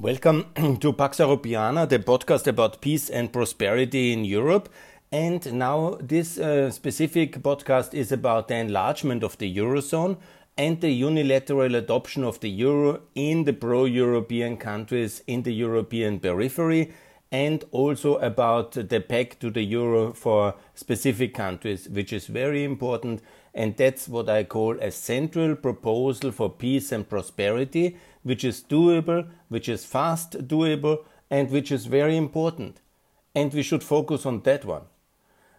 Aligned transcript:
Welcome 0.00 0.44
to 0.80 0.92
Pax 0.92 1.20
Europiana, 1.20 1.88
the 1.88 1.98
podcast 1.98 2.46
about 2.46 2.82
peace 2.82 3.08
and 3.08 3.32
prosperity 3.32 4.12
in 4.12 4.26
Europe. 4.26 4.68
And 5.10 5.54
now, 5.54 5.96
this 6.02 6.36
uh, 6.36 6.70
specific 6.70 7.42
podcast 7.42 7.94
is 7.94 8.12
about 8.12 8.48
the 8.48 8.56
enlargement 8.56 9.22
of 9.22 9.38
the 9.38 9.56
Eurozone 9.56 10.18
and 10.58 10.82
the 10.82 10.90
unilateral 10.90 11.74
adoption 11.74 12.24
of 12.24 12.40
the 12.40 12.50
Euro 12.50 13.00
in 13.14 13.44
the 13.44 13.54
pro 13.54 13.86
European 13.86 14.58
countries 14.58 15.22
in 15.26 15.44
the 15.44 15.54
European 15.54 16.20
periphery, 16.20 16.92
and 17.32 17.64
also 17.70 18.16
about 18.16 18.72
the 18.72 19.00
peg 19.00 19.40
to 19.40 19.50
the 19.50 19.62
Euro 19.62 20.12
for 20.12 20.56
specific 20.74 21.32
countries, 21.32 21.88
which 21.88 22.12
is 22.12 22.26
very 22.26 22.64
important. 22.64 23.22
And 23.54 23.74
that's 23.74 24.06
what 24.06 24.28
I 24.28 24.44
call 24.44 24.78
a 24.78 24.90
central 24.90 25.56
proposal 25.56 26.32
for 26.32 26.50
peace 26.50 26.92
and 26.92 27.08
prosperity 27.08 27.96
which 28.26 28.42
is 28.42 28.64
doable, 28.68 29.24
which 29.48 29.68
is 29.68 29.84
fast 29.84 30.32
doable, 30.48 30.98
and 31.30 31.48
which 31.48 31.70
is 31.70 31.86
very 31.86 32.16
important. 32.16 32.80
And 33.36 33.54
we 33.54 33.62
should 33.62 33.84
focus 33.84 34.26
on 34.26 34.40
that 34.40 34.64
one. 34.64 34.82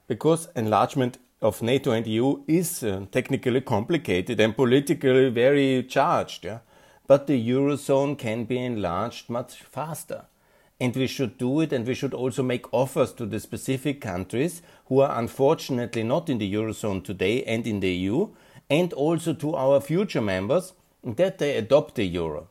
Because 0.06 0.50
enlargement 0.54 1.18
of 1.42 1.62
NATO 1.62 1.92
and 1.92 2.06
EU 2.06 2.44
is 2.46 2.84
uh, 2.84 3.06
technically 3.10 3.62
complicated 3.62 4.42
and 4.42 4.54
politically 4.54 5.30
very 5.30 5.82
charged. 5.84 6.44
Yeah? 6.44 6.60
But 7.08 7.28
the 7.28 7.50
Eurozone 7.50 8.18
can 8.18 8.44
be 8.44 8.58
enlarged 8.58 9.30
much 9.30 9.64
faster. 9.64 10.26
And 10.78 10.94
we 10.94 11.08
should 11.08 11.38
do 11.38 11.62
it, 11.62 11.72
and 11.72 11.88
we 11.88 11.96
should 11.96 12.14
also 12.14 12.44
make 12.44 12.74
offers 12.74 13.14
to 13.14 13.26
the 13.26 13.40
specific 13.40 14.02
countries 14.02 14.62
who 14.88 15.00
are 15.00 15.18
unfortunately 15.18 16.04
not 16.04 16.30
in 16.30 16.38
the 16.38 16.54
Eurozone 16.54 17.02
today 17.02 17.44
and 17.46 17.66
in 17.66 17.80
the 17.80 17.94
EU, 17.94 18.28
and 18.70 18.92
also 18.92 19.34
to 19.34 19.56
our 19.56 19.80
future 19.80 20.22
members 20.22 20.74
that 21.02 21.38
they 21.38 21.56
adopt 21.56 21.96
the 21.96 22.04
Euro 22.04 22.50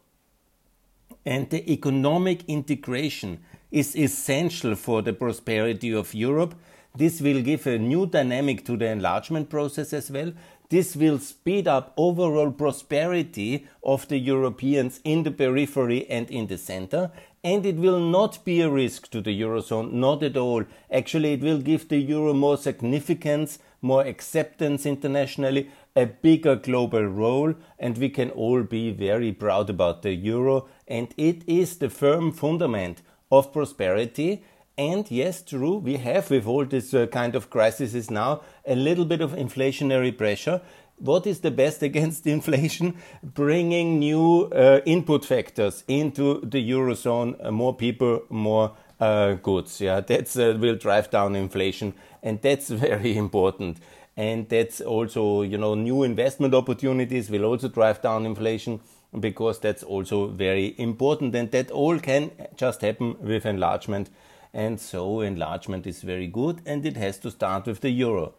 and 1.27 1.51
the 1.51 1.71
economic 1.71 2.45
integration 2.49 3.41
is 3.73 3.97
essential 3.97 4.77
for 4.77 5.03
the 5.03 5.13
prosperity 5.13 5.93
of 5.93 6.15
Europe. 6.15 6.55
This 6.95 7.21
will 7.21 7.43
give 7.43 7.67
a 7.67 7.79
new 7.79 8.07
dynamic 8.07 8.65
to 8.67 8.77
the 8.77 8.87
enlargement 8.87 9.51
process 9.51 9.93
as 9.93 10.11
well. 10.11 10.33
This 10.71 10.97
will 10.97 11.19
speed 11.19 11.69
up 11.69 11.93
overall 11.97 12.51
prosperity 12.51 13.67
of 13.83 14.09
the 14.09 14.19
Europeans 14.19 15.01
in 15.05 15.25
the 15.25 15.31
periphery 15.31 16.09
and 16.09 16.31
in 16.31 16.47
the 16.47 16.57
center. 16.57 17.11
And 17.45 17.67
it 17.67 17.77
will 17.77 18.01
not 18.01 18.45
be 18.45 18.61
a 18.61 18.71
risk 18.71 19.11
to 19.11 19.21
the 19.21 19.41
Eurozone, 19.41 19.93
not 19.93 20.23
at 20.23 20.37
all. 20.37 20.65
Actually, 20.91 21.35
it 21.35 21.43
will 21.43 21.59
give 21.59 21.89
the 21.89 21.99
Euro 21.99 22.33
more 22.33 22.57
significance, 22.57 23.59
more 23.83 24.03
acceptance 24.03 24.87
internationally, 24.87 25.71
a 25.97 26.05
bigger 26.07 26.57
global 26.57 27.05
role, 27.05 27.55
and 27.79 27.97
we 27.97 28.11
can 28.11 28.31
all 28.31 28.63
be 28.63 28.91
very 28.91 29.33
proud 29.33 29.71
about 29.71 30.03
the 30.03 30.13
euro. 30.13 30.69
And 30.89 31.13
it 31.17 31.43
is 31.47 31.79
the 31.79 31.91
firm 31.91 32.33
fundament 32.33 33.03
of 33.31 33.53
prosperity. 33.53 34.43
And 34.79 35.11
yes, 35.11 35.43
true, 35.43 35.79
we 35.79 35.97
have 35.97 36.31
with 36.31 36.47
all 36.47 36.65
this 36.65 36.93
uh, 36.95 37.07
kind 37.07 37.35
of 37.35 37.51
crises 37.51 38.11
now 38.11 38.43
a 38.67 38.75
little 38.75 39.05
bit 39.05 39.21
of 39.21 39.33
inflationary 39.33 40.17
pressure. 40.17 40.61
What 40.99 41.27
is 41.27 41.41
the 41.41 41.51
best 41.51 41.83
against 41.91 42.27
inflation? 42.27 42.97
Bringing 43.23 43.99
new 43.99 44.45
uh, 44.45 44.81
input 44.85 45.25
factors 45.25 45.83
into 45.89 46.41
the 46.41 46.71
eurozone, 46.71 47.45
uh, 47.45 47.51
more 47.51 47.75
people, 47.75 48.23
more 48.29 48.73
uh, 49.01 49.35
goods. 49.35 49.81
Yeah, 49.81 50.01
that 50.01 50.37
uh, 50.37 50.59
will 50.59 50.77
drive 50.77 51.11
down 51.11 51.37
inflation, 51.37 51.95
and 52.23 52.41
that's 52.43 52.69
very 52.87 53.17
important 53.17 53.79
and 54.17 54.49
that's 54.49 54.81
also 54.81 55.43
you 55.43 55.59
know 55.59 55.75
new 55.75 56.03
investment 56.03 56.55
opportunities 56.55 57.31
will 57.31 57.45
also 57.45 57.69
drive 57.69 58.01
down 58.01 58.25
inflation 58.25 58.81
because 59.19 59.59
that's 59.61 59.83
also 59.83 60.29
very 60.29 60.75
important 60.79 61.35
and 61.35 61.51
that 61.51 61.71
all 61.71 61.99
can 61.99 62.31
just 62.57 62.81
happen 62.81 63.17
with 63.21 63.47
enlargement. 63.47 64.11
And 64.53 64.81
so 64.81 65.21
enlargement 65.21 65.87
is 65.87 66.03
very 66.03 66.27
good 66.27 66.61
and 66.67 66.85
it 66.87 66.97
has 66.97 67.19
to 67.19 67.31
start 67.31 67.67
with 67.67 67.81
the 67.81 67.91
euro. 67.91 68.35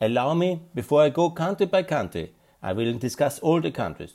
Allow 0.00 0.34
me 0.34 0.60
before 0.74 1.02
i 1.02 1.08
go 1.08 1.30
country 1.30 1.66
by 1.66 1.82
country 1.84 2.32
i 2.62 2.72
will 2.72 2.92
discuss 2.94 3.38
all 3.38 3.60
the 3.60 3.70
countries. 3.70 4.14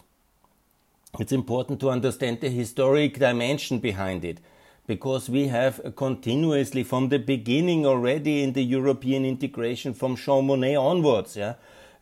It's 1.19 1.31
important 1.31 1.80
to 1.80 1.90
understand 1.90 2.41
the 2.41 2.50
historic 2.50 3.18
dimension 3.19 3.80
behind 3.80 4.24
it 4.24 4.40
because 4.88 5.30
we 5.30 5.47
have 5.47 5.96
continuously 5.96 6.84
from 6.84 7.09
the 7.09 7.19
beginning 7.19 7.86
already 7.86 8.44
in 8.44 8.53
the 8.53 8.63
European 8.63 9.25
integration 9.25 9.94
from 9.94 10.16
Jean 10.16 10.47
Monnet 10.47 10.80
onwards, 10.80 11.36
yeah, 11.36 11.56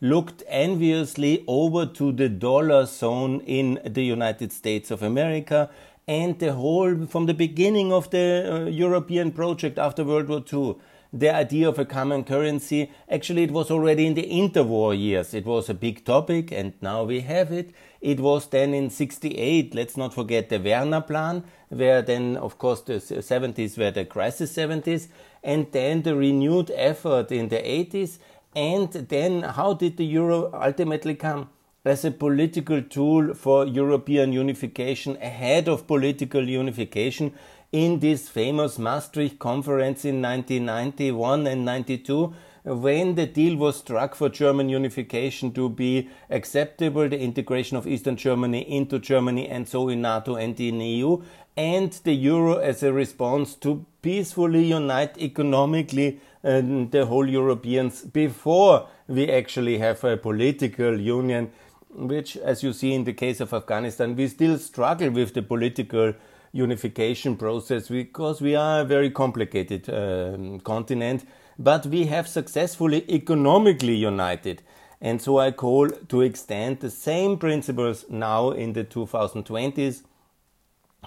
looked 0.09 0.43
enviously 0.47 1.43
over 1.47 1.85
to 1.85 2.11
the 2.11 2.29
dollar 2.29 2.85
zone 2.85 3.41
in 3.41 3.79
the 3.85 4.03
United 4.03 4.51
States 4.51 4.91
of 4.91 5.01
America 5.01 5.69
and 6.07 6.37
the 6.39 6.53
whole 6.53 7.05
from 7.07 7.25
the 7.25 7.33
beginning 7.33 7.91
of 7.91 8.09
the 8.11 8.27
uh, 8.51 8.65
European 8.65 9.31
project 9.31 9.79
after 9.79 10.03
World 10.03 10.27
War 10.27 10.43
II 10.53 10.75
the 11.15 11.33
idea 11.33 11.69
of 11.69 11.79
a 11.79 11.85
common 11.85 12.25
currency. 12.25 12.91
Actually, 13.09 13.43
it 13.43 13.51
was 13.51 13.71
already 13.71 14.05
in 14.05 14.15
the 14.15 14.29
interwar 14.29 14.97
years. 14.97 15.33
It 15.33 15.45
was 15.45 15.69
a 15.69 15.73
big 15.73 16.03
topic, 16.03 16.51
and 16.51 16.73
now 16.81 17.03
we 17.03 17.21
have 17.21 17.53
it. 17.53 17.73
It 18.01 18.19
was 18.19 18.47
then 18.47 18.73
in 18.73 18.89
68, 18.89 19.73
let's 19.73 19.95
not 19.95 20.13
forget 20.13 20.49
the 20.49 20.59
Werner 20.59 21.01
Plan, 21.01 21.43
where 21.69 22.01
then, 22.01 22.35
of 22.35 22.57
course, 22.57 22.81
the 22.81 22.95
70s 22.95 23.77
were 23.77 23.91
the 23.91 24.03
crisis 24.03 24.53
70s, 24.53 25.07
and 25.41 25.71
then 25.71 26.01
the 26.01 26.15
renewed 26.15 26.69
effort 26.75 27.31
in 27.31 27.47
the 27.47 27.57
80s. 27.59 28.19
And 28.55 28.91
then, 28.91 29.41
how 29.43 29.73
did 29.73 29.97
the 29.97 30.05
euro 30.05 30.51
ultimately 30.53 31.15
come? 31.15 31.49
As 31.83 32.03
a 32.05 32.09
political 32.11 32.81
tool 32.81 33.33
for 33.33 33.65
European 33.67 34.33
unification, 34.33 35.17
ahead 35.21 35.67
of 35.67 35.85
political 35.85 36.47
unification, 36.47 37.33
in 37.71 37.99
this 37.99 38.29
famous 38.29 38.79
Maastricht 38.79 39.37
conference 39.37 40.05
in 40.05 40.21
1991 40.21 41.45
and 41.45 41.65
92 41.65 42.33
when 42.65 43.13
the 43.13 43.27
deal 43.27 43.55
was 43.57 43.77
struck 43.77 44.15
for 44.15 44.27
German 44.27 44.69
unification 44.69 45.51
to 45.51 45.69
be 45.69 46.09
acceptable, 46.31 47.07
the 47.07 47.19
integration 47.19 47.77
of 47.77 47.85
Eastern 47.85 48.15
Germany 48.15 48.61
into 48.61 48.97
Germany 48.97 49.47
and 49.47 49.67
so 49.67 49.87
in 49.87 50.01
NATO 50.01 50.35
and 50.35 50.59
in 50.59 50.81
EU, 50.81 51.21
and 51.55 51.91
the 52.03 52.13
euro 52.13 52.57
as 52.57 52.81
a 52.81 52.91
response 52.91 53.53
to 53.55 53.85
peacefully 54.01 54.65
unite 54.65 55.15
economically 55.19 56.19
uh, 56.45 56.61
the 56.91 57.05
whole 57.07 57.27
Europeans 57.27 58.03
before 58.03 58.87
we 59.07 59.29
actually 59.31 59.79
have 59.79 60.03
a 60.03 60.15
political 60.15 60.99
union, 60.99 61.51
which, 61.89 62.37
as 62.37 62.61
you 62.61 62.71
see 62.71 62.93
in 62.93 63.03
the 63.03 63.13
case 63.13 63.39
of 63.39 63.53
Afghanistan, 63.53 64.15
we 64.15 64.27
still 64.27 64.59
struggle 64.59 65.09
with 65.09 65.33
the 65.33 65.41
political 65.41 66.13
unification 66.51 67.35
process 67.35 67.89
because 67.89 68.41
we 68.41 68.55
are 68.55 68.81
a 68.81 68.85
very 68.85 69.09
complicated 69.09 69.89
uh, 69.89 70.57
continent, 70.63 71.25
but 71.57 71.85
we 71.87 72.05
have 72.05 72.27
successfully 72.27 73.03
economically 73.09 73.95
united. 73.95 74.61
And 75.01 75.21
so 75.21 75.39
I 75.39 75.51
call 75.51 75.89
to 75.89 76.21
extend 76.21 76.79
the 76.79 76.89
same 76.89 77.37
principles 77.37 78.05
now 78.09 78.51
in 78.51 78.73
the 78.73 78.83
2020s 78.83 80.03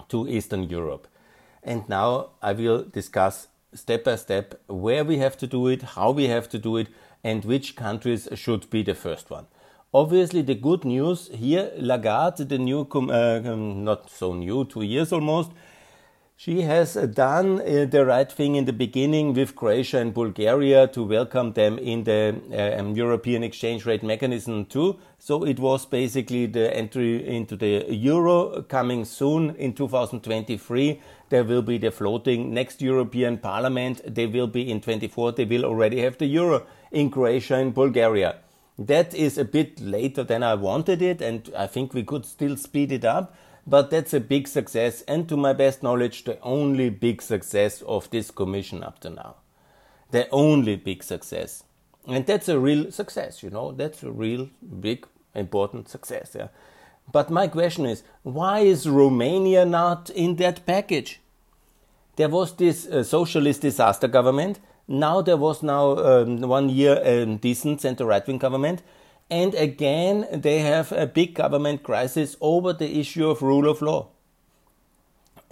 to 0.09 0.27
Eastern 0.27 0.63
Europe. 0.63 1.07
And 1.63 1.87
now 1.89 2.31
I 2.41 2.53
will 2.53 2.83
discuss 2.83 3.47
step 3.73 4.03
by 4.03 4.15
step 4.15 4.59
where 4.67 5.03
we 5.03 5.17
have 5.17 5.37
to 5.37 5.47
do 5.47 5.67
it, 5.67 5.81
how 5.81 6.11
we 6.11 6.27
have 6.27 6.49
to 6.49 6.59
do 6.59 6.77
it, 6.77 6.87
and 7.23 7.45
which 7.45 7.75
countries 7.75 8.27
should 8.35 8.69
be 8.69 8.83
the 8.83 8.95
first 8.95 9.29
one. 9.29 9.47
Obviously, 9.93 10.41
the 10.41 10.55
good 10.55 10.85
news 10.85 11.29
here, 11.33 11.71
Lagarde, 11.77 12.45
the 12.45 12.57
new, 12.57 12.87
uh, 12.93 13.41
um, 13.45 13.83
not 13.83 14.09
so 14.09 14.33
new, 14.33 14.65
two 14.65 14.83
years 14.83 15.11
almost, 15.11 15.51
she 16.39 16.61
has 16.61 16.93
done 16.93 17.59
uh, 17.59 17.85
the 17.85 18.05
right 18.05 18.31
thing 18.31 18.55
in 18.55 18.63
the 18.63 18.71
beginning 18.71 19.33
with 19.33 19.57
Croatia 19.57 19.97
and 19.97 20.13
Bulgaria 20.13 20.87
to 20.87 21.03
welcome 21.03 21.51
them 21.51 21.77
in 21.77 22.05
the 22.05 22.33
uh, 22.53 22.79
um, 22.79 22.95
European 22.95 23.43
exchange 23.43 23.85
rate 23.85 24.03
mechanism 24.03 24.63
too. 24.63 24.97
So 25.17 25.43
it 25.43 25.59
was 25.59 25.85
basically 25.85 26.45
the 26.45 26.73
entry 26.73 27.27
into 27.27 27.57
the 27.57 27.93
euro 27.93 28.61
coming 28.61 29.03
soon 29.03 29.53
in 29.57 29.73
2023. 29.73 31.01
There 31.29 31.43
will 31.43 31.61
be 31.61 31.77
the 31.77 31.91
floating 31.91 32.53
next 32.53 32.81
European 32.81 33.37
Parliament. 33.37 34.01
They 34.05 34.25
will 34.25 34.47
be 34.47 34.69
in 34.69 34.81
24. 34.81 35.33
They 35.33 35.45
will 35.45 35.65
already 35.65 36.01
have 36.01 36.17
the 36.17 36.25
euro 36.25 36.65
in 36.91 37.11
Croatia 37.11 37.55
and 37.55 37.73
Bulgaria. 37.73 38.37
That 38.77 39.13
is 39.13 39.37
a 39.37 39.45
bit 39.45 39.79
later 39.79 40.23
than 40.23 40.41
I 40.41 40.55
wanted 40.55 41.01
it, 41.01 41.21
and 41.21 41.49
I 41.55 41.67
think 41.67 41.93
we 41.93 42.03
could 42.03 42.25
still 42.25 42.55
speed 42.55 42.91
it 42.91 43.05
up. 43.05 43.35
But 43.67 43.91
that's 43.91 44.13
a 44.13 44.19
big 44.19 44.47
success, 44.47 45.03
and 45.07 45.29
to 45.29 45.37
my 45.37 45.53
best 45.53 45.83
knowledge, 45.83 46.23
the 46.23 46.39
only 46.41 46.89
big 46.89 47.21
success 47.21 47.83
of 47.83 48.09
this 48.09 48.31
commission 48.31 48.83
up 48.83 48.99
to 49.01 49.09
now. 49.09 49.35
The 50.11 50.27
only 50.31 50.75
big 50.75 51.03
success. 51.03 51.63
And 52.07 52.25
that's 52.25 52.49
a 52.49 52.57
real 52.57 52.91
success, 52.91 53.43
you 53.43 53.51
know, 53.51 53.71
that's 53.71 54.01
a 54.01 54.11
real 54.11 54.49
big, 54.79 55.05
important 55.35 55.89
success. 55.89 56.35
Yeah. 56.35 56.47
But 57.11 57.29
my 57.29 57.47
question 57.47 57.85
is 57.85 58.03
why 58.23 58.59
is 58.59 58.87
Romania 58.87 59.65
not 59.65 60.09
in 60.09 60.35
that 60.37 60.65
package? 60.65 61.19
There 62.15 62.29
was 62.29 62.55
this 62.55 62.85
uh, 62.85 63.03
socialist 63.03 63.61
disaster 63.61 64.07
government 64.07 64.59
now 64.89 65.21
there 65.21 65.37
was 65.37 65.61
now 65.61 65.97
um, 65.97 66.41
one 66.41 66.67
year 66.67 66.99
a 67.03 67.23
decent 67.23 67.79
center 67.79 68.05
right 68.05 68.25
wing 68.25 68.39
government. 68.39 68.81
And 69.29 69.53
again, 69.53 70.25
they 70.31 70.59
have 70.59 70.91
a 70.91 71.05
big 71.05 71.35
government 71.35 71.83
crisis 71.83 72.35
over 72.41 72.73
the 72.73 72.99
issue 72.99 73.29
of 73.29 73.43
rule 73.43 73.69
of 73.69 73.83
law. 73.83 74.07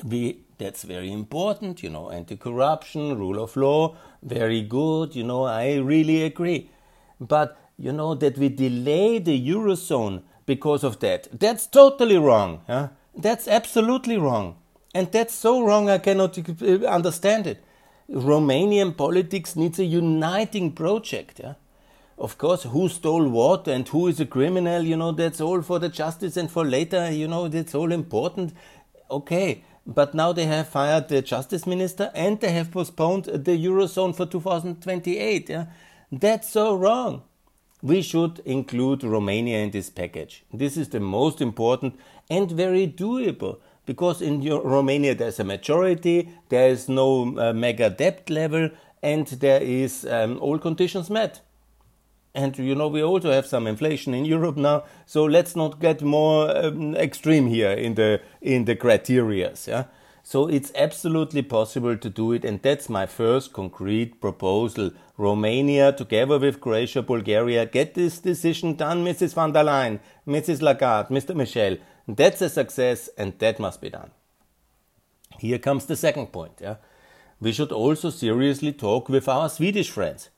we 0.04 0.40
that's 0.58 0.82
very 0.82 1.12
important, 1.12 1.84
you 1.84 1.90
know, 1.92 2.10
anti-corruption, 2.10 3.16
rule 3.16 3.40
of 3.44 3.56
law, 3.56 3.96
very 4.24 4.64
good, 4.64 5.16
you 5.16 5.24
know, 5.24 5.44
I 5.44 5.76
really 5.76 6.24
agree. 6.24 6.72
But 7.22 7.60
you 7.78 7.92
know 7.92 8.16
that 8.16 8.40
we 8.40 8.50
delay 8.50 9.20
the 9.20 9.40
eurozone 9.50 10.24
because 10.48 10.84
of 10.84 11.00
that. 11.02 11.28
That's 11.32 11.68
totally 11.68 12.18
wrong. 12.18 12.62
Huh? 12.66 12.88
That's 13.16 13.48
absolutely 13.48 14.18
wrong. 14.18 14.56
And 14.96 15.12
that's 15.12 15.36
so 15.36 15.62
wrong 15.62 15.90
I 15.90 16.00
cannot 16.00 16.40
uh, 16.40 16.88
understand 16.88 17.46
it. 17.46 17.64
Romanian 18.10 18.98
politics 18.98 19.56
needs 19.56 19.78
a 19.78 19.86
uniting 19.86 20.72
project. 20.72 21.42
Yeah? 21.44 21.56
Of 22.18 22.40
course, 22.40 22.64
who 22.64 22.90
stole 22.90 23.28
what 23.28 23.68
and 23.68 23.88
who 23.88 24.08
is 24.08 24.20
a 24.20 24.26
criminal, 24.26 24.82
you 24.82 24.96
know, 24.96 25.12
that's 25.12 25.42
all 25.42 25.62
for 25.62 25.78
the 25.78 25.90
justice 25.90 26.38
and 26.38 26.50
for 26.50 26.66
later, 26.66 27.12
you 27.12 27.28
know, 27.28 27.48
that's 27.48 27.76
all 27.76 27.92
important. 27.92 28.54
Okay, 29.12 29.64
but 29.86 30.16
now 30.16 30.34
they 30.34 30.46
have 30.46 30.68
fired 30.70 31.10
the 31.10 31.22
justice 31.22 31.68
minister 31.68 32.10
and 32.16 32.40
they 32.40 32.52
have 32.54 32.72
postponed 32.72 33.26
the 33.26 33.66
Eurozone 33.66 34.16
for 34.16 34.26
2028. 34.26 35.50
Yeah? 35.50 35.66
That's 36.12 36.50
so 36.50 36.76
wrong. 36.76 37.24
We 37.82 38.02
should 38.02 38.40
include 38.46 39.04
Romania 39.04 39.60
in 39.60 39.72
this 39.72 39.90
package. 39.90 40.44
This 40.52 40.78
is 40.78 40.90
the 40.90 41.00
most 41.00 41.42
important 41.42 42.00
and 42.30 42.50
very 42.52 42.88
doable 42.88 43.60
because 43.88 44.22
in 44.22 44.44
Romania 44.44 45.16
there's 45.16 45.40
a 45.40 45.44
majority, 45.44 46.30
there 46.50 46.70
is 46.70 46.88
no 46.88 47.38
uh, 47.38 47.54
mega 47.54 47.90
debt 47.90 48.30
level, 48.30 48.70
and 49.02 49.26
there 49.28 49.62
is 49.62 50.06
um, 50.06 50.38
all 50.40 50.60
conditions 50.60 51.10
met. 51.10 51.42
And 52.36 52.56
you 52.58 52.76
know 52.76 52.88
we 52.88 53.02
also 53.02 53.32
have 53.32 53.48
some 53.48 53.66
inflation 53.66 54.14
in 54.14 54.26
Europe 54.26 54.58
now, 54.58 54.84
so 55.08 55.24
let's 55.24 55.56
not 55.56 55.80
get 55.80 56.04
more 56.04 56.56
um, 56.56 56.96
extreme 56.96 57.48
here 57.48 57.72
in 57.72 57.96
the 57.96 58.22
in 58.42 58.66
the 58.66 58.76
criterias. 58.76 59.68
Yeah, 59.68 59.86
so 60.30 60.46
it's 60.50 60.74
absolutely 60.76 61.42
possible 61.42 61.96
to 61.96 62.10
do 62.10 62.34
it, 62.34 62.44
and 62.44 62.62
that's 62.62 62.90
my 62.90 63.06
first 63.06 63.54
concrete 63.54 64.20
proposal. 64.20 64.92
Romania, 65.18 65.94
together 65.94 66.38
with 66.38 66.60
Croatia, 66.60 67.02
Bulgaria, 67.02 67.66
get 67.66 67.94
this 67.94 68.20
decision 68.20 68.76
done, 68.76 69.06
Mrs. 69.06 69.36
van 69.36 69.54
der 69.54 69.64
Leyen, 69.64 70.02
Mrs. 70.28 70.62
Lagarde, 70.62 71.12
Mr. 71.12 71.34
Michel. 71.34 71.78
That's 72.10 72.42
a 72.42 72.50
success, 72.50 73.10
and 73.18 73.40
that 73.40 73.58
must 73.58 73.80
be 73.80 73.90
done. 73.90 74.12
Here 75.40 75.60
comes 75.60 75.86
the 75.86 75.96
second 75.96 76.34
point. 76.34 76.60
Yeah? 76.60 76.76
We 77.40 77.54
should 77.54 77.72
also 77.72 78.10
seriously 78.10 78.74
talk 78.74 79.08
with 79.08 79.30
our 79.30 79.48
Swedish 79.48 79.90
friends, 79.90 80.30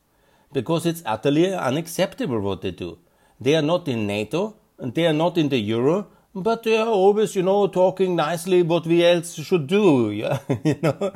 because 0.53 0.85
it's 0.85 1.01
utterly 1.03 1.51
unacceptable 1.51 2.41
what 2.41 2.61
they 2.61 2.69
do. 2.69 2.99
They 3.41 3.55
are 3.55 3.63
not 3.63 3.87
in 3.87 4.05
NATO, 4.05 4.55
and 4.77 4.93
they 4.93 5.07
are 5.07 5.13
not 5.13 5.35
in 5.35 5.49
the 5.49 5.57
euro, 5.57 6.09
but 6.43 6.63
they 6.63 6.77
are 6.77 6.87
always, 6.87 7.35
you 7.35 7.43
know, 7.43 7.67
talking 7.67 8.15
nicely 8.15 8.61
what 8.63 8.85
we 8.85 9.05
else 9.05 9.35
should 9.35 9.67
do. 9.67 10.09
Yeah? 10.21 10.39
you 10.63 10.79
know, 10.81 11.11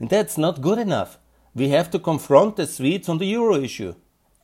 that's 0.00 0.38
not 0.38 0.60
good 0.60 0.78
enough. 0.78 1.18
We 1.54 1.68
have 1.70 1.90
to 1.92 1.98
confront 1.98 2.56
the 2.56 2.66
Swedes 2.66 3.08
on 3.08 3.18
the 3.18 3.26
euro 3.26 3.56
issue. 3.56 3.94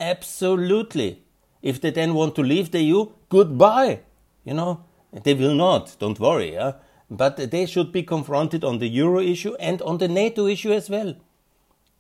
Absolutely. 0.00 1.22
If 1.60 1.80
they 1.80 1.90
then 1.90 2.14
want 2.14 2.34
to 2.36 2.42
leave 2.42 2.70
the 2.70 2.82
EU, 2.82 3.06
goodbye. 3.28 4.00
You 4.44 4.54
know, 4.54 4.84
they 5.12 5.34
will 5.34 5.54
not, 5.54 5.96
don't 5.98 6.18
worry. 6.18 6.54
Yeah? 6.54 6.72
But 7.10 7.50
they 7.50 7.66
should 7.66 7.92
be 7.92 8.02
confronted 8.02 8.64
on 8.64 8.78
the 8.78 8.88
euro 8.88 9.20
issue 9.20 9.54
and 9.60 9.80
on 9.82 9.98
the 9.98 10.08
NATO 10.08 10.46
issue 10.46 10.72
as 10.72 10.88
well. 10.88 11.14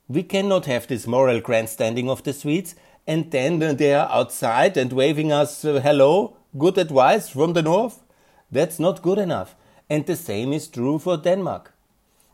We 0.08 0.22
cannot 0.22 0.66
have 0.66 0.86
this 0.86 1.06
moral 1.06 1.40
grandstanding 1.40 2.10
of 2.10 2.22
the 2.22 2.32
Swedes 2.32 2.74
and 3.06 3.30
then 3.30 3.58
they 3.58 3.94
are 3.94 4.08
outside 4.10 4.76
and 4.76 4.92
waving 4.92 5.32
us 5.32 5.64
uh, 5.64 5.80
hello, 5.80 6.36
good 6.56 6.78
advice 6.78 7.28
from 7.28 7.52
the 7.52 7.62
north. 7.62 8.01
That's 8.52 8.78
not 8.78 9.02
good 9.02 9.18
enough. 9.18 9.56
And 9.88 10.06
the 10.06 10.16
same 10.16 10.52
is 10.52 10.68
true 10.68 10.98
for 10.98 11.16
Denmark. 11.16 11.72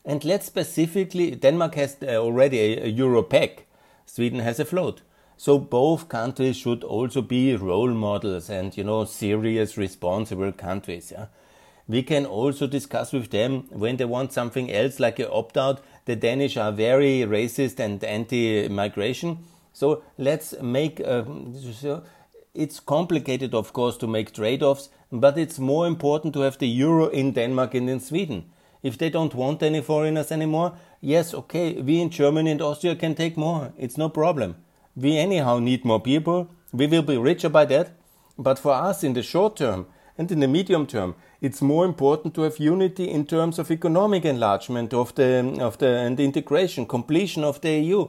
And 0.04 0.24
let's 0.24 0.46
specifically, 0.46 1.34
Denmark 1.34 1.74
has 1.76 1.96
uh, 2.02 2.16
already 2.16 2.58
a, 2.58 2.86
Euro 2.86 3.22
peg, 3.22 3.66
Sweden 4.04 4.40
has 4.40 4.58
a 4.58 4.64
float. 4.64 5.02
So 5.36 5.58
both 5.58 6.08
countries 6.08 6.56
should 6.56 6.82
also 6.82 7.22
be 7.22 7.54
role 7.54 7.94
models 7.94 8.50
and, 8.50 8.76
you 8.76 8.82
know, 8.82 9.04
serious, 9.04 9.76
responsible 9.76 10.50
countries. 10.50 11.12
Yeah? 11.12 11.26
We 11.86 12.02
can 12.02 12.26
also 12.26 12.66
discuss 12.66 13.12
with 13.12 13.30
them 13.30 13.66
when 13.70 13.96
they 13.96 14.04
want 14.04 14.32
something 14.32 14.72
else 14.72 14.98
like 14.98 15.20
a 15.20 15.30
opt 15.30 15.56
out. 15.56 15.80
The 16.06 16.16
Danish 16.16 16.56
are 16.56 16.72
very 16.72 17.20
racist 17.20 17.78
and 17.78 18.02
anti 18.02 18.68
migration. 18.68 19.38
So 19.72 20.02
let's 20.16 20.54
make, 20.60 21.00
uh, 21.00 21.24
it's 22.54 22.80
complicated, 22.80 23.54
of 23.54 23.72
course, 23.72 23.96
to 23.98 24.06
make 24.06 24.34
trade 24.34 24.62
offs, 24.62 24.88
but 25.10 25.38
it's 25.38 25.58
more 25.58 25.86
important 25.86 26.34
to 26.34 26.40
have 26.40 26.58
the 26.58 26.68
euro 26.68 27.08
in 27.08 27.32
Denmark 27.32 27.74
and 27.74 27.88
in 27.88 28.00
Sweden. 28.00 28.44
If 28.82 28.98
they 28.98 29.10
don't 29.10 29.34
want 29.34 29.62
any 29.62 29.80
foreigners 29.80 30.30
anymore, 30.30 30.74
yes, 31.00 31.34
okay, 31.34 31.80
we 31.80 32.00
in 32.00 32.10
Germany 32.10 32.50
and 32.50 32.62
Austria 32.62 32.94
can 32.94 33.14
take 33.14 33.36
more. 33.36 33.72
It's 33.76 33.98
no 33.98 34.08
problem. 34.08 34.56
We 34.96 35.16
anyhow 35.16 35.58
need 35.58 35.84
more 35.84 36.00
people. 36.00 36.48
We 36.72 36.86
will 36.86 37.02
be 37.02 37.16
richer 37.16 37.48
by 37.48 37.64
that. 37.66 37.90
But 38.38 38.58
for 38.58 38.72
us 38.72 39.02
in 39.02 39.14
the 39.14 39.22
short 39.22 39.56
term 39.56 39.86
and 40.16 40.30
in 40.30 40.40
the 40.40 40.48
medium 40.48 40.86
term, 40.86 41.14
it's 41.40 41.62
more 41.62 41.84
important 41.84 42.34
to 42.34 42.42
have 42.42 42.58
unity 42.58 43.04
in 43.04 43.24
terms 43.26 43.58
of 43.58 43.70
economic 43.70 44.24
enlargement 44.24 44.92
of 44.92 45.14
the, 45.14 45.56
of 45.60 45.78
the, 45.78 45.88
and 45.88 46.16
the 46.16 46.24
integration, 46.24 46.86
completion 46.86 47.44
of 47.44 47.60
the 47.60 47.70
EU 47.70 48.08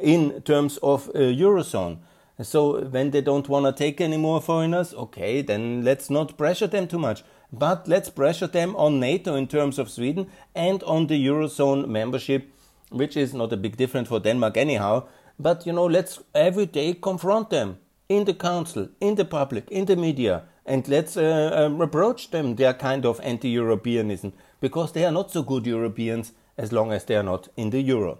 in 0.00 0.40
terms 0.42 0.78
of 0.78 1.08
uh, 1.08 1.18
Eurozone. 1.18 1.98
So 2.40 2.84
when 2.84 3.10
they 3.10 3.20
don't 3.20 3.48
want 3.48 3.66
to 3.66 3.72
take 3.72 4.00
any 4.00 4.16
more 4.16 4.40
foreigners, 4.40 4.94
okay, 4.94 5.42
then 5.42 5.82
let's 5.84 6.08
not 6.08 6.38
pressure 6.38 6.68
them 6.68 6.86
too 6.86 6.98
much. 6.98 7.24
But 7.52 7.88
let's 7.88 8.10
pressure 8.10 8.46
them 8.46 8.76
on 8.76 9.00
NATO 9.00 9.34
in 9.34 9.46
terms 9.46 9.78
of 9.78 9.90
Sweden 9.90 10.28
and 10.54 10.82
on 10.84 11.06
the 11.06 11.26
Eurozone 11.26 11.88
membership, 11.88 12.52
which 12.90 13.16
is 13.16 13.34
not 13.34 13.52
a 13.52 13.56
big 13.56 13.76
difference 13.76 14.08
for 14.08 14.20
Denmark 14.20 14.56
anyhow. 14.56 15.04
But 15.38 15.66
you 15.66 15.72
know, 15.72 15.86
let's 15.86 16.20
every 16.34 16.66
day 16.66 16.94
confront 16.94 17.50
them 17.50 17.78
in 18.08 18.24
the 18.24 18.34
council, 18.34 18.88
in 19.00 19.16
the 19.16 19.24
public, 19.24 19.70
in 19.70 19.86
the 19.86 19.96
media, 19.96 20.44
and 20.64 20.86
let's 20.88 21.16
uh, 21.16 21.50
um, 21.54 21.80
approach 21.80 22.30
them 22.30 22.56
their 22.56 22.74
kind 22.74 23.04
of 23.04 23.20
anti-Europeanism 23.22 24.32
because 24.60 24.92
they 24.92 25.04
are 25.04 25.12
not 25.12 25.30
so 25.30 25.42
good 25.42 25.66
Europeans 25.66 26.32
as 26.56 26.72
long 26.72 26.92
as 26.92 27.04
they 27.04 27.16
are 27.16 27.22
not 27.22 27.48
in 27.56 27.70
the 27.70 27.80
euro. 27.80 28.18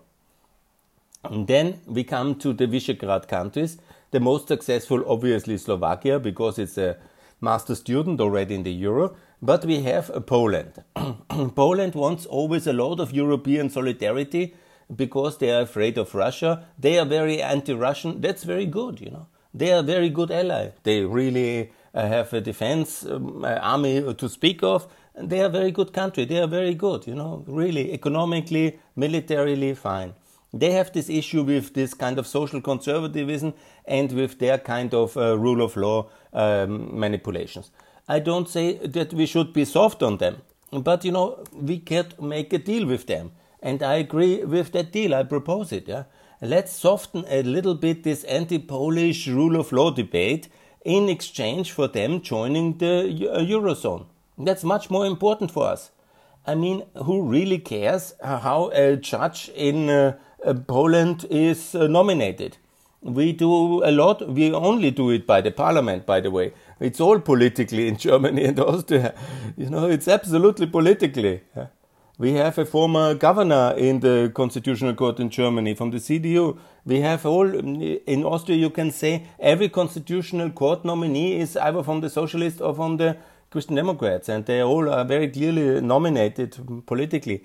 And 1.25 1.47
then 1.47 1.81
we 1.87 2.05
come 2.05 2.37
to 2.37 2.53
the 2.53 2.67
Visegrad 2.67 3.27
countries. 3.29 3.79
The 4.11 4.21
most 4.21 4.49
successful, 4.49 5.05
obviously, 5.07 5.59
Slovakia 5.59 6.19
because 6.19 6.59
it's 6.59 6.79
a 6.79 6.97
master 7.41 7.75
student 7.75 8.21
already 8.21 8.55
in 8.55 8.63
the 8.63 8.73
euro. 8.73 9.17
But 9.43 9.65
we 9.65 9.83
have 9.83 10.11
uh, 10.11 10.21
Poland. 10.21 10.83
Poland 11.55 11.95
wants 11.95 12.27
always 12.27 12.67
a 12.67 12.73
lot 12.73 13.01
of 13.01 13.13
European 13.13 13.71
solidarity 13.71 14.55
because 14.95 15.39
they 15.39 15.51
are 15.51 15.63
afraid 15.63 15.99
of 15.99 16.15
Russia. 16.15 16.65
They 16.79 16.99
are 16.99 17.05
very 17.05 17.43
anti-Russian. 17.43 18.21
That's 18.21 18.45
very 18.45 18.67
good, 18.67 19.01
you 19.01 19.11
know. 19.11 19.27
They 19.55 19.73
are 19.73 19.81
a 19.81 19.83
very 19.83 20.11
good 20.11 20.31
ally. 20.31 20.71
They 20.83 21.05
really 21.05 21.71
uh, 21.95 22.07
have 22.07 22.33
a 22.33 22.41
defense 22.41 23.05
um, 23.05 23.45
uh, 23.45 23.59
army 23.61 24.15
to 24.15 24.29
speak 24.29 24.63
of. 24.63 24.87
They 25.15 25.41
are 25.41 25.47
a 25.47 25.51
very 25.51 25.71
good 25.71 25.93
country. 25.93 26.25
They 26.25 26.39
are 26.39 26.47
very 26.47 26.75
good, 26.75 27.07
you 27.07 27.15
know, 27.15 27.45
really 27.47 27.93
economically, 27.93 28.79
militarily 28.97 29.75
fine. 29.75 30.15
They 30.53 30.73
have 30.73 30.93
this 30.93 31.11
issue 31.11 31.43
with 31.43 31.75
this 31.75 31.95
kind 31.95 32.19
of 32.19 32.27
social 32.27 32.61
conservatism 32.61 33.55
and 33.85 34.13
with 34.13 34.39
their 34.39 34.59
kind 34.59 34.95
of 34.95 35.17
uh, 35.17 35.37
rule 35.39 35.63
of 35.63 35.77
law 35.77 36.09
um, 36.33 36.99
manipulations. 36.99 37.71
I 38.09 38.21
don't 38.21 38.49
say 38.49 38.79
that 38.79 39.13
we 39.13 39.27
should 39.27 39.53
be 39.53 39.67
soft 39.67 40.03
on 40.03 40.17
them, 40.17 40.43
but 40.73 41.05
you 41.05 41.13
know, 41.13 41.45
we 41.53 41.79
can't 41.79 42.21
make 42.23 42.53
a 42.53 42.59
deal 42.59 42.87
with 42.87 43.07
them. 43.07 43.33
And 43.63 43.83
I 43.83 43.95
agree 43.95 44.45
with 44.45 44.73
that 44.73 44.93
deal. 44.93 45.15
I 45.15 45.25
propose 45.25 45.73
it. 45.73 45.89
Yeah? 45.89 46.05
Let's 46.41 46.73
soften 46.73 47.25
a 47.29 47.43
little 47.43 47.75
bit 47.75 48.05
this 48.05 48.25
anti 48.25 48.59
Polish 48.59 49.27
rule 49.27 49.59
of 49.59 49.73
law 49.73 49.91
debate 49.91 50.49
in 50.85 51.09
exchange 51.09 51.73
for 51.73 51.89
them 51.89 52.23
joining 52.23 52.79
the 52.79 53.29
uh, 53.31 53.41
Eurozone. 53.41 54.07
That's 54.39 54.63
much 54.63 54.89
more 54.89 55.05
important 55.05 55.51
for 55.51 55.67
us. 55.67 55.91
I 56.47 56.55
mean, 56.55 56.85
who 56.95 57.23
really 57.29 57.59
cares 57.59 58.15
how 58.23 58.71
a 58.73 58.97
judge 58.97 59.51
in 59.55 59.91
uh, 59.91 60.17
Poland 60.67 61.27
is 61.31 61.75
uh, 61.75 61.87
nominated? 61.87 62.57
We 63.01 63.33
do 63.33 63.85
a 63.85 63.91
lot. 63.91 64.29
We 64.29 64.53
only 64.53 64.91
do 64.91 65.11
it 65.11 65.27
by 65.27 65.41
the 65.41 65.51
parliament, 65.51 66.05
by 66.05 66.21
the 66.21 66.31
way. 66.31 66.53
It's 66.81 67.01
all 67.01 67.21
politically 67.21 67.87
in 67.89 67.97
Germany 68.07 68.45
and 68.45 68.59
Austria. 68.61 69.15
You 69.57 69.71
know, 69.71 69.89
it's 69.89 70.09
absolutely 70.09 70.67
politically. 70.67 71.43
We 72.19 72.33
have 72.33 72.59
a 72.59 72.65
former 72.65 73.15
governor 73.15 73.75
in 73.77 74.01
the 74.01 74.33
Constitutional 74.35 74.95
Court 74.95 75.21
in 75.21 75.31
Germany 75.31 75.75
from 75.75 75.93
the 75.93 75.99
CDU. 75.99 76.59
We 76.85 77.01
have 77.01 77.25
all, 77.25 77.49
in 77.55 78.25
Austria, 78.25 78.59
you 78.59 78.71
can 78.71 78.91
say 78.91 79.27
every 79.39 79.69
Constitutional 79.69 80.51
Court 80.51 80.85
nominee 80.85 81.39
is 81.39 81.57
either 81.57 81.85
from 81.85 82.01
the 82.01 82.11
Socialists 82.11 82.61
or 82.61 82.75
from 82.75 82.97
the 82.97 83.17
Christian 83.51 83.77
Democrats, 83.77 84.29
and 84.29 84.45
they 84.45 84.63
all 84.63 84.91
are 84.91 85.05
very 85.05 85.29
clearly 85.29 85.81
nominated 85.81 86.59
politically. 86.87 87.45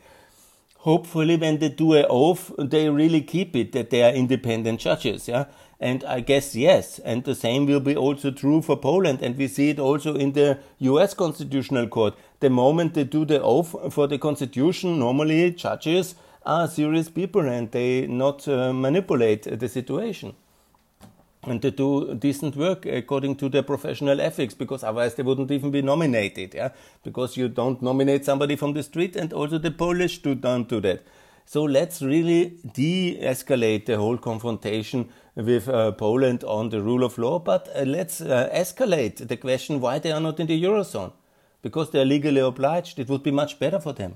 Hopefully, 0.84 1.38
when 1.38 1.60
they 1.60 1.70
do 1.70 1.94
an 1.94 2.06
oath, 2.10 2.52
they 2.58 2.90
really 2.90 3.22
keep 3.22 3.56
it 3.56 3.72
that 3.72 3.90
they 3.90 4.04
are 4.04 4.14
independent 4.14 4.80
judges, 4.80 5.28
yeah. 5.28 5.46
And 5.80 6.04
I 6.04 6.20
guess 6.20 6.56
yes, 6.56 7.00
and 7.00 7.24
the 7.24 7.36
same 7.36 7.66
will 7.66 7.80
be 7.80 7.96
also 7.96 8.32
true 8.32 8.62
for 8.62 8.78
Poland, 8.78 9.22
and 9.22 9.38
we 9.38 9.48
see 9.48 9.70
it 9.70 9.80
also 9.80 10.16
in 10.16 10.34
the 10.34 10.60
U.S. 10.80 11.14
Constitutional 11.14 11.88
Court 11.88 12.16
the 12.44 12.50
moment 12.50 12.94
they 12.94 13.06
do 13.06 13.24
the 13.24 13.42
oath 13.42 13.94
for 13.94 14.06
the 14.06 14.18
constitution, 14.18 15.00
normally 15.00 15.52
judges 15.52 16.16
are 16.46 16.68
serious 16.68 17.10
people 17.10 17.48
and 17.48 17.72
they 17.72 18.06
not 18.06 18.46
uh, 18.50 18.74
manipulate 18.74 19.44
the 19.60 19.70
situation 19.70 20.36
and 21.46 21.62
they 21.62 21.72
do 21.72 22.16
decent 22.16 22.56
work 22.56 22.86
according 22.86 23.36
to 23.36 23.50
their 23.50 23.64
professional 23.64 24.22
ethics 24.22 24.54
because 24.54 24.84
otherwise 24.84 25.16
they 25.16 25.24
wouldn't 25.24 25.52
even 25.52 25.72
be 25.72 25.82
nominated 25.82 26.54
yeah 26.54 26.70
because 27.04 27.36
you 27.38 27.48
don't 27.48 27.82
nominate 27.82 28.26
somebody 28.26 28.56
from 28.56 28.74
the 28.74 28.84
street 28.84 29.16
and 29.16 29.34
also 29.34 29.58
the 29.58 29.72
polish 29.72 30.20
do 30.20 30.36
don't 30.36 30.70
do 30.70 30.80
that 30.80 31.04
so 31.46 31.64
let's 31.64 32.02
really 32.02 32.58
de-escalate 32.74 33.86
the 33.86 33.98
whole 33.98 34.18
confrontation 34.18 35.10
with 35.36 35.68
uh, 35.68 35.92
Poland 35.92 36.44
on 36.44 36.70
the 36.70 36.82
rule 36.82 37.04
of 37.04 37.18
law, 37.18 37.40
but 37.40 37.70
uh, 37.76 37.82
let's 37.82 38.22
uh, 38.22 38.50
escalate 38.54 39.28
the 39.28 39.38
question 39.38 39.82
why 39.82 40.00
they 40.00 40.12
are 40.12 40.22
not 40.22 40.40
in 40.40 40.48
the 40.48 40.64
eurozone. 40.64 41.12
Because 41.62 41.92
they 41.92 42.02
are 42.02 42.06
legally 42.06 42.40
obliged, 42.40 43.00
it 43.00 43.10
would 43.10 43.24
be 43.24 43.32
much 43.32 43.60
better 43.60 43.80
for 43.80 43.94
them. 43.94 44.16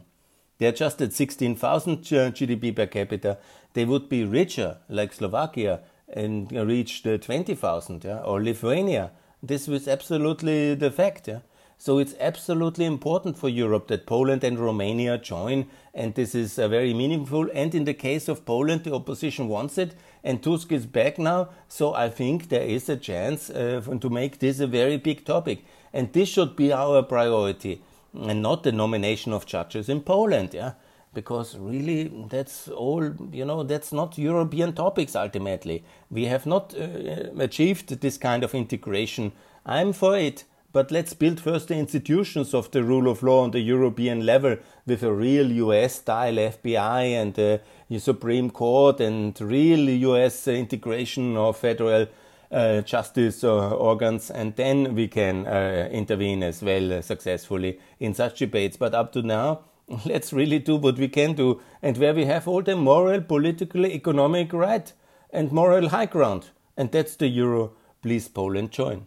They 0.57 0.67
are 0.67 0.71
just 0.71 1.01
at 1.01 1.13
16,000 1.13 1.97
GDP 1.97 2.75
per 2.75 2.87
capita. 2.87 3.37
They 3.73 3.85
would 3.85 4.09
be 4.09 4.25
richer, 4.25 4.77
like 4.89 5.13
Slovakia, 5.13 5.81
and 6.13 6.51
reach 6.51 7.03
the 7.03 7.17
20,000, 7.17 8.03
yeah? 8.03 8.19
or 8.19 8.41
Lithuania. 8.41 9.11
This 9.43 9.67
was 9.67 9.87
absolutely 9.87 10.75
the 10.75 10.91
fact. 10.91 11.27
Yeah? 11.27 11.39
So 11.77 11.99
it's 11.99 12.15
absolutely 12.19 12.85
important 12.85 13.37
for 13.37 13.49
Europe 13.49 13.87
that 13.87 14.07
Poland 14.07 14.43
and 14.43 14.57
Romania 14.57 15.17
join, 15.17 15.67
and 15.93 16.15
this 16.15 16.33
is 16.33 16.57
uh, 16.57 16.67
very 16.67 16.93
meaningful. 16.93 17.49
And 17.53 17.75
in 17.75 17.83
the 17.85 17.93
case 17.93 18.27
of 18.27 18.45
Poland, 18.45 18.83
the 18.83 18.95
opposition 18.95 19.47
wants 19.47 19.77
it, 19.77 19.93
and 20.23 20.41
Tusk 20.41 20.71
is 20.71 20.87
back 20.87 21.19
now. 21.19 21.49
So 21.67 21.93
I 21.93 22.09
think 22.09 22.49
there 22.49 22.63
is 22.63 22.89
a 22.89 22.97
chance 22.97 23.51
uh, 23.51 23.81
to 24.01 24.09
make 24.09 24.39
this 24.39 24.59
a 24.59 24.67
very 24.67 24.97
big 24.97 25.23
topic, 25.23 25.65
and 25.93 26.11
this 26.13 26.29
should 26.29 26.55
be 26.55 26.73
our 26.73 27.03
priority, 27.03 27.83
and 28.13 28.41
not 28.41 28.63
the 28.63 28.71
nomination 28.71 29.31
of 29.31 29.45
judges 29.45 29.87
in 29.87 30.01
Poland. 30.01 30.53
Yeah 30.53 30.73
because 31.17 31.57
really 31.57 32.01
that's 32.29 32.67
all 32.67 33.03
you 33.31 33.45
know 33.49 33.63
that's 33.63 33.91
not 33.91 34.17
european 34.17 34.73
topics 34.73 35.15
ultimately 35.15 35.83
we 36.11 36.25
have 36.25 36.45
not 36.45 36.75
uh, 36.75 37.43
achieved 37.47 37.87
this 38.01 38.17
kind 38.17 38.43
of 38.43 38.53
integration 38.53 39.31
i'm 39.65 39.91
for 39.93 40.15
it 40.17 40.43
but 40.73 40.91
let's 40.91 41.13
build 41.15 41.39
first 41.39 41.69
the 41.69 41.75
institutions 41.75 42.53
of 42.53 42.69
the 42.69 42.83
rule 42.83 43.09
of 43.09 43.23
law 43.23 43.43
on 43.43 43.51
the 43.51 43.59
European 43.59 44.25
level 44.25 44.57
with 44.85 45.01
a 45.01 45.11
real 45.11 45.51
US 45.51 45.95
style 45.95 46.35
FBI 46.35 47.03
and 47.19 47.33
the 47.33 47.61
Supreme 47.99 48.51
Court 48.51 48.99
and 48.99 49.39
real 49.41 49.89
US 50.11 50.47
integration 50.47 51.35
of 51.35 51.57
federal 51.57 52.05
uh, 52.51 52.81
justice 52.81 53.43
uh, 53.43 53.71
organs, 53.71 54.29
and 54.29 54.55
then 54.55 54.95
we 54.95 55.07
can 55.07 55.47
uh, 55.47 55.89
intervene 55.91 56.43
as 56.43 56.61
well 56.61 56.93
uh, 56.93 57.01
successfully 57.01 57.79
in 57.99 58.13
such 58.13 58.39
debates. 58.39 58.77
But 58.77 58.93
up 58.93 59.11
to 59.13 59.21
now, 59.21 59.61
let's 60.05 60.33
really 60.33 60.59
do 60.59 60.75
what 60.75 60.97
we 60.97 61.07
can 61.07 61.33
do, 61.33 61.61
and 61.81 61.97
where 61.97 62.13
we 62.13 62.25
have 62.25 62.47
all 62.47 62.61
the 62.61 62.75
moral, 62.75 63.21
political, 63.21 63.85
economic 63.85 64.51
right 64.51 64.91
and 65.31 65.51
moral 65.51 65.89
high 65.89 66.05
ground, 66.05 66.49
and 66.75 66.91
that's 66.91 67.15
the 67.15 67.27
euro. 67.27 67.71
Please, 68.01 68.27
Poland, 68.27 68.71
join. 68.71 69.05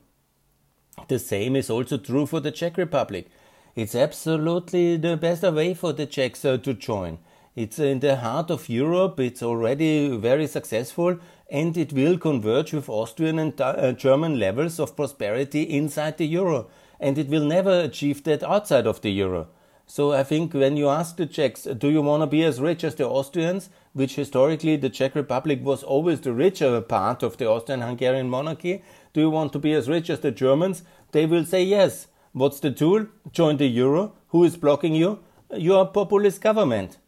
The 1.08 1.18
same 1.18 1.56
is 1.56 1.70
also 1.70 1.98
true 1.98 2.26
for 2.26 2.40
the 2.40 2.50
Czech 2.50 2.76
Republic. 2.76 3.28
It's 3.74 3.94
absolutely 3.94 4.96
the 4.96 5.16
best 5.16 5.42
way 5.42 5.74
for 5.74 5.92
the 5.92 6.06
Czechs 6.06 6.44
uh, 6.44 6.58
to 6.58 6.74
join. 6.74 7.18
It's 7.56 7.78
in 7.78 8.00
the 8.00 8.16
heart 8.16 8.50
of 8.50 8.68
Europe, 8.68 9.18
it's 9.20 9.42
already 9.42 10.16
very 10.16 10.46
successful, 10.46 11.18
and 11.50 11.76
it 11.76 11.92
will 11.92 12.16
converge 12.16 12.72
with 12.72 12.88
Austrian 12.88 13.38
and 13.38 13.60
uh, 13.60 13.92
German 13.92 14.38
levels 14.38 14.78
of 14.78 14.96
prosperity 14.96 15.62
inside 15.62 16.16
the 16.18 16.26
euro. 16.26 16.68
And 17.00 17.18
it 17.18 17.28
will 17.28 17.44
never 17.44 17.80
achieve 17.80 18.22
that 18.24 18.42
outside 18.42 18.86
of 18.86 19.00
the 19.00 19.10
euro. 19.10 19.48
So 19.90 20.12
I 20.12 20.22
think 20.22 20.54
when 20.54 20.76
you 20.76 20.88
ask 20.88 21.16
the 21.16 21.26
Czechs, 21.26 21.64
do 21.64 21.88
you 21.88 22.00
want 22.00 22.22
to 22.22 22.28
be 22.28 22.44
as 22.44 22.60
rich 22.60 22.84
as 22.84 22.94
the 22.94 23.08
Austrians, 23.08 23.70
which 23.92 24.14
historically 24.14 24.76
the 24.76 24.88
Czech 24.88 25.16
Republic 25.16 25.64
was 25.64 25.82
always 25.82 26.20
the 26.20 26.32
richer 26.32 26.80
part 26.80 27.24
of 27.24 27.38
the 27.38 27.48
Austrian 27.48 27.80
Hungarian 27.80 28.30
monarchy, 28.30 28.84
do 29.12 29.20
you 29.20 29.30
want 29.30 29.52
to 29.52 29.58
be 29.58 29.72
as 29.72 29.88
rich 29.88 30.08
as 30.08 30.20
the 30.20 30.30
Germans? 30.30 30.84
They 31.10 31.26
will 31.26 31.44
say 31.44 31.64
yes. 31.64 32.06
What's 32.30 32.60
the 32.60 32.70
tool? 32.70 33.08
Join 33.32 33.56
the 33.56 33.66
euro. 33.66 34.12
Who 34.28 34.44
is 34.44 34.56
blocking 34.56 34.94
you? 34.94 35.18
Your 35.56 35.86
populist 35.86 36.40
government. 36.40 36.98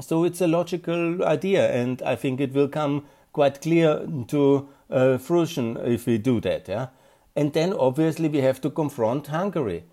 So 0.00 0.24
it's 0.24 0.40
a 0.40 0.48
logical 0.48 1.22
idea, 1.22 1.70
and 1.70 2.00
I 2.00 2.16
think 2.16 2.40
it 2.40 2.54
will 2.54 2.68
come 2.68 3.04
quite 3.34 3.60
clear 3.60 4.00
to 4.28 4.66
uh, 4.88 5.18
fruition 5.18 5.76
if 5.76 6.06
we 6.06 6.16
do 6.16 6.40
that. 6.40 6.68
Yeah? 6.68 6.86
And 7.36 7.52
then 7.52 7.74
obviously 7.74 8.30
we 8.30 8.38
have 8.38 8.62
to 8.62 8.70
confront 8.70 9.26
Hungary. 9.26 9.84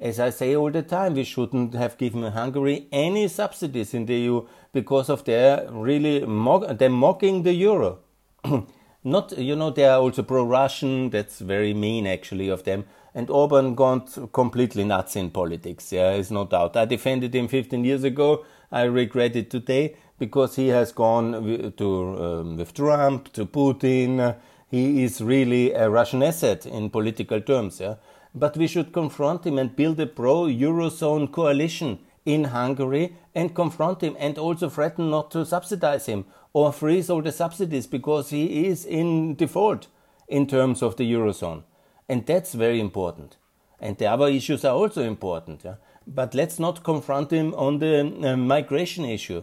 As 0.00 0.20
I 0.20 0.30
say 0.30 0.54
all 0.54 0.70
the 0.70 0.82
time, 0.82 1.14
we 1.14 1.24
shouldn't 1.24 1.74
have 1.74 1.98
given 1.98 2.22
Hungary 2.22 2.86
any 2.92 3.26
subsidies 3.26 3.94
in 3.94 4.06
the 4.06 4.14
EU 4.14 4.46
because 4.72 5.08
of 5.08 5.24
their 5.24 5.68
really 5.72 6.24
mock, 6.24 6.78
them 6.78 6.92
mocking 6.92 7.42
the 7.42 7.52
euro. 7.52 7.98
not 9.04 9.36
you 9.38 9.56
know 9.56 9.70
they 9.70 9.84
are 9.84 9.98
also 9.98 10.22
pro-Russian. 10.22 11.10
That's 11.10 11.40
very 11.40 11.74
mean 11.74 12.06
actually 12.06 12.48
of 12.48 12.62
them. 12.64 12.84
And 13.14 13.28
Orban 13.28 13.74
gone 13.74 14.06
completely 14.32 14.84
nuts 14.84 15.16
in 15.16 15.30
politics. 15.30 15.92
Yeah, 15.92 16.12
there's 16.12 16.30
no 16.30 16.44
doubt. 16.44 16.76
I 16.76 16.84
defended 16.84 17.34
him 17.34 17.48
15 17.48 17.84
years 17.84 18.04
ago. 18.04 18.44
I 18.70 18.82
regret 18.82 19.34
it 19.34 19.50
today 19.50 19.96
because 20.18 20.56
he 20.56 20.68
has 20.68 20.92
gone 20.92 21.72
to 21.76 22.22
um, 22.22 22.56
with 22.56 22.74
Trump 22.74 23.32
to 23.32 23.46
Putin. 23.46 24.36
He 24.70 25.02
is 25.02 25.20
really 25.20 25.72
a 25.72 25.88
Russian 25.88 26.22
asset 26.22 26.66
in 26.66 26.90
political 26.90 27.40
terms. 27.40 27.80
Yeah, 27.80 27.94
but 28.38 28.56
we 28.56 28.66
should 28.66 28.92
confront 28.92 29.46
him 29.46 29.58
and 29.58 29.76
build 29.76 29.98
a 30.00 30.06
pro-eurozone 30.06 31.30
coalition 31.32 31.98
in 32.24 32.44
Hungary 32.44 33.16
and 33.34 33.54
confront 33.54 34.02
him 34.02 34.16
and 34.18 34.38
also 34.38 34.68
threaten 34.68 35.10
not 35.10 35.30
to 35.30 35.46
subsidize 35.46 36.06
him 36.06 36.24
or 36.52 36.72
freeze 36.72 37.08
all 37.08 37.22
the 37.22 37.32
subsidies 37.32 37.86
because 37.86 38.30
he 38.30 38.66
is 38.66 38.84
in 38.84 39.34
default 39.34 39.88
in 40.28 40.46
terms 40.46 40.82
of 40.82 40.96
the 40.96 41.10
Eurozone. 41.10 41.62
And 42.08 42.26
that's 42.26 42.54
very 42.54 42.80
important. 42.80 43.36
And 43.80 43.96
the 43.96 44.06
other 44.06 44.28
issues 44.28 44.64
are 44.64 44.74
also 44.74 45.02
important. 45.02 45.62
Yeah? 45.64 45.76
But 46.06 46.34
let's 46.34 46.58
not 46.58 46.84
confront 46.84 47.30
him 47.30 47.54
on 47.54 47.78
the 47.78 48.00
uh, 48.00 48.36
migration 48.36 49.04
issue. 49.04 49.42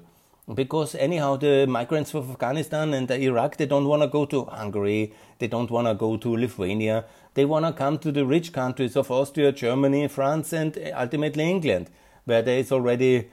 Because 0.53 0.93
anyhow, 0.93 1.37
the 1.37 1.65
migrants 1.65 2.11
from 2.11 2.29
Afghanistan 2.29 2.93
and 2.93 3.09
Iraq, 3.09 3.57
they 3.57 3.65
don't 3.65 3.87
want 3.87 4.03
to 4.03 4.07
go 4.07 4.25
to 4.25 4.45
Hungary, 4.45 5.11
they 5.39 5.47
don't 5.47 5.71
want 5.71 5.87
to 5.87 5.95
go 5.95 6.17
to 6.17 6.37
Lithuania, 6.37 7.05
they 7.33 7.45
want 7.45 7.65
to 7.65 7.73
come 7.73 7.97
to 7.99 8.11
the 8.11 8.25
rich 8.25 8.53
countries 8.53 8.95
of 8.95 9.09
Austria, 9.09 9.51
Germany, 9.51 10.07
France, 10.07 10.53
and 10.53 10.77
ultimately 10.95 11.49
England, 11.49 11.89
where 12.25 12.43
there 12.43 12.59
is 12.59 12.71
already 12.71 13.27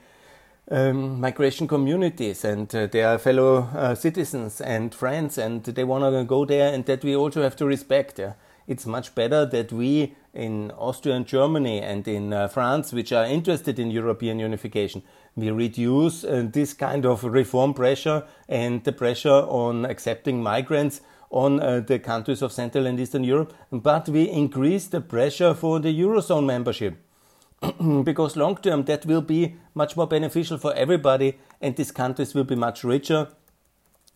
um, 0.71 1.19
migration 1.19 1.67
communities 1.67 2.43
and 2.43 2.73
uh, 2.73 2.87
they 2.87 3.03
are 3.03 3.17
fellow 3.17 3.69
uh, 3.75 3.93
citizens 3.93 4.61
and 4.61 4.95
friends 4.95 5.37
and 5.37 5.63
they 5.63 5.83
want 5.83 6.03
to 6.03 6.23
go 6.23 6.45
there 6.45 6.73
and 6.73 6.85
that 6.85 7.03
we 7.03 7.15
also 7.15 7.43
have 7.43 7.55
to 7.57 7.65
respect. 7.65 8.17
Yeah? 8.17 8.33
It's 8.67 8.85
much 8.85 9.13
better 9.13 9.45
that 9.45 9.71
we 9.71 10.15
in 10.33 10.71
Austria 10.71 11.15
and 11.15 11.27
Germany 11.27 11.81
and 11.81 12.07
in 12.07 12.33
uh, 12.33 12.47
France, 12.47 12.93
which 12.93 13.11
are 13.11 13.25
interested 13.25 13.77
in 13.77 13.91
European 13.91 14.39
unification, 14.39 15.03
we 15.35 15.49
reduce 15.49 16.23
uh, 16.23 16.47
this 16.51 16.73
kind 16.73 17.05
of 17.05 17.23
reform 17.23 17.73
pressure 17.73 18.23
and 18.47 18.83
the 18.83 18.91
pressure 18.91 19.29
on 19.29 19.85
accepting 19.85 20.41
migrants 20.41 21.01
on 21.31 21.59
uh, 21.59 21.79
the 21.79 21.97
countries 21.97 22.43
of 22.43 22.51
Central 22.51 22.85
and 22.85 22.99
Eastern 22.99 23.23
Europe, 23.23 23.53
but 23.71 24.07
we 24.07 24.29
increase 24.29 24.87
the 24.87 25.01
pressure 25.01 25.55
for 25.55 25.79
the 25.79 25.99
Eurozone 25.99 26.45
membership. 26.45 26.97
because 28.03 28.35
long 28.35 28.57
term 28.57 28.83
that 28.83 29.05
will 29.05 29.21
be 29.21 29.55
much 29.73 29.95
more 29.95 30.07
beneficial 30.07 30.57
for 30.57 30.73
everybody 30.73 31.37
and 31.61 31.75
these 31.75 31.91
countries 31.91 32.33
will 32.33 32.43
be 32.43 32.55
much 32.55 32.83
richer. 32.83 33.29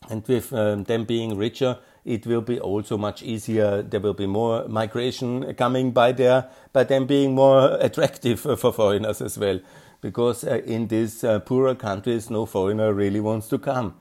And 0.08 0.26
with 0.28 0.52
um, 0.52 0.84
them 0.84 1.04
being 1.04 1.36
richer 1.36 1.78
it 2.04 2.26
will 2.26 2.40
be 2.40 2.58
also 2.60 2.96
much 2.96 3.22
easier. 3.22 3.82
There 3.82 4.00
will 4.00 4.14
be 4.14 4.26
more 4.26 4.66
migration 4.68 5.54
coming 5.54 5.90
by 5.92 6.12
there 6.12 6.48
by 6.72 6.84
them 6.84 7.06
being 7.06 7.34
more 7.34 7.76
attractive 7.80 8.40
for 8.40 8.72
foreigners 8.72 9.20
as 9.20 9.38
well 9.38 9.60
because 10.00 10.44
uh, 10.44 10.60
in 10.64 10.88
these 10.88 11.24
uh, 11.24 11.38
poorer 11.40 11.74
countries 11.74 12.30
no 12.30 12.46
foreigner 12.46 12.92
really 12.92 13.20
wants 13.20 13.48
to 13.48 13.58
come 13.58 13.94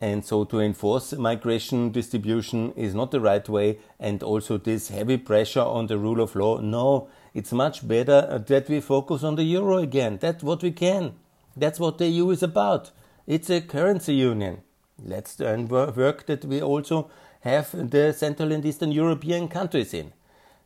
and 0.00 0.24
so 0.24 0.44
to 0.44 0.60
enforce 0.60 1.12
migration 1.12 1.90
distribution 1.90 2.72
is 2.72 2.94
not 2.94 3.10
the 3.10 3.20
right 3.20 3.48
way 3.48 3.78
and 3.98 4.22
also 4.22 4.56
this 4.56 4.88
heavy 4.88 5.16
pressure 5.16 5.60
on 5.60 5.86
the 5.86 5.98
rule 5.98 6.20
of 6.20 6.36
law 6.36 6.58
no 6.58 7.08
it's 7.38 7.52
much 7.52 7.86
better 7.86 8.42
that 8.48 8.68
we 8.68 8.80
focus 8.80 9.22
on 9.22 9.36
the 9.36 9.44
euro 9.44 9.78
again. 9.78 10.18
That's 10.20 10.42
what 10.42 10.60
we 10.60 10.72
can. 10.72 11.14
That's 11.56 11.78
what 11.78 11.98
the 11.98 12.08
EU 12.08 12.30
is 12.30 12.42
about. 12.42 12.90
It's 13.28 13.48
a 13.48 13.60
currency 13.60 14.14
union. 14.14 14.62
Let's 15.00 15.38
work 15.38 16.26
that 16.26 16.44
we 16.44 16.60
also 16.60 17.10
have 17.42 17.70
the 17.90 18.12
Central 18.12 18.50
and 18.50 18.66
Eastern 18.66 18.90
European 18.90 19.46
countries 19.46 19.94
in. 19.94 20.12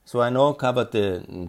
So 0.05 0.21
I 0.21 0.31
now 0.31 0.53
covered 0.53 0.91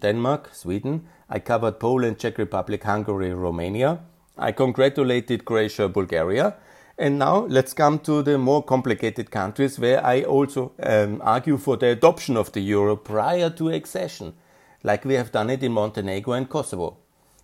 Denmark, 0.01 0.49
Sweden. 0.53 1.07
I 1.29 1.39
covered 1.39 1.79
Poland, 1.79 2.19
Czech 2.19 2.37
Republic, 2.37 2.83
Hungary, 2.83 3.33
Romania. 3.33 3.99
I 4.37 4.51
congratulated 4.51 5.45
Croatia, 5.45 5.87
Bulgaria. 5.87 6.55
And 6.97 7.17
now 7.17 7.45
let's 7.49 7.73
come 7.73 7.99
to 7.99 8.21
the 8.21 8.37
more 8.37 8.63
complicated 8.63 9.31
countries 9.31 9.79
where 9.79 10.05
I 10.05 10.23
also 10.23 10.73
um, 10.83 11.21
argue 11.23 11.57
for 11.57 11.75
the 11.77 11.87
adoption 11.87 12.37
of 12.37 12.51
the 12.51 12.61
euro 12.61 12.95
prior 12.95 13.49
to 13.49 13.69
accession 13.69 14.33
like 14.83 15.05
we 15.05 15.15
have 15.15 15.31
done 15.31 15.49
it 15.49 15.63
in 15.63 15.71
Montenegro 15.71 16.33
and 16.33 16.49
Kosovo. 16.49 16.97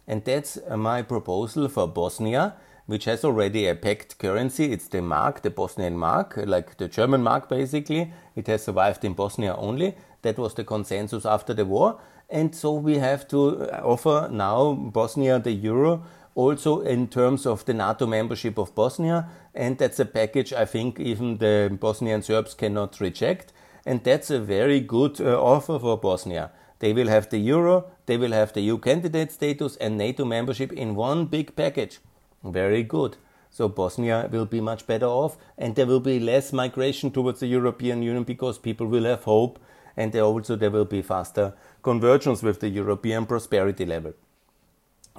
And 0.07 0.23
that's 0.23 0.59
my 0.75 1.01
proposal 1.01 1.69
for 1.69 1.87
Bosnia, 1.87 2.55
which 2.85 3.05
has 3.05 3.23
already 3.23 3.67
a 3.67 3.75
pegged 3.75 4.17
currency. 4.17 4.71
It's 4.71 4.87
the 4.87 5.01
mark, 5.01 5.41
the 5.41 5.49
Bosnian 5.49 5.97
mark, 5.97 6.37
like 6.45 6.77
the 6.77 6.87
German 6.87 7.23
mark 7.23 7.47
basically. 7.47 8.11
It 8.35 8.47
has 8.47 8.63
survived 8.63 9.05
in 9.05 9.13
Bosnia 9.13 9.55
only. 9.55 9.95
That 10.21 10.37
was 10.37 10.53
the 10.53 10.63
consensus 10.63 11.25
after 11.25 11.53
the 11.53 11.65
war. 11.65 11.99
And 12.29 12.53
so 12.55 12.73
we 12.73 12.97
have 12.97 13.27
to 13.29 13.69
offer 13.83 14.29
now 14.31 14.73
Bosnia 14.73 15.39
the 15.39 15.51
euro 15.51 16.03
also 16.35 16.81
in 16.81 17.07
terms 17.07 17.45
of 17.45 17.65
the 17.65 17.73
NATO 17.73 18.05
membership 18.05 18.57
of 18.57 18.75
Bosnia. 18.75 19.27
And 19.55 19.77
that's 19.77 19.99
a 19.99 20.05
package 20.05 20.53
I 20.53 20.65
think 20.65 20.99
even 20.99 21.37
the 21.37 21.75
Bosnian 21.79 22.21
Serbs 22.21 22.53
cannot 22.53 22.99
reject. 22.99 23.51
And 23.85 24.03
that's 24.03 24.29
a 24.29 24.39
very 24.39 24.79
good 24.79 25.19
uh, 25.19 25.41
offer 25.41 25.79
for 25.79 25.97
Bosnia. 25.97 26.51
They 26.79 26.93
will 26.93 27.07
have 27.07 27.29
the 27.29 27.39
euro, 27.39 27.85
they 28.05 28.17
will 28.17 28.31
have 28.31 28.53
the 28.53 28.61
EU 28.61 28.77
candidate 28.77 29.31
status 29.31 29.75
and 29.77 29.97
NATO 29.97 30.23
membership 30.23 30.71
in 30.71 30.95
one 30.95 31.25
big 31.25 31.55
package. 31.55 31.99
Very 32.43 32.83
good. 32.83 33.17
So 33.49 33.67
Bosnia 33.67 34.29
will 34.31 34.45
be 34.45 34.61
much 34.61 34.85
better 34.87 35.07
off 35.07 35.37
and 35.57 35.75
there 35.75 35.87
will 35.87 35.99
be 35.99 36.19
less 36.19 36.53
migration 36.53 37.11
towards 37.11 37.39
the 37.39 37.47
European 37.47 38.03
Union 38.03 38.23
because 38.23 38.57
people 38.57 38.87
will 38.87 39.05
have 39.05 39.23
hope 39.23 39.59
and 39.99 40.15
also 40.15 40.55
there 40.55 40.71
will 40.71 40.85
be 40.85 41.01
faster 41.01 41.53
convergence 41.83 42.41
with 42.41 42.61
the 42.61 42.69
European 42.69 43.25
prosperity 43.25 43.85
level. 43.85 44.13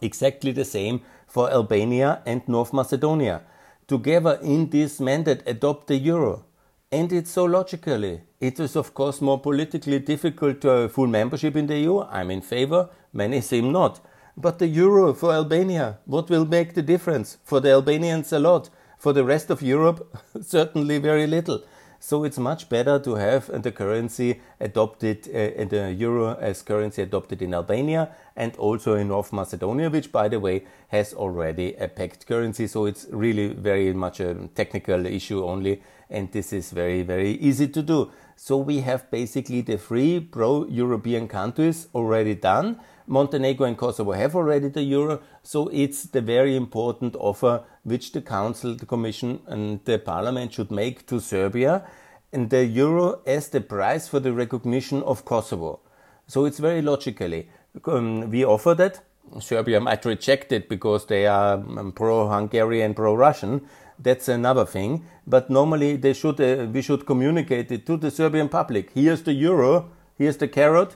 Exactly 0.00 0.52
the 0.52 0.64
same 0.64 1.02
for 1.26 1.50
Albania 1.50 2.22
and 2.24 2.48
North 2.48 2.72
Macedonia. 2.72 3.42
Together 3.86 4.38
in 4.42 4.70
this 4.70 4.98
mandate 4.98 5.42
adopt 5.46 5.86
the 5.88 5.96
euro. 5.96 6.46
And 6.90 7.12
it's 7.12 7.30
so 7.30 7.44
logically. 7.44 8.22
It 8.40 8.58
is 8.58 8.74
of 8.74 8.94
course 8.94 9.20
more 9.20 9.38
politically 9.38 9.98
difficult 9.98 10.62
to 10.62 10.68
have 10.68 10.92
full 10.92 11.06
membership 11.06 11.56
in 11.56 11.66
the 11.66 11.78
EU. 11.78 12.00
I'm 12.00 12.30
in 12.30 12.40
favor. 12.40 12.88
Many 13.12 13.42
seem 13.42 13.70
not. 13.72 14.00
But 14.36 14.58
the 14.58 14.66
euro 14.66 15.12
for 15.12 15.32
Albania, 15.32 15.98
what 16.06 16.30
will 16.30 16.46
make 16.46 16.72
the 16.72 16.82
difference? 16.82 17.36
For 17.44 17.60
the 17.60 17.72
Albanians, 17.72 18.32
a 18.32 18.38
lot. 18.38 18.70
For 18.98 19.12
the 19.12 19.24
rest 19.24 19.50
of 19.50 19.60
Europe, 19.60 20.16
certainly 20.40 20.98
very 20.98 21.26
little. 21.26 21.62
So 22.02 22.24
it's 22.24 22.38
much 22.38 22.70
better 22.70 22.98
to 22.98 23.14
have 23.16 23.62
the 23.62 23.70
currency 23.70 24.40
adopted, 24.58 25.28
uh, 25.28 25.64
the 25.64 25.94
euro 25.96 26.34
as 26.34 26.62
currency 26.62 27.02
adopted 27.02 27.42
in 27.42 27.52
Albania 27.52 28.08
and 28.34 28.56
also 28.56 28.94
in 28.94 29.08
North 29.08 29.34
Macedonia, 29.34 29.90
which 29.90 30.10
by 30.10 30.26
the 30.28 30.40
way 30.40 30.64
has 30.88 31.12
already 31.12 31.74
a 31.74 31.88
pegged 31.88 32.26
currency. 32.26 32.66
So 32.66 32.86
it's 32.86 33.06
really 33.10 33.48
very 33.48 33.92
much 33.92 34.18
a 34.18 34.48
technical 34.54 35.04
issue 35.04 35.44
only. 35.44 35.82
And 36.08 36.32
this 36.32 36.54
is 36.54 36.70
very, 36.70 37.02
very 37.02 37.32
easy 37.32 37.68
to 37.68 37.82
do. 37.82 38.10
So 38.34 38.56
we 38.56 38.80
have 38.80 39.10
basically 39.10 39.60
the 39.60 39.76
three 39.76 40.20
pro-European 40.20 41.28
countries 41.28 41.86
already 41.94 42.34
done. 42.34 42.80
Montenegro 43.10 43.66
and 43.66 43.76
Kosovo 43.76 44.12
have 44.12 44.36
already 44.36 44.68
the 44.68 44.82
euro, 44.82 45.20
so 45.42 45.68
it's 45.72 46.04
the 46.04 46.20
very 46.20 46.54
important 46.54 47.16
offer 47.16 47.64
which 47.82 48.12
the 48.12 48.22
Council, 48.22 48.76
the 48.76 48.86
Commission, 48.86 49.40
and 49.48 49.84
the 49.84 49.98
Parliament 49.98 50.52
should 50.52 50.70
make 50.70 51.06
to 51.08 51.20
Serbia, 51.20 51.84
and 52.32 52.50
the 52.50 52.64
euro 52.64 53.20
as 53.26 53.48
the 53.48 53.60
price 53.60 54.06
for 54.06 54.20
the 54.20 54.32
recognition 54.32 55.02
of 55.02 55.24
Kosovo. 55.24 55.80
So 56.28 56.44
it's 56.44 56.60
very 56.60 56.82
logically. 56.82 57.48
Um, 57.84 58.30
we 58.30 58.44
offer 58.44 58.74
that. 58.74 59.00
Serbia 59.40 59.80
might 59.80 60.04
reject 60.04 60.52
it 60.52 60.68
because 60.68 61.06
they 61.06 61.26
are 61.26 61.54
um, 61.54 61.92
pro-Hungarian, 61.92 62.94
pro-Russian. 62.94 63.62
That's 63.98 64.28
another 64.28 64.64
thing. 64.64 65.04
But 65.26 65.50
normally 65.50 65.96
they 65.96 66.12
should, 66.12 66.40
uh, 66.40 66.66
we 66.72 66.82
should 66.82 67.06
communicate 67.06 67.72
it 67.72 67.86
to 67.86 67.96
the 67.96 68.12
Serbian 68.12 68.48
public. 68.48 68.92
Here's 68.94 69.22
the 69.24 69.32
euro. 69.32 69.90
Here's 70.16 70.36
the 70.36 70.48
carrot 70.48 70.94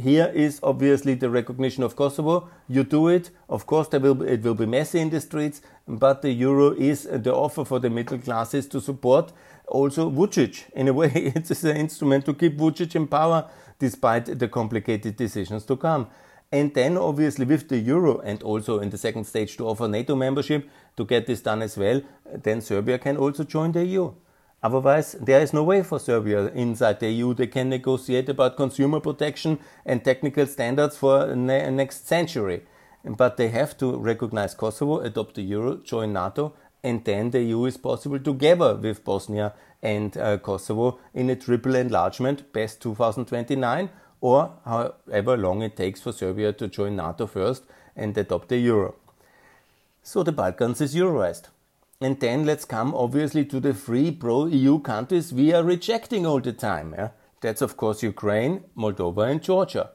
here 0.00 0.32
is 0.34 0.60
obviously 0.62 1.14
the 1.14 1.30
recognition 1.30 1.82
of 1.82 1.96
Kosovo. 1.96 2.48
You 2.68 2.84
do 2.84 3.08
it. 3.08 3.30
Of 3.48 3.66
course, 3.66 3.88
there 3.88 4.00
will 4.00 4.14
be, 4.14 4.26
it 4.26 4.42
will 4.42 4.54
be 4.54 4.66
messy 4.66 5.00
in 5.00 5.10
the 5.10 5.20
streets, 5.20 5.62
but 5.86 6.22
the 6.22 6.30
euro 6.30 6.72
is 6.72 7.04
the 7.04 7.34
offer 7.34 7.64
for 7.64 7.78
the 7.78 7.90
middle 7.90 8.18
classes 8.18 8.66
to 8.68 8.80
support 8.80 9.32
also 9.66 10.10
Vucic. 10.10 10.64
In 10.74 10.88
a 10.88 10.92
way, 11.00 11.10
it's 11.14 11.64
an 11.64 11.76
instrument 11.76 12.24
to 12.26 12.34
keep 12.34 12.58
Vucic 12.58 12.94
in 12.94 13.06
power 13.06 13.48
despite 13.78 14.38
the 14.38 14.48
complicated 14.48 15.16
decisions 15.16 15.64
to 15.64 15.76
come. 15.76 16.08
And 16.52 16.74
then, 16.74 16.96
obviously, 16.96 17.44
with 17.44 17.68
the 17.68 17.78
euro 17.78 18.18
and 18.18 18.42
also 18.42 18.80
in 18.80 18.90
the 18.90 18.98
second 18.98 19.24
stage 19.24 19.56
to 19.56 19.68
offer 19.68 19.86
NATO 19.86 20.16
membership 20.16 20.68
to 20.96 21.04
get 21.04 21.26
this 21.26 21.40
done 21.40 21.62
as 21.62 21.76
well, 21.76 22.02
then 22.42 22.60
Serbia 22.60 22.98
can 22.98 23.16
also 23.16 23.44
join 23.44 23.70
the 23.72 23.84
EU. 23.84 24.12
Otherwise, 24.62 25.16
there 25.20 25.40
is 25.40 25.52
no 25.52 25.62
way 25.62 25.82
for 25.82 25.98
Serbia 25.98 26.48
inside 26.48 27.00
the 27.00 27.10
EU. 27.10 27.32
They 27.32 27.46
can 27.46 27.70
negotiate 27.70 28.28
about 28.28 28.56
consumer 28.56 29.00
protection 29.00 29.58
and 29.86 30.04
technical 30.04 30.46
standards 30.46 30.98
for 30.98 31.34
ne- 31.34 31.70
next 31.70 32.06
century. 32.06 32.62
But 33.02 33.38
they 33.38 33.48
have 33.48 33.78
to 33.78 33.96
recognize 33.96 34.54
Kosovo, 34.54 35.00
adopt 35.00 35.36
the 35.36 35.42
euro, 35.42 35.76
join 35.76 36.12
NATO, 36.12 36.52
and 36.82 37.02
then 37.04 37.30
the 37.30 37.42
EU 37.42 37.64
is 37.64 37.78
possible 37.78 38.18
together 38.18 38.74
with 38.74 39.04
Bosnia 39.04 39.54
and 39.82 40.14
uh, 40.18 40.36
Kosovo 40.38 40.98
in 41.14 41.30
a 41.30 41.36
triple 41.36 41.74
enlargement, 41.74 42.52
best 42.52 42.82
2029, 42.82 43.88
or 44.20 44.52
however 44.66 45.38
long 45.38 45.62
it 45.62 45.76
takes 45.76 46.02
for 46.02 46.12
Serbia 46.12 46.52
to 46.52 46.68
join 46.68 46.96
NATO 46.96 47.26
first 47.26 47.64
and 47.96 48.16
adopt 48.16 48.48
the 48.50 48.58
euro. 48.58 48.94
So 50.02 50.22
the 50.22 50.32
Balkans 50.32 50.80
is 50.82 50.94
euroized. 50.94 51.48
And 52.02 52.18
then 52.18 52.46
let's 52.46 52.64
come 52.64 52.94
obviously 52.94 53.44
to 53.44 53.60
the 53.60 53.74
three 53.74 54.10
pro 54.10 54.46
EU 54.46 54.78
countries 54.78 55.34
we 55.34 55.52
are 55.52 55.62
rejecting 55.62 56.24
all 56.24 56.40
the 56.40 56.52
time. 56.52 56.94
Yeah? 56.96 57.10
That's 57.42 57.60
of 57.60 57.76
course 57.76 58.02
Ukraine, 58.02 58.64
Moldova, 58.74 59.30
and 59.30 59.42
Georgia. 59.42 59.90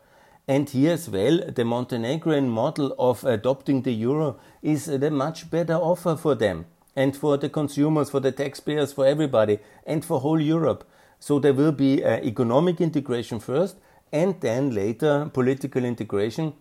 And 0.47 0.69
here 0.69 0.93
as 0.93 1.09
well, 1.09 1.39
the 1.47 1.65
Montenegrin 1.65 2.47
model 2.47 2.95
of 2.99 3.23
adopting 3.23 3.81
the 3.81 3.91
euro 3.91 4.37
is 4.61 4.87
a 4.87 5.09
much 5.09 5.49
better 5.49 5.73
offer 5.73 6.15
for 6.15 6.35
them 6.35 6.67
and 6.95 7.17
for 7.17 7.37
the 7.37 7.49
consumers, 7.49 8.11
for 8.11 8.19
the 8.19 8.31
taxpayers, 8.31 8.93
for 8.93 9.07
everybody, 9.07 9.57
and 9.87 10.05
for 10.05 10.19
whole 10.19 10.39
Europe. 10.39 10.87
So 11.19 11.39
there 11.39 11.53
will 11.53 11.71
be 11.71 12.03
uh, 12.03 12.17
economic 12.17 12.79
integration 12.79 13.39
first, 13.39 13.77
and 14.11 14.39
then 14.41 14.75
later 14.75 15.31
political 15.33 15.83
integration 15.83 16.53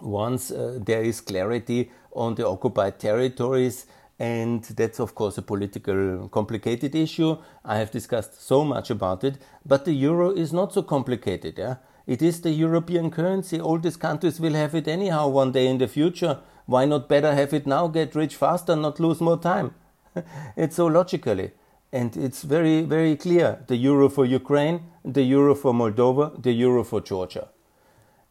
once 0.00 0.50
uh, 0.50 0.78
there 0.80 1.02
is 1.02 1.20
clarity 1.20 1.90
on 2.12 2.34
the 2.34 2.46
occupied 2.46 2.98
territories 2.98 3.86
and 4.24 4.62
that's 4.78 5.00
of 5.00 5.14
course 5.14 5.36
a 5.38 5.42
political 5.42 6.28
complicated 6.28 6.94
issue. 6.94 7.36
I 7.64 7.76
have 7.78 7.90
discussed 7.90 8.40
so 8.50 8.64
much 8.64 8.88
about 8.90 9.24
it, 9.24 9.36
but 9.66 9.84
the 9.84 9.92
euro 9.92 10.30
is 10.30 10.52
not 10.52 10.72
so 10.72 10.82
complicated. 10.82 11.58
Yeah? 11.58 11.76
It 12.06 12.22
is 12.22 12.40
the 12.40 12.50
European 12.50 13.10
currency. 13.10 13.60
All 13.60 13.78
these 13.78 13.98
countries 14.06 14.40
will 14.40 14.54
have 14.54 14.74
it 14.74 14.88
anyhow 14.88 15.28
one 15.28 15.52
day 15.52 15.66
in 15.66 15.78
the 15.78 15.88
future. 15.88 16.38
Why 16.66 16.84
not 16.86 17.08
better 17.08 17.34
have 17.34 17.52
it 17.52 17.66
now, 17.66 17.88
get 17.88 18.14
rich 18.14 18.36
faster, 18.36 18.76
not 18.76 19.00
lose 19.00 19.20
more 19.20 19.38
time? 19.38 19.74
it's 20.56 20.76
so 20.76 20.86
logically. 20.86 21.50
And 21.92 22.16
it's 22.16 22.42
very, 22.42 22.82
very 22.82 23.16
clear 23.16 23.58
the 23.66 23.76
euro 23.76 24.08
for 24.08 24.24
Ukraine, 24.24 24.80
the 25.04 25.22
euro 25.22 25.54
for 25.54 25.72
Moldova, 25.74 26.42
the 26.42 26.52
euro 26.52 26.82
for 26.84 27.00
Georgia. 27.00 27.48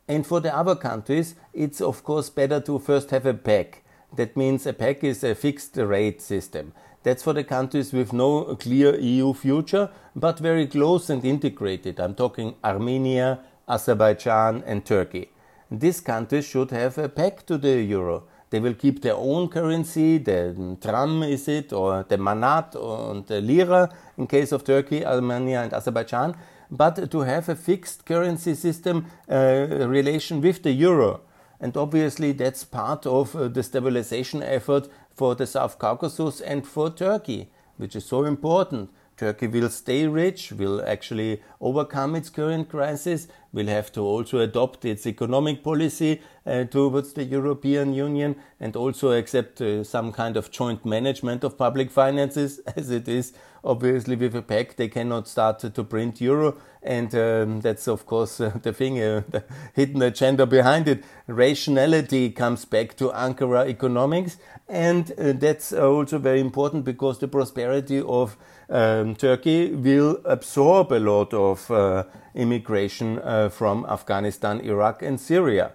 And 0.07 0.25
for 0.25 0.39
the 0.39 0.53
other 0.55 0.75
countries, 0.75 1.35
it's 1.53 1.81
of 1.81 2.03
course 2.03 2.29
better 2.29 2.59
to 2.61 2.79
first 2.79 3.11
have 3.11 3.25
a 3.25 3.33
peg 3.33 3.82
that 4.15 4.37
means 4.37 4.65
a 4.65 4.73
peg 4.73 5.03
is 5.03 5.23
a 5.23 5.35
fixed 5.35 5.77
rate 5.77 6.21
system. 6.21 6.73
That's 7.03 7.23
for 7.23 7.33
the 7.33 7.43
countries 7.43 7.91
with 7.91 8.13
no 8.13 8.55
clear 8.55 8.97
EU 8.99 9.33
future, 9.33 9.89
but 10.15 10.39
very 10.39 10.67
close 10.67 11.09
and 11.09 11.23
integrated. 11.25 11.99
I'm 11.99 12.15
talking 12.15 12.55
Armenia, 12.63 13.39
Azerbaijan, 13.67 14.63
and 14.65 14.85
Turkey. 14.85 15.29
These 15.69 16.01
countries 16.01 16.45
should 16.45 16.71
have 16.71 16.97
a 16.97 17.09
peg 17.09 17.45
to 17.47 17.57
the 17.57 17.81
euro. 17.81 18.23
They 18.51 18.59
will 18.59 18.75
keep 18.75 19.01
their 19.01 19.15
own 19.15 19.49
currency, 19.49 20.19
the 20.19 20.77
dram 20.79 21.23
is 21.23 21.47
it, 21.47 21.73
or 21.73 22.05
the 22.07 22.17
manat, 22.17 22.75
and 22.75 23.25
the 23.25 23.41
lira 23.41 23.89
in 24.17 24.27
case 24.27 24.51
of 24.51 24.63
Turkey, 24.63 25.03
Armenia, 25.03 25.63
and 25.63 25.73
Azerbaijan, 25.73 26.35
but 26.69 27.09
to 27.09 27.19
have 27.21 27.49
a 27.49 27.55
fixed 27.55 28.05
currency 28.05 28.53
system 28.53 29.07
uh, 29.29 29.65
relation 29.87 30.39
with 30.39 30.61
the 30.61 30.71
euro. 30.71 31.21
And 31.63 31.77
obviously, 31.77 32.33
that's 32.33 32.65
part 32.65 33.05
of 33.05 33.37
uh, 33.37 33.47
the 33.47 33.63
stabilization 33.63 34.43
effort 34.43 34.89
for 35.15 35.33
the 35.33 35.47
South 35.47 35.79
Caucasus 35.79 36.41
and 36.41 36.67
for 36.67 36.89
Turkey, 36.89 37.49
which 37.77 37.95
is 37.95 38.03
so 38.03 38.25
important. 38.25 38.89
Turkey 39.15 39.47
will 39.47 39.69
stay 39.69 40.05
rich, 40.05 40.51
will 40.51 40.83
actually 40.85 41.41
overcome 41.63 42.15
its 42.15 42.29
current 42.29 42.69
crisis, 42.69 43.27
will 43.53 43.67
have 43.67 43.91
to 43.93 44.01
also 44.01 44.39
adopt 44.39 44.83
its 44.83 45.07
economic 45.07 45.63
policy 45.63 46.21
uh, 46.45 46.63
towards 46.65 47.13
the 47.13 47.23
European 47.23 47.93
Union 47.93 48.35
and 48.59 48.75
also 48.75 49.11
accept 49.11 49.61
uh, 49.61 49.83
some 49.83 50.11
kind 50.11 50.35
of 50.35 50.51
joint 50.51 50.85
management 50.85 51.43
of 51.43 51.57
public 51.57 51.89
finances 51.89 52.59
as 52.75 52.89
it 52.89 53.07
is 53.07 53.33
obviously 53.63 54.15
with 54.15 54.35
a 54.35 54.41
peg 54.41 54.75
they 54.75 54.87
cannot 54.87 55.27
start 55.27 55.59
to 55.59 55.83
print 55.83 56.19
euro. 56.21 56.55
And 56.81 57.15
um, 57.15 57.61
that's 57.61 57.87
of 57.87 58.05
course 58.05 58.41
uh, 58.41 58.51
the 58.61 58.73
thing 58.73 58.99
uh, 59.01 59.23
the 59.29 59.43
hidden 59.73 60.01
agenda 60.01 60.45
behind 60.45 60.87
it. 60.87 61.03
Rationality 61.27 62.29
comes 62.31 62.65
back 62.65 62.97
to 62.97 63.09
ankara 63.09 63.67
economics. 63.69 64.37
And 64.67 65.11
uh, 65.17 65.33
that's 65.33 65.71
also 65.71 66.17
very 66.17 66.39
important 66.39 66.83
because 66.83 67.19
the 67.19 67.27
prosperity 67.27 68.01
of 68.01 68.35
um, 68.69 69.15
turkey 69.15 69.73
will 69.73 70.19
absorb 70.25 70.91
a 70.91 70.99
lot 70.99 71.33
of 71.53 71.71
uh, 71.71 72.03
immigration 72.35 73.19
uh, 73.19 73.49
from 73.49 73.85
afghanistan 73.97 74.59
iraq 74.61 75.01
and 75.01 75.19
syria 75.19 75.71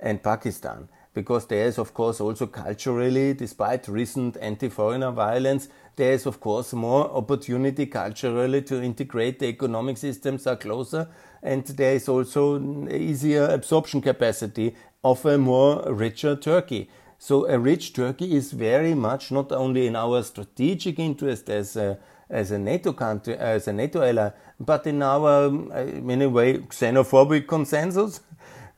and 0.00 0.22
pakistan 0.22 0.88
because 1.14 1.46
there 1.46 1.66
is, 1.66 1.78
of 1.78 1.92
course, 1.92 2.20
also 2.20 2.46
culturally, 2.46 3.34
despite 3.34 3.88
recent 3.88 4.36
anti 4.40 4.68
foreigner 4.68 5.10
violence, 5.10 5.68
there 5.96 6.12
is, 6.12 6.26
of 6.26 6.40
course, 6.40 6.72
more 6.72 7.10
opportunity 7.10 7.86
culturally 7.86 8.62
to 8.62 8.82
integrate 8.82 9.38
the 9.38 9.46
economic 9.46 9.98
systems 9.98 10.46
are 10.46 10.56
closer, 10.56 11.08
and 11.42 11.64
there 11.66 11.94
is 11.94 12.08
also 12.08 12.88
easier 12.88 13.44
absorption 13.44 14.00
capacity 14.00 14.74
of 15.04 15.24
a 15.26 15.36
more 15.36 15.82
richer 15.92 16.34
Turkey. 16.34 16.88
So 17.18 17.46
a 17.46 17.58
rich 17.58 17.92
Turkey 17.92 18.34
is 18.34 18.52
very 18.52 18.94
much 18.94 19.30
not 19.30 19.52
only 19.52 19.86
in 19.86 19.94
our 19.94 20.22
strategic 20.22 20.98
interest 20.98 21.48
as 21.50 21.76
a, 21.76 21.98
as 22.32 22.50
a 22.50 22.58
NATO 22.58 22.92
country, 22.92 23.36
as 23.36 23.68
a 23.68 23.72
NATO 23.72 24.02
ally, 24.02 24.30
but 24.58 24.86
in 24.86 25.02
our, 25.02 25.46
in 25.46 26.22
a 26.22 26.28
way, 26.28 26.58
xenophobic 26.58 27.46
consensus. 27.46 28.20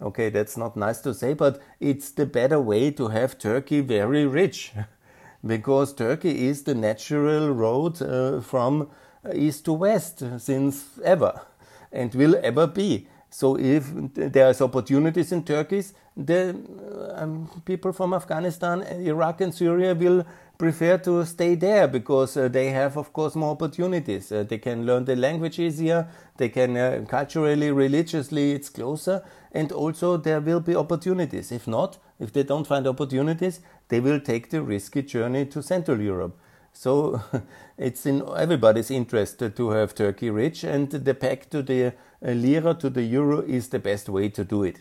Okay, 0.02 0.28
that's 0.28 0.56
not 0.56 0.76
nice 0.76 1.00
to 1.02 1.14
say, 1.14 1.34
but 1.34 1.62
it's 1.80 2.10
the 2.10 2.26
better 2.26 2.60
way 2.60 2.90
to 2.90 3.08
have 3.08 3.38
Turkey 3.38 3.80
very 3.80 4.26
rich. 4.26 4.72
because 5.46 5.94
Turkey 5.94 6.48
is 6.48 6.62
the 6.64 6.74
natural 6.74 7.50
road 7.50 8.00
uh, 8.00 8.40
from 8.40 8.88
east 9.34 9.64
to 9.66 9.72
west 9.72 10.22
since 10.38 10.98
ever 11.04 11.40
and 11.92 12.14
will 12.14 12.36
ever 12.42 12.66
be. 12.66 13.06
So 13.30 13.58
if 13.58 13.90
there's 14.14 14.60
opportunities 14.60 15.32
in 15.32 15.44
Turkey, 15.44 15.82
the 16.16 16.56
um, 17.16 17.50
people 17.64 17.92
from 17.92 18.14
Afghanistan, 18.14 18.82
Iraq, 18.82 19.40
and 19.40 19.52
Syria 19.52 19.94
will 19.94 20.24
prefer 20.58 20.98
to 20.98 21.24
stay 21.24 21.54
there 21.54 21.88
because 21.88 22.36
uh, 22.36 22.48
they 22.48 22.70
have, 22.70 22.96
of 22.96 23.12
course, 23.12 23.34
more 23.34 23.50
opportunities. 23.50 24.30
Uh, 24.30 24.44
they 24.44 24.58
can 24.58 24.86
learn 24.86 25.04
the 25.04 25.16
language 25.16 25.58
easier. 25.58 26.08
They 26.36 26.48
can 26.48 26.76
uh, 26.76 27.04
culturally, 27.08 27.70
religiously, 27.70 28.52
it's 28.52 28.68
closer, 28.68 29.24
and 29.52 29.72
also 29.72 30.16
there 30.16 30.40
will 30.40 30.60
be 30.60 30.76
opportunities. 30.76 31.50
If 31.50 31.66
not, 31.66 31.98
if 32.20 32.32
they 32.32 32.44
don't 32.44 32.66
find 32.66 32.86
opportunities, 32.86 33.60
they 33.88 34.00
will 34.00 34.20
take 34.20 34.50
the 34.50 34.62
risky 34.62 35.02
journey 35.02 35.46
to 35.46 35.62
Central 35.62 36.00
Europe. 36.00 36.38
So 36.72 37.22
it's 37.78 38.06
in 38.06 38.22
everybody's 38.36 38.90
interest 38.90 39.42
to 39.56 39.70
have 39.70 39.94
Turkey 39.94 40.30
rich, 40.30 40.64
and 40.64 40.90
the 40.90 41.14
peg 41.14 41.50
to 41.50 41.62
the 41.62 41.86
uh, 41.86 41.92
lira 42.30 42.74
to 42.74 42.90
the 42.90 43.02
euro 43.02 43.40
is 43.40 43.68
the 43.68 43.78
best 43.78 44.08
way 44.08 44.28
to 44.30 44.44
do 44.44 44.62
it. 44.62 44.80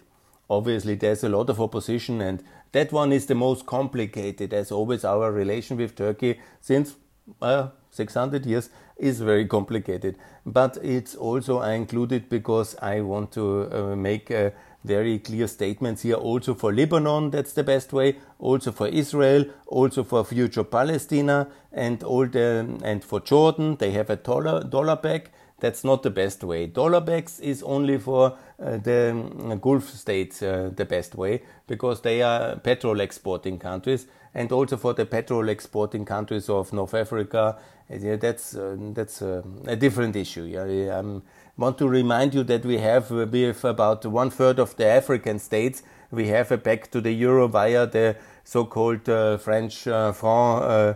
Obviously, 0.49 0.95
there's 0.95 1.23
a 1.23 1.29
lot 1.29 1.49
of 1.49 1.60
opposition, 1.60 2.21
and 2.21 2.43
that 2.71 2.91
one 2.91 3.12
is 3.12 3.25
the 3.25 3.36
most 3.36 3.65
complicated. 3.65 4.53
As 4.53 4.71
always, 4.71 5.06
our 5.06 5.32
relation 5.32 5.77
with 5.77 5.95
Turkey 5.95 6.39
since 6.62 6.95
uh, 7.41 7.69
600 7.91 8.45
years 8.45 8.69
is 8.97 9.21
very 9.21 9.45
complicated. 9.45 10.17
But 10.45 10.77
it's 10.84 11.15
also 11.15 11.60
I 11.60 11.73
included 11.73 12.29
because 12.29 12.75
I 12.82 13.01
want 13.01 13.32
to 13.34 13.69
uh, 13.71 13.95
make 13.95 14.29
uh, 14.32 14.51
very 14.84 15.19
clear 15.19 15.47
statements 15.47 16.01
here 16.01 16.15
also 16.15 16.53
for 16.53 16.73
Lebanon, 16.73 17.32
that's 17.32 17.53
the 17.53 17.63
best 17.63 17.93
way, 17.93 18.17
also 18.39 18.71
for 18.71 18.88
Israel, 18.88 19.45
also 19.67 20.03
for 20.03 20.25
future 20.25 20.63
Palestine, 20.63 21.47
and 21.71 22.03
all 22.03 22.27
the 22.27 22.79
and 22.84 23.03
for 23.03 23.21
Jordan, 23.21 23.77
they 23.77 23.91
have 23.91 24.10
a 24.10 24.17
dollar 24.17 24.63
dollar 24.63 24.97
back. 24.97 25.32
That's 25.63 25.86
not 25.86 26.04
the 26.04 26.10
best 26.10 26.43
way. 26.43 26.67
Dollar 26.67 26.99
backs 26.99 27.39
is 27.39 27.63
only 27.63 27.97
for 27.97 28.36
uh, 28.62 28.78
the 28.78 29.12
um, 29.12 29.60
Gulf 29.60 29.88
states 29.88 30.41
uh, 30.43 30.71
the 30.76 30.84
best 30.84 31.15
way 31.15 31.41
because 31.67 32.02
they 32.02 32.21
are 32.21 32.58
petrol 32.58 32.99
exporting 32.99 33.60
countries, 33.60 34.06
and 34.34 34.52
also 34.52 34.76
for 34.76 34.93
the 34.93 35.06
petrol 35.06 35.47
exporting 35.47 36.04
countries 36.04 36.49
of 36.49 36.73
North 36.73 36.93
Africa. 36.93 37.56
Uh, 37.89 37.95
yeah, 37.95 38.17
that's 38.17 38.56
uh, 38.56 38.76
that's 38.93 39.21
uh, 39.21 39.41
a 39.65 39.78
different 39.78 40.17
issue. 40.17 40.43
Yeah, 40.43 40.99
I'm 40.99 41.23
want 41.56 41.78
to 41.78 41.88
remind 41.88 42.34
you 42.34 42.43
that 42.43 42.65
we 42.65 42.80
have 42.80 43.10
uh, 43.12 43.26
with 43.32 43.63
about 43.63 44.06
one 44.06 44.32
third 44.32 44.60
of 44.60 44.76
the 44.76 44.86
African 44.86 45.39
states, 45.39 45.84
we 46.12 46.28
have 46.28 46.52
a 46.52 46.58
back 46.58 46.91
to 46.91 46.99
the 46.99 47.12
euro 47.12 47.47
via 47.47 47.88
the 47.88 48.17
so-called 48.43 49.08
uh, 49.08 49.38
French 49.38 49.88
uh, 49.88 50.12
franc, 50.12 50.63
uh, 50.63 50.93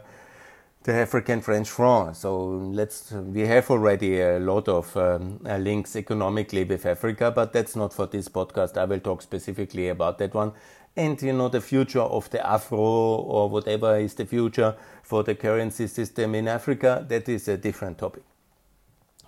the 0.87 0.93
African 0.93 1.41
French 1.41 1.69
franc. 1.69 2.15
So 2.15 2.47
let's 2.73 3.11
we 3.11 3.41
have 3.41 3.69
already 3.69 4.21
a 4.21 4.39
lot 4.39 4.67
of 4.67 4.95
um, 4.97 5.39
uh, 5.45 5.57
links 5.57 5.95
economically 5.95 6.63
with 6.63 6.85
Africa, 6.85 7.29
but 7.29 7.53
that's 7.53 7.75
not 7.75 7.93
for 7.93 8.07
this 8.07 8.29
podcast. 8.29 8.77
I 8.77 8.85
will 8.85 9.01
talk 9.01 9.21
specifically 9.21 9.89
about 9.89 10.17
that 10.17 10.33
one. 10.33 10.53
And 10.95 11.21
you 11.21 11.33
know 11.33 11.49
the 11.49 11.61
future 11.61 12.07
of 12.17 12.29
the 12.29 12.39
afro 12.45 12.79
or 12.79 13.49
whatever 13.49 13.97
is 13.97 14.15
the 14.15 14.25
future 14.25 14.75
for 15.03 15.23
the 15.23 15.35
currency 15.35 15.87
system 15.87 16.33
in 16.33 16.47
Africa. 16.47 17.05
That 17.07 17.29
is 17.29 17.47
a 17.47 17.57
different 17.57 17.97
topic 17.97 18.23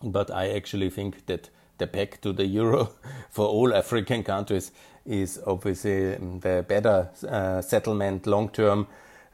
but 0.02 0.32
I 0.32 0.50
actually 0.52 0.90
think 0.90 1.26
that 1.26 1.50
the 1.78 1.88
peg 1.88 2.22
to 2.22 2.34
the 2.34 2.46
euro 2.46 2.92
for 3.30 3.48
all 3.48 3.74
African 3.74 4.24
countries 4.24 4.72
is 5.06 5.40
obviously 5.46 6.16
the 6.16 6.66
better 6.68 7.10
uh, 7.28 7.62
settlement 7.62 8.28
long 8.28 8.50
term 8.50 8.88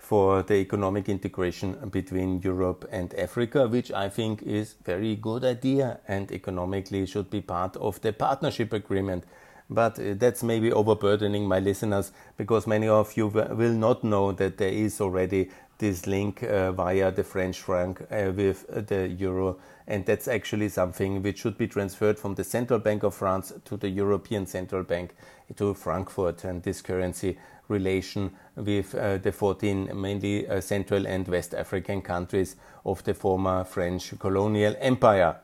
for 0.05 0.43
the 0.43 0.53
economic 0.53 1.09
integration 1.09 1.89
between 1.89 2.39
Europe 2.41 2.87
and 2.91 3.11
Africa, 3.15 3.67
which 3.67 3.91
I 3.91 4.07
think 4.07 4.43
is 4.43 4.75
very 4.85 5.15
good 5.15 5.43
idea 5.43 5.99
and 6.07 6.31
economically 6.31 7.07
should 7.07 7.31
be 7.31 7.41
part 7.41 7.75
of 7.77 7.99
the 8.01 8.13
partnership 8.13 8.71
agreement. 8.71 9.23
But 9.67 9.97
uh, 9.97 10.13
that's 10.15 10.43
maybe 10.43 10.71
overburdening 10.71 11.47
my 11.47 11.57
listeners 11.57 12.11
because 12.37 12.67
many 12.67 12.87
of 12.87 13.17
you 13.17 13.27
will 13.29 13.73
not 13.73 14.03
know 14.03 14.31
that 14.33 14.59
there 14.59 14.69
is 14.69 15.01
already 15.01 15.49
this 15.79 16.05
link 16.05 16.43
uh, 16.43 16.71
via 16.71 17.11
the 17.11 17.23
French 17.23 17.59
franc 17.59 17.99
uh, 18.01 18.31
with 18.35 18.87
the 18.87 19.07
euro 19.07 19.57
and 19.87 20.05
that's 20.05 20.27
actually 20.27 20.69
something 20.69 21.21
which 21.21 21.39
should 21.39 21.57
be 21.57 21.67
transferred 21.67 22.17
from 22.17 22.35
the 22.35 22.43
Central 22.43 22.79
Bank 22.79 23.03
of 23.03 23.13
France 23.13 23.53
to 23.65 23.77
the 23.77 23.89
European 23.89 24.45
Central 24.45 24.83
Bank 24.83 25.15
to 25.55 25.73
Frankfurt. 25.73 26.43
And 26.43 26.63
this 26.63 26.81
currency 26.81 27.37
relation 27.67 28.31
with 28.55 28.95
uh, 28.95 29.17
the 29.17 29.31
14 29.31 29.91
mainly 29.93 30.47
uh, 30.47 30.61
Central 30.61 31.05
and 31.07 31.27
West 31.27 31.53
African 31.53 32.01
countries 32.01 32.55
of 32.85 33.03
the 33.03 33.13
former 33.13 33.63
French 33.63 34.17
colonial 34.19 34.75
empire. 34.79 35.37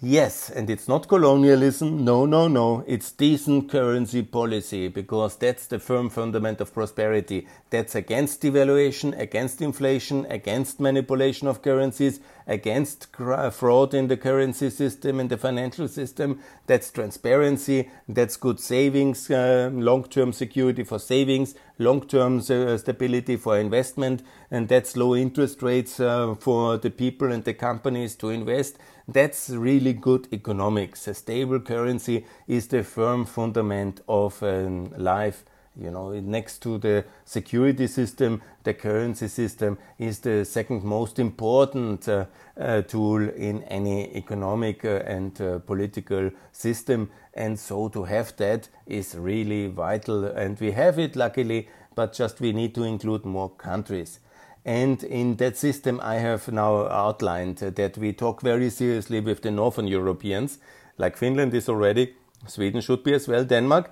Yes, 0.00 0.48
and 0.48 0.70
it's 0.70 0.86
not 0.86 1.08
colonialism. 1.08 2.04
No, 2.04 2.24
no, 2.24 2.46
no. 2.46 2.84
It's 2.86 3.10
decent 3.10 3.68
currency 3.68 4.22
policy 4.22 4.86
because 4.86 5.34
that's 5.34 5.66
the 5.66 5.80
firm 5.80 6.08
fundament 6.08 6.60
of 6.60 6.72
prosperity. 6.72 7.48
That's 7.70 7.96
against 7.96 8.40
devaluation, 8.40 9.18
against 9.18 9.60
inflation, 9.60 10.24
against 10.26 10.78
manipulation 10.78 11.48
of 11.48 11.62
currencies, 11.62 12.20
against 12.48 13.06
fraud 13.14 13.94
in 13.94 14.08
the 14.08 14.16
currency 14.16 14.70
system, 14.70 15.20
in 15.20 15.28
the 15.28 15.36
financial 15.36 15.86
system. 15.86 16.40
That's 16.66 16.90
transparency. 16.90 17.88
That's 18.08 18.36
good 18.36 18.58
savings, 18.58 19.30
uh, 19.30 19.70
long-term 19.72 20.32
security 20.32 20.82
for 20.82 20.98
savings, 20.98 21.54
long-term 21.78 22.38
uh, 22.38 22.76
stability 22.78 23.36
for 23.36 23.56
investment, 23.56 24.22
and 24.50 24.66
that's 24.66 24.96
low 24.96 25.14
interest 25.14 25.62
rates 25.62 26.00
uh, 26.00 26.34
for 26.34 26.78
the 26.78 26.90
people 26.90 27.30
and 27.30 27.44
the 27.44 27.54
companies 27.54 28.16
to 28.16 28.30
invest 28.30 28.78
that's 29.08 29.48
really 29.48 29.94
good 29.94 30.28
economics. 30.32 31.08
A 31.08 31.14
stable 31.14 31.60
currency 31.60 32.26
is 32.46 32.68
the 32.68 32.84
firm 32.84 33.24
fundament 33.24 34.02
of 34.06 34.42
um, 34.42 34.92
life. 34.98 35.44
You 35.76 35.90
know, 35.90 36.10
next 36.20 36.58
to 36.62 36.78
the 36.78 37.04
security 37.24 37.86
system, 37.86 38.42
the 38.64 38.74
currency 38.74 39.28
system 39.28 39.78
is 39.98 40.18
the 40.18 40.44
second 40.44 40.82
most 40.82 41.18
important 41.18 42.08
uh, 42.08 42.24
uh, 42.60 42.82
tool 42.82 43.28
in 43.28 43.62
any 43.64 44.14
economic 44.16 44.84
uh, 44.84 45.02
and 45.06 45.40
uh, 45.40 45.58
political 45.60 46.30
system. 46.52 47.10
And 47.34 47.58
so 47.58 47.88
to 47.90 48.04
have 48.04 48.36
that 48.38 48.68
is 48.86 49.14
really 49.14 49.68
vital. 49.68 50.24
And 50.24 50.58
we 50.58 50.72
have 50.72 50.98
it, 50.98 51.14
luckily, 51.14 51.68
but 51.94 52.12
just 52.12 52.40
we 52.40 52.52
need 52.52 52.74
to 52.74 52.82
include 52.82 53.24
more 53.24 53.50
countries. 53.50 54.18
And 54.64 55.02
in 55.04 55.36
that 55.36 55.56
system, 55.56 56.00
I 56.02 56.16
have 56.16 56.52
now 56.52 56.88
outlined 56.88 57.58
that 57.58 57.96
we 57.96 58.12
talk 58.12 58.42
very 58.42 58.70
seriously 58.70 59.20
with 59.20 59.42
the 59.42 59.50
Northern 59.50 59.86
Europeans, 59.86 60.58
like 60.98 61.16
Finland 61.16 61.54
is 61.54 61.68
already, 61.68 62.14
Sweden 62.46 62.80
should 62.80 63.02
be 63.04 63.14
as 63.14 63.28
well, 63.28 63.44
Denmark. 63.44 63.90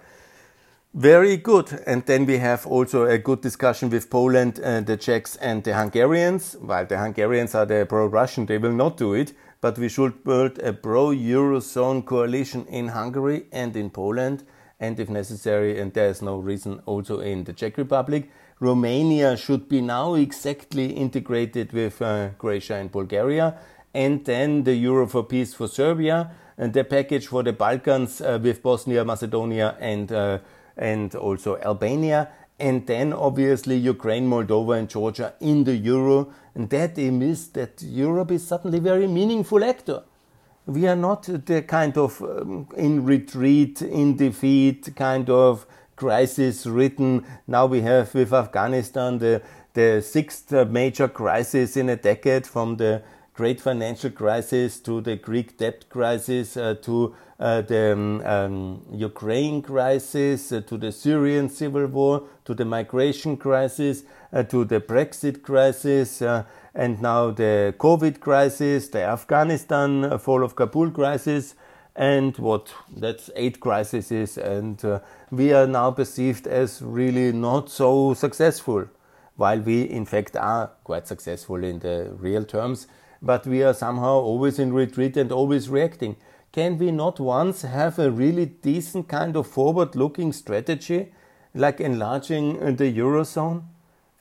Very 0.99 1.37
good. 1.37 1.79
And 1.87 2.07
then 2.07 2.25
we 2.25 2.39
have 2.39 2.67
also 2.67 3.05
a 3.05 3.19
good 3.19 3.43
discussion 3.43 3.91
with 3.91 4.09
Poland, 4.09 4.59
uh, 4.65 4.81
the 4.81 4.97
Czechs, 4.97 5.37
and 5.37 5.63
the 5.63 5.75
Hungarians. 5.75 6.57
While 6.59 6.87
the 6.87 6.97
Hungarians 6.97 7.55
are 7.55 7.67
the 7.67 7.85
pro 7.87 8.07
Russian, 8.07 8.47
they 8.47 8.57
will 8.57 8.73
not 8.73 8.97
do 8.97 9.13
it. 9.13 9.35
But 9.61 9.79
we 9.79 9.91
should 9.91 10.25
build 10.25 10.59
a 10.59 10.73
pro 10.73 11.09
Eurozone 11.09 12.03
coalition 12.07 12.65
in 12.69 12.89
Hungary 12.89 13.45
and 13.53 13.77
in 13.77 13.91
Poland, 13.91 14.45
and 14.81 14.99
if 14.99 15.11
necessary, 15.11 15.79
and 15.79 15.93
there 15.93 16.09
is 16.09 16.23
no 16.23 16.39
reason 16.39 16.81
also 16.87 17.21
in 17.21 17.45
the 17.45 17.53
Czech 17.53 17.77
Republic. 17.77 18.31
Romania 18.59 19.37
should 19.37 19.69
be 19.69 19.83
now 19.83 20.15
exactly 20.15 20.87
integrated 20.87 21.75
with 21.75 22.01
uh, 22.01 22.31
Croatia 22.39 22.77
and 22.77 22.91
Bulgaria, 22.91 23.59
and 23.93 24.25
then 24.25 24.65
the 24.65 24.75
Euro 24.75 25.07
for 25.07 25.25
Peace 25.25 25.53
for 25.53 25.69
Serbia, 25.69 26.31
and 26.57 26.73
the 26.73 26.85
package 26.85 27.27
for 27.27 27.43
the 27.43 27.53
Balkans 27.53 28.23
uh, 28.23 28.39
with 28.43 28.63
Bosnia, 28.63 29.05
Macedonia, 29.05 29.77
and 29.79 30.11
uh, 30.11 30.39
and 30.77 31.15
also 31.15 31.57
Albania, 31.59 32.29
and 32.59 32.87
then 32.87 33.13
obviously 33.13 33.77
Ukraine, 33.77 34.29
Moldova, 34.29 34.79
and 34.79 34.89
Georgia 34.89 35.35
in 35.41 35.65
the 35.65 35.77
euro. 35.77 36.33
And 36.55 36.71
that 36.71 36.97
means 36.97 37.49
that 37.49 37.83
Europe 37.83 38.31
is 38.31 38.47
suddenly 38.47 38.79
a 38.79 38.81
very 38.81 39.07
meaningful 39.07 39.63
actor. 39.63 40.03
We 40.67 40.89
are 40.89 40.97
not 40.97 41.25
the 41.25 41.63
kind 41.63 41.97
of 41.97 42.21
um, 42.23 42.69
in 42.77 43.05
retreat, 43.05 43.83
in 43.83 44.17
defeat 44.17 44.97
kind 44.97 45.31
of 45.31 45.67
crisis 45.97 46.67
written. 46.67 47.25
Now 47.47 47.67
we 47.67 47.83
have 47.83 48.15
with 48.15 48.33
Afghanistan 48.33 49.19
the, 49.19 49.43
the 49.75 50.03
sixth 50.03 50.51
major 50.53 51.09
crisis 51.09 51.77
in 51.77 51.89
a 51.89 51.97
decade 51.97 52.47
from 52.47 52.77
the 52.77 53.03
great 53.37 53.61
financial 53.61 54.11
crisis 54.11 54.81
to 54.81 55.01
the 55.01 55.17
Greek 55.17 55.59
debt 55.59 55.89
crisis 55.91 56.57
uh, 56.57 56.75
to 56.83 57.15
uh, 57.39 57.61
the 57.61 57.93
um, 57.93 58.21
um, 58.23 58.83
Ukraine 58.93 59.61
crisis 59.61 60.53
uh, 60.53 60.63
to 60.63 60.79
the 60.79 60.91
Syrian 60.91 61.51
civil 61.51 61.87
war 61.87 62.23
to 62.47 62.55
the 62.55 62.65
migration 62.65 63.37
crisis 63.37 64.05
uh, 64.33 64.43
to 64.45 64.65
the 64.65 64.81
Brexit 64.81 65.43
crisis 65.43 66.23
uh, 66.23 66.45
and 66.77 67.01
now 67.01 67.31
the 67.31 67.75
COVID 67.79 68.21
crisis, 68.21 68.89
the 68.89 69.03
Afghanistan 69.03 70.05
uh, 70.05 70.19
fall 70.19 70.45
of 70.45 70.55
Kabul 70.55 70.91
crisis, 70.91 71.55
and 71.97 72.37
what 72.37 72.75
that's 72.95 73.31
eight 73.35 73.59
crises, 73.61 74.37
and 74.37 74.85
uh, 74.85 75.01
we 75.31 75.55
are 75.55 75.67
now 75.67 75.91
perceived 75.91 76.47
as 76.47 76.83
really 76.83 77.33
not 77.33 77.71
so 77.71 78.13
successful, 78.13 78.85
while 79.37 79.59
we 79.59 79.83
in 79.83 80.05
fact 80.05 80.37
are 80.37 80.71
quite 80.85 81.09
successful 81.09 81.65
in 81.65 81.79
the 81.79 82.15
real 82.19 82.45
terms, 82.45 82.87
but 83.23 83.47
we 83.47 83.63
are 83.63 83.75
somehow 83.75 84.15
always 84.15 84.59
in 84.59 84.73
retreat 84.73 85.17
and 85.17 85.33
always 85.33 85.69
reacting. 85.69 86.17
Can 86.53 86.79
we 86.79 86.91
not 86.91 87.21
once 87.21 87.63
have 87.63 87.99
a 87.99 88.11
really 88.11 88.47
decent 88.47 89.09
kind 89.09 89.37
of 89.37 89.47
forward 89.47 89.95
looking 89.95 90.33
strategy, 90.33 91.13
like 91.55 91.81
enlarging 91.81 92.77
the 92.77 92.93
Eurozone? 92.93 93.65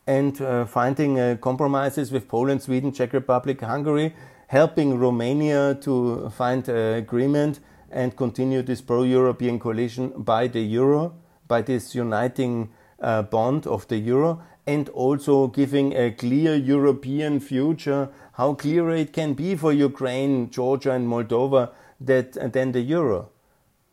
and 0.07 0.39
uh, 0.41 0.65
finding 0.65 1.19
uh, 1.19 1.37
compromises 1.41 2.11
with 2.11 2.27
Poland, 2.27 2.61
Sweden, 2.61 2.91
Czech 2.91 3.13
Republic, 3.13 3.61
Hungary, 3.61 4.13
helping 4.47 4.99
Romania 4.99 5.75
to 5.81 6.29
find 6.29 6.67
uh, 6.69 6.73
agreement 6.73 7.59
and 7.91 8.15
continue 8.15 8.61
this 8.61 8.81
pro-European 8.81 9.59
coalition 9.59 10.11
by 10.17 10.47
the 10.47 10.61
euro, 10.61 11.13
by 11.47 11.61
this 11.61 11.95
uniting 11.95 12.69
uh, 12.99 13.23
bond 13.23 13.65
of 13.65 13.87
the 13.87 13.97
euro, 13.97 14.41
and 14.67 14.89
also 14.89 15.47
giving 15.47 15.95
a 15.95 16.11
clear 16.11 16.55
European 16.55 17.39
future, 17.39 18.09
how 18.35 18.53
clear 18.53 18.89
it 18.89 19.13
can 19.13 19.33
be 19.33 19.55
for 19.55 19.71
Ukraine, 19.71 20.49
Georgia, 20.49 20.91
and 20.91 21.07
Moldova 21.07 21.71
that 22.01 22.37
uh, 22.37 22.47
then 22.47 22.73
the 22.73 22.81
euro, 22.81 23.29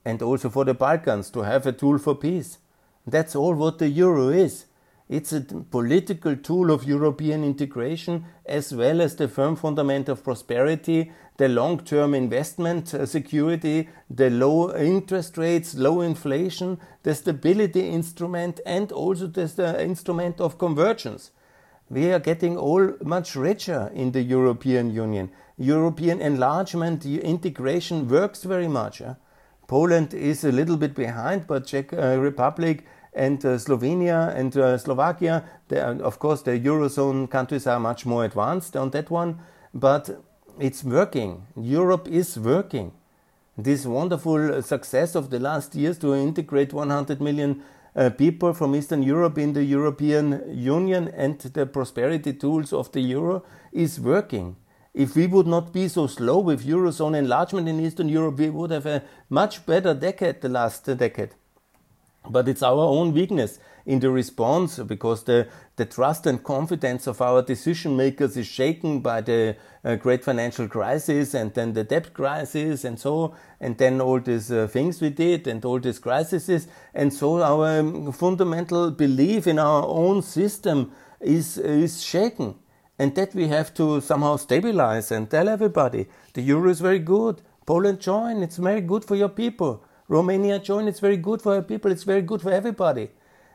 and 0.05 0.21
also 0.21 0.51
for 0.51 0.65
the 0.65 0.75
Balkans 0.75 1.31
to 1.31 1.43
have 1.43 1.67
a 1.67 1.73
tool 1.73 1.99
for 1.99 2.17
peace. 2.17 2.59
That's 3.07 3.37
all 3.37 3.55
what 3.55 3.79
the 3.79 3.89
euro 3.89 4.29
is. 4.29 4.67
It's 5.09 5.33
a 5.33 5.43
political 5.43 6.37
tool 6.37 6.71
of 6.71 6.85
European 6.85 7.45
integration 7.45 8.25
as 8.47 8.75
well 8.75 9.01
as 9.01 9.15
the 9.17 9.29
firm 9.29 9.57
fundament 9.57 10.09
of 10.09 10.25
prosperity, 10.25 11.13
the 11.37 11.49
long 11.49 11.79
term 11.81 12.15
investment 12.15 12.95
uh, 12.95 13.07
security, 13.07 13.89
the 14.11 14.31
low 14.31 14.75
interest 14.75 15.39
rates, 15.39 15.75
low 15.75 16.01
inflation, 16.01 16.81
the 17.05 17.15
stability 17.15 17.89
instrument, 17.91 18.59
and 18.67 18.91
also 18.91 19.27
the 19.27 19.85
instrument 19.85 20.41
of 20.41 20.59
convergence. 20.59 21.31
We 21.93 22.11
are 22.11 22.21
getting 22.21 22.57
all 22.57 22.95
much 23.05 23.37
richer 23.37 23.91
in 23.95 24.13
the 24.13 24.23
European 24.23 24.91
Union. 24.95 25.29
European 25.59 26.23
enlargement, 26.23 27.05
integration 27.05 28.09
works 28.09 28.45
very 28.45 28.67
much. 28.67 29.03
Poland 29.67 30.15
is 30.15 30.43
a 30.43 30.51
little 30.51 30.79
bit 30.79 30.95
behind, 30.95 31.47
but 31.47 31.67
Czech 31.67 31.93
uh, 31.93 32.17
Republic 32.19 32.87
and 33.13 33.45
uh, 33.45 33.59
Slovenia 33.59 34.35
and 34.35 34.57
uh, 34.57 34.79
Slovakia. 34.79 35.45
of 36.03 36.19
course, 36.19 36.41
the 36.41 36.59
Eurozone 36.59 37.29
countries 37.29 37.67
are 37.67 37.79
much 37.79 38.07
more 38.07 38.25
advanced 38.25 38.75
on 38.75 38.89
that 38.93 39.11
one, 39.11 39.41
but 39.75 40.19
it's 40.59 40.83
working. 40.83 41.47
Europe 41.61 42.09
is 42.09 42.39
working. 42.39 42.93
This 43.59 43.85
wonderful 43.85 44.63
success 44.63 45.15
of 45.15 45.29
the 45.29 45.39
last 45.39 45.75
years 45.75 45.99
to 45.99 46.15
integrate 46.15 46.73
100 46.73 47.21
million 47.21 47.63
uh, 47.95 48.11
people 48.11 48.53
from 48.53 48.75
Eastern 48.75 49.03
Europe 49.03 49.39
in 49.39 49.53
the 49.53 49.65
European 49.65 50.43
Union 50.49 51.09
and 51.09 51.39
the 51.39 51.67
prosperity 51.67 52.33
tools 52.33 52.73
of 52.73 52.91
the 52.93 53.01
euro 53.01 53.45
is 53.73 54.01
working. 54.01 54.57
If 54.95 55.17
we 55.17 55.27
would 55.27 55.47
not 55.47 55.73
be 55.73 55.89
so 55.89 56.07
slow 56.07 56.39
with 56.39 56.67
Eurozone 56.67 57.17
enlargement 57.17 57.69
in 57.69 57.81
Eastern 57.81 58.09
Europe, 58.09 58.39
we 58.39 58.51
would 58.51 58.71
have 58.71 58.87
a 58.87 59.03
much 59.31 59.65
better 59.65 59.95
decade, 59.95 60.41
the 60.41 60.49
last 60.49 60.85
decade. 60.85 61.31
But 62.29 62.49
it's 62.49 62.63
our 62.63 62.85
own 62.85 63.13
weakness 63.13 63.59
in 63.87 64.01
the 64.01 64.11
response 64.11 64.79
because 64.79 65.25
the, 65.25 65.49
the 65.77 65.85
trust 65.85 66.27
and 66.27 66.43
confidence 66.43 67.07
of 67.07 67.21
our 67.21 67.43
decision 67.43 67.97
makers 67.97 68.37
is 68.37 68.47
shaken 68.47 69.01
by 69.01 69.21
the 69.21 69.57
uh, 69.85 69.97
great 69.97 70.25
financial 70.25 70.69
crisis 70.69 71.35
and 71.35 71.55
then 71.55 71.73
the 71.73 71.85
debt 71.85 72.15
crisis 72.15 72.85
and 72.85 72.99
so, 72.99 73.35
and 73.61 73.79
then 73.79 74.01
all 74.01 74.21
these 74.21 74.51
uh, 74.53 74.67
things 74.67 75.01
we 75.01 75.11
did 75.11 75.47
and 75.47 75.65
all 75.65 75.81
these 75.81 75.99
crises. 75.99 76.69
And 76.95 77.13
so 77.13 77.43
our 77.43 77.81
um, 77.81 78.13
fundamental 78.13 78.91
belief 78.91 79.47
in 79.47 79.59
our 79.59 79.85
own 79.87 80.23
system 80.23 80.93
is, 81.21 81.59
is 81.59 82.03
shaken. 82.03 82.57
And 82.99 83.15
that 83.17 83.35
we 83.35 83.49
have 83.49 83.75
to 83.75 84.01
somehow 84.01 84.37
stabilize 84.37 85.11
and 85.11 85.29
tell 85.29 85.49
everybody 85.49 86.07
the 86.35 86.43
euro 86.43 86.71
is 86.71 86.81
very 86.81 87.01
good. 87.01 87.43
Poland 87.67 88.01
join, 88.01 88.43
it's 88.43 88.59
very 88.59 88.81
good 88.81 89.05
for 89.05 89.17
your 89.17 89.29
people. 89.29 89.85
Romania 90.13 90.59
join. 90.59 90.89
It's 90.89 91.01
very 91.01 91.17
good 91.17 91.41
for 91.41 91.55
your 91.55 91.63
people. 91.63 91.91
It's 91.91 92.03
very 92.05 92.23
good 92.23 92.43
for 92.43 92.53
everybody. 92.53 93.11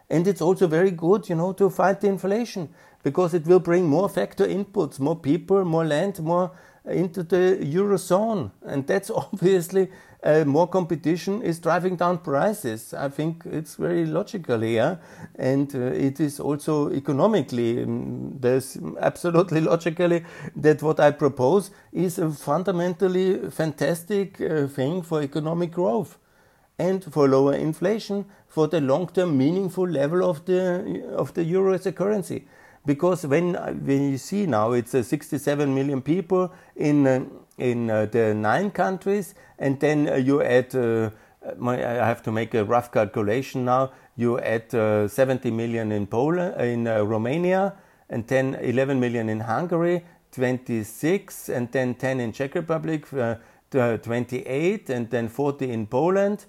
And 0.10 0.28
it's 0.28 0.42
also 0.42 0.68
very 0.68 0.92
good, 0.92 1.28
you 1.30 1.36
know, 1.36 1.54
to 1.54 1.70
fight 1.70 2.02
the 2.02 2.08
inflation 2.08 2.70
because 3.04 3.34
it 3.34 3.46
will 3.46 3.60
bring 3.60 3.88
more 3.88 4.10
factor 4.10 4.46
inputs, 4.46 5.00
more 5.00 5.16
people, 5.16 5.66
more 5.66 5.86
land, 5.86 6.20
more 6.20 6.52
into 6.86 7.24
the 7.24 7.58
eurozone. 7.62 8.52
And 8.66 8.88
that's 8.88 9.10
obviously 9.16 9.90
uh, 10.24 10.46
more 10.46 10.68
competition 10.68 11.42
is 11.42 11.60
driving 11.60 11.96
down 11.96 12.20
prices. 12.20 12.94
I 12.94 13.10
think 13.10 13.44
it's 13.46 13.76
very 13.76 14.06
logical 14.06 14.62
here. 14.62 15.00
And 15.36 15.74
uh, 15.76 15.80
it 15.80 16.20
is 16.20 16.40
also 16.40 16.90
economically, 16.92 17.84
um, 17.84 18.38
there's 18.40 18.78
absolutely 19.00 19.62
logically 19.72 20.24
that 20.56 20.82
what 20.82 21.00
I 21.00 21.12
propose 21.12 21.72
is 21.92 22.18
a 22.18 22.32
fundamentally 22.32 23.50
fantastic 23.50 24.40
uh, 24.42 24.68
thing 24.68 25.02
for 25.02 25.22
economic 25.22 25.72
growth 25.72 26.18
and 26.80 27.04
for 27.04 27.28
lower 27.28 27.54
inflation 27.54 28.26
for 28.48 28.68
the 28.68 28.80
long-term 28.80 29.38
meaningful 29.38 29.88
level 29.88 30.28
of 30.28 30.46
the 30.46 31.04
of 31.16 31.34
the 31.34 31.44
euro 31.44 31.74
as 31.74 31.86
a 31.86 31.92
currency. 31.92 32.48
Because 32.86 33.26
when 33.26 33.56
when 33.86 34.12
you 34.12 34.18
see 34.18 34.46
now 34.46 34.72
it's 34.72 34.96
uh, 34.96 35.04
67 35.04 35.74
million 35.74 36.02
people 36.02 36.52
in 36.76 37.08
uh, 37.08 37.26
in 37.58 37.90
uh, 37.90 38.06
the 38.06 38.34
nine 38.34 38.72
countries, 38.72 39.36
and 39.60 39.80
then 39.80 40.08
uh, 40.08 40.16
you 40.16 40.42
add. 40.42 40.76
Uh, 40.76 41.10
my, 41.58 41.76
I 41.76 42.06
have 42.06 42.24
to 42.24 42.32
make 42.32 42.54
a 42.54 42.66
rough 42.66 42.92
calculation 42.92 43.64
now. 43.64 43.92
You 44.18 44.38
add 44.40 44.76
uh, 44.76 45.08
70 45.08 45.50
million 45.52 45.94
in 45.94 46.06
Poland, 46.06 46.60
in 46.60 46.86
Romania, 46.86 47.74
and 48.10 48.28
then 48.28 48.56
11 48.56 49.00
million 49.00 49.30
in 49.30 49.40
Hungary, 49.40 50.04
26, 50.32 51.48
and 51.50 51.72
then 51.72 51.96
10 51.96 52.20
in 52.20 52.34
Czech 52.34 52.54
Republic, 52.56 53.06
28, 53.72 54.90
and 54.90 55.10
then 55.10 55.30
40 55.30 55.72
in 55.72 55.88
Poland, 55.88 56.48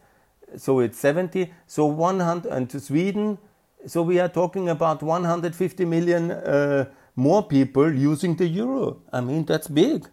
so 0.57 0.81
it's 0.81 0.99
70. 0.99 1.53
So 1.67 1.87
100 1.87 2.51
and 2.51 2.71
to 2.71 2.81
Sweden. 2.81 3.39
So 3.87 4.03
we 4.03 4.19
are 4.19 4.29
talking 4.29 4.69
about 4.69 5.03
150 5.03 5.85
million 5.85 6.31
uh, 6.31 6.87
more 7.17 7.43
people 7.43 7.93
using 7.93 8.37
the 8.37 8.47
euro. 8.47 9.03
I 9.13 9.21
mean 9.21 9.45
that's 9.45 9.69
big. 9.69 10.09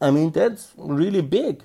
I 0.00 0.10
mean 0.10 0.30
that's 0.30 0.72
really 0.76 1.22
big. 1.22 1.64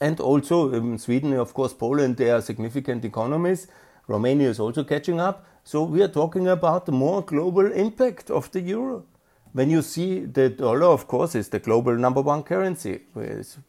And 0.00 0.20
also 0.20 0.74
um, 0.74 0.98
Sweden, 0.98 1.32
of 1.34 1.54
course, 1.54 1.72
Poland, 1.72 2.16
they 2.16 2.30
are 2.30 2.42
significant 2.42 3.04
economies. 3.04 3.66
Romania 4.08 4.50
is 4.50 4.60
also 4.60 4.84
catching 4.84 5.20
up. 5.20 5.46
So 5.64 5.82
we 5.82 6.02
are 6.02 6.08
talking 6.08 6.48
about 6.48 6.86
the 6.86 6.92
more 6.92 7.22
global 7.22 7.72
impact 7.72 8.30
of 8.30 8.50
the 8.52 8.60
euro. 8.60 9.04
When 9.52 9.70
you 9.70 9.80
see 9.80 10.20
the 10.20 10.50
dollar, 10.50 10.86
of 10.86 11.08
course, 11.08 11.34
is 11.34 11.48
the 11.48 11.58
global 11.58 11.96
number 11.96 12.20
one 12.20 12.42
currency 12.42 13.00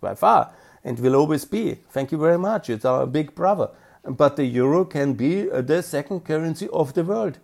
by 0.02 0.16
far 0.16 0.52
and 0.84 1.00
will 1.00 1.16
always 1.16 1.46
be. 1.46 1.76
Thank 1.90 2.12
you 2.12 2.18
very 2.18 2.38
much. 2.38 2.70
It's 2.70 2.86
our 2.86 3.06
big 3.06 3.36
brother. 3.36 3.70
But 4.04 4.36
the 4.36 4.46
euro 4.46 4.86
can 4.86 5.14
be 5.14 5.50
uh, 5.52 5.62
the 5.62 5.84
second 5.84 6.22
currency 6.22 6.68
of 6.70 6.94
the 6.94 7.04
world. 7.04 7.40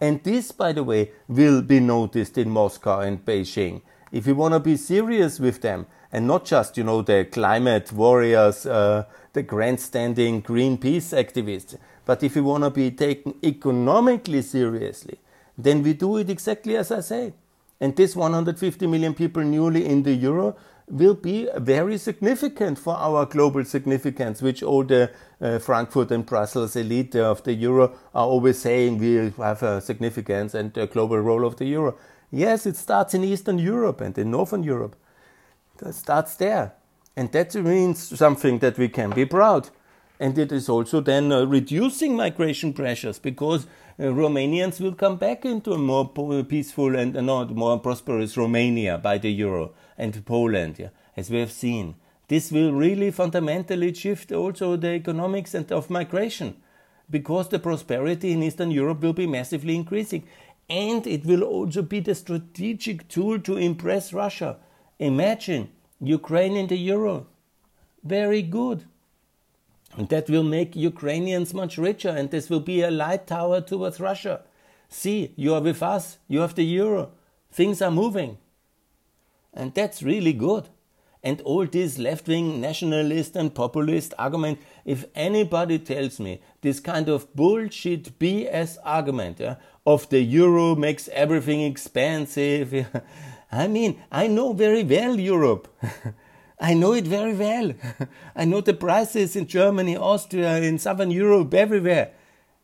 And 0.00 0.22
this, 0.24 0.52
by 0.52 0.72
the 0.72 0.82
way, 0.82 1.12
will 1.28 1.62
be 1.62 1.80
noticed 1.80 2.36
in 2.36 2.50
Moscow 2.50 3.00
and 3.00 3.24
Beijing. 3.24 3.82
If 4.10 4.26
you 4.26 4.34
want 4.34 4.52
to 4.52 4.60
be 4.60 4.76
serious 4.76 5.40
with 5.40 5.62
them, 5.62 5.86
and 6.12 6.26
not 6.26 6.44
just, 6.44 6.76
you 6.76 6.84
know, 6.84 7.00
the 7.00 7.24
climate 7.24 7.90
warriors, 7.92 8.66
uh, 8.66 9.04
the 9.32 9.42
grandstanding 9.42 10.42
Greenpeace 10.42 11.14
activists, 11.16 11.78
but 12.04 12.22
if 12.22 12.36
you 12.36 12.44
want 12.44 12.64
to 12.64 12.70
be 12.70 12.90
taken 12.90 13.34
economically 13.42 14.42
seriously, 14.42 15.18
then 15.56 15.82
we 15.82 15.94
do 15.94 16.18
it 16.18 16.28
exactly 16.28 16.76
as 16.76 16.90
I 16.92 17.00
say. 17.00 17.32
And 17.80 17.96
this 17.96 18.14
150 18.14 18.86
million 18.86 19.14
people 19.14 19.42
newly 19.42 19.86
in 19.86 20.02
the 20.02 20.12
euro 20.12 20.56
will 20.88 21.14
be 21.14 21.48
very 21.56 21.98
significant 21.98 22.78
for 22.78 22.94
our 22.96 23.26
global 23.26 23.64
significance, 23.64 24.42
which 24.42 24.62
all 24.62 24.84
the 24.84 25.10
uh, 25.40 25.58
Frankfurt 25.58 26.10
and 26.10 26.26
Brussels 26.26 26.76
elite 26.76 27.16
of 27.16 27.42
the 27.44 27.54
euro 27.54 27.94
are 28.14 28.26
always 28.26 28.58
saying 28.58 28.98
we 28.98 29.30
have 29.42 29.62
a 29.62 29.80
significance 29.80 30.54
and 30.54 30.76
a 30.76 30.86
global 30.86 31.18
role 31.18 31.44
of 31.44 31.56
the 31.56 31.66
euro. 31.66 31.96
Yes, 32.30 32.66
it 32.66 32.76
starts 32.76 33.14
in 33.14 33.24
Eastern 33.24 33.58
Europe 33.58 34.00
and 34.00 34.16
in 34.16 34.30
Northern 34.30 34.62
Europe. 34.62 34.96
It 35.84 35.94
starts 35.94 36.36
there. 36.36 36.74
And 37.16 37.30
that 37.32 37.54
means 37.54 38.18
something 38.18 38.58
that 38.60 38.78
we 38.78 38.88
can 38.88 39.10
be 39.10 39.26
proud. 39.26 39.68
And 40.18 40.38
it 40.38 40.52
is 40.52 40.68
also 40.68 41.00
then 41.00 41.32
uh, 41.32 41.44
reducing 41.44 42.16
migration 42.16 42.72
pressures 42.72 43.18
because 43.18 43.66
Romanians 43.98 44.80
will 44.80 44.94
come 44.94 45.16
back 45.16 45.44
into 45.44 45.72
a 45.72 45.78
more 45.78 46.08
peaceful 46.44 46.96
and 46.96 47.16
uh, 47.16 47.20
not 47.20 47.54
more 47.54 47.78
prosperous 47.78 48.36
Romania 48.36 48.98
by 48.98 49.18
the 49.18 49.30
euro 49.30 49.72
and 49.98 50.24
Poland, 50.24 50.78
yeah, 50.78 50.88
as 51.16 51.30
we 51.30 51.38
have 51.40 51.52
seen. 51.52 51.94
This 52.28 52.50
will 52.50 52.72
really 52.72 53.10
fundamentally 53.10 53.92
shift 53.92 54.32
also 54.32 54.76
the 54.76 54.94
economics 54.94 55.54
and 55.54 55.70
of 55.70 55.90
migration 55.90 56.56
because 57.10 57.48
the 57.48 57.58
prosperity 57.58 58.32
in 58.32 58.42
Eastern 58.42 58.70
Europe 58.70 59.02
will 59.02 59.12
be 59.12 59.26
massively 59.26 59.76
increasing. 59.76 60.24
And 60.70 61.06
it 61.06 61.26
will 61.26 61.42
also 61.42 61.82
be 61.82 62.00
the 62.00 62.14
strategic 62.14 63.08
tool 63.08 63.38
to 63.40 63.58
impress 63.58 64.14
Russia. 64.14 64.56
Imagine 64.98 65.68
Ukraine 66.00 66.56
in 66.56 66.68
the 66.68 66.78
euro. 66.78 67.26
Very 68.02 68.40
good. 68.40 68.84
And 69.96 70.08
that 70.08 70.30
will 70.30 70.42
make 70.42 70.74
Ukrainians 70.74 71.52
much 71.52 71.76
richer, 71.76 72.08
and 72.08 72.30
this 72.30 72.48
will 72.48 72.60
be 72.60 72.82
a 72.82 72.90
light 72.90 73.26
tower 73.26 73.60
towards 73.60 74.00
Russia. 74.00 74.42
See, 74.88 75.32
you 75.36 75.54
are 75.54 75.60
with 75.60 75.82
us, 75.82 76.18
you 76.28 76.40
have 76.40 76.54
the 76.54 76.64
euro, 76.64 77.10
things 77.50 77.82
are 77.82 77.90
moving. 77.90 78.38
And 79.52 79.74
that's 79.74 80.02
really 80.02 80.32
good. 80.32 80.68
And 81.24 81.40
all 81.42 81.66
this 81.66 81.98
left 81.98 82.26
wing 82.26 82.60
nationalist 82.60 83.36
and 83.36 83.54
populist 83.54 84.12
argument, 84.18 84.58
if 84.84 85.04
anybody 85.14 85.78
tells 85.78 86.18
me 86.18 86.40
this 86.62 86.80
kind 86.80 87.08
of 87.08 87.32
bullshit 87.36 88.18
BS 88.18 88.76
argument 88.84 89.38
yeah, 89.38 89.56
of 89.86 90.08
the 90.08 90.20
euro 90.20 90.74
makes 90.74 91.08
everything 91.12 91.60
expensive, 91.60 92.86
I 93.52 93.68
mean, 93.68 94.02
I 94.10 94.26
know 94.26 94.52
very 94.52 94.82
well 94.82 95.18
Europe. 95.18 95.68
I 96.62 96.74
know 96.74 96.92
it 96.92 97.08
very 97.08 97.34
well. 97.34 97.72
I 98.36 98.44
know 98.44 98.60
the 98.60 98.72
prices 98.72 99.34
in 99.34 99.48
Germany, 99.48 99.96
Austria, 99.96 100.58
in 100.58 100.78
Southern 100.78 101.10
Europe, 101.10 101.52
everywhere. 101.52 102.12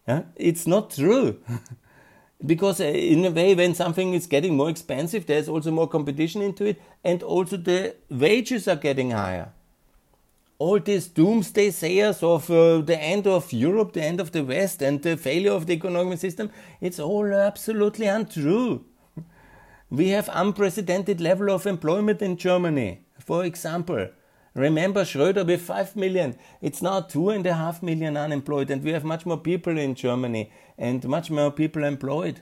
Yeah? 0.06 0.22
It's 0.36 0.68
not 0.68 0.92
true. 0.92 1.40
because 2.46 2.80
uh, 2.80 2.84
in 2.84 3.24
a 3.24 3.30
way, 3.32 3.56
when 3.56 3.74
something 3.74 4.14
is 4.14 4.28
getting 4.28 4.56
more 4.56 4.70
expensive, 4.70 5.26
there's 5.26 5.48
also 5.48 5.72
more 5.72 5.88
competition 5.88 6.42
into 6.42 6.64
it, 6.64 6.80
and 7.02 7.24
also 7.24 7.56
the 7.56 7.96
wages 8.08 8.68
are 8.68 8.76
getting 8.76 9.10
higher. 9.10 9.50
All 10.60 10.78
these 10.78 11.08
doomsday 11.08 11.72
sayers 11.72 12.22
of 12.22 12.48
uh, 12.50 12.80
the 12.80 13.00
end 13.00 13.26
of 13.26 13.52
Europe, 13.52 13.94
the 13.94 14.04
end 14.04 14.20
of 14.20 14.30
the 14.30 14.44
West, 14.44 14.80
and 14.80 15.02
the 15.02 15.16
failure 15.16 15.52
of 15.52 15.66
the 15.66 15.72
economic 15.72 16.20
system, 16.20 16.50
it's 16.80 17.00
all 17.00 17.26
absolutely 17.32 18.06
untrue. 18.06 18.84
We 19.90 20.08
have 20.10 20.30
unprecedented 20.32 21.20
level 21.20 21.50
of 21.50 21.66
employment 21.66 22.22
in 22.22 22.36
Germany. 22.36 23.00
For 23.28 23.44
example, 23.44 24.08
remember 24.54 25.02
Schröder 25.02 25.46
with 25.46 25.60
5 25.60 25.96
million. 25.96 26.38
It's 26.62 26.80
now 26.80 27.02
2.5 27.02 27.82
million 27.82 28.16
unemployed, 28.16 28.70
and 28.70 28.82
we 28.82 28.92
have 28.92 29.04
much 29.04 29.26
more 29.26 29.36
people 29.36 29.76
in 29.76 29.94
Germany 29.94 30.50
and 30.78 31.06
much 31.06 31.30
more 31.30 31.50
people 31.50 31.84
employed. 31.84 32.40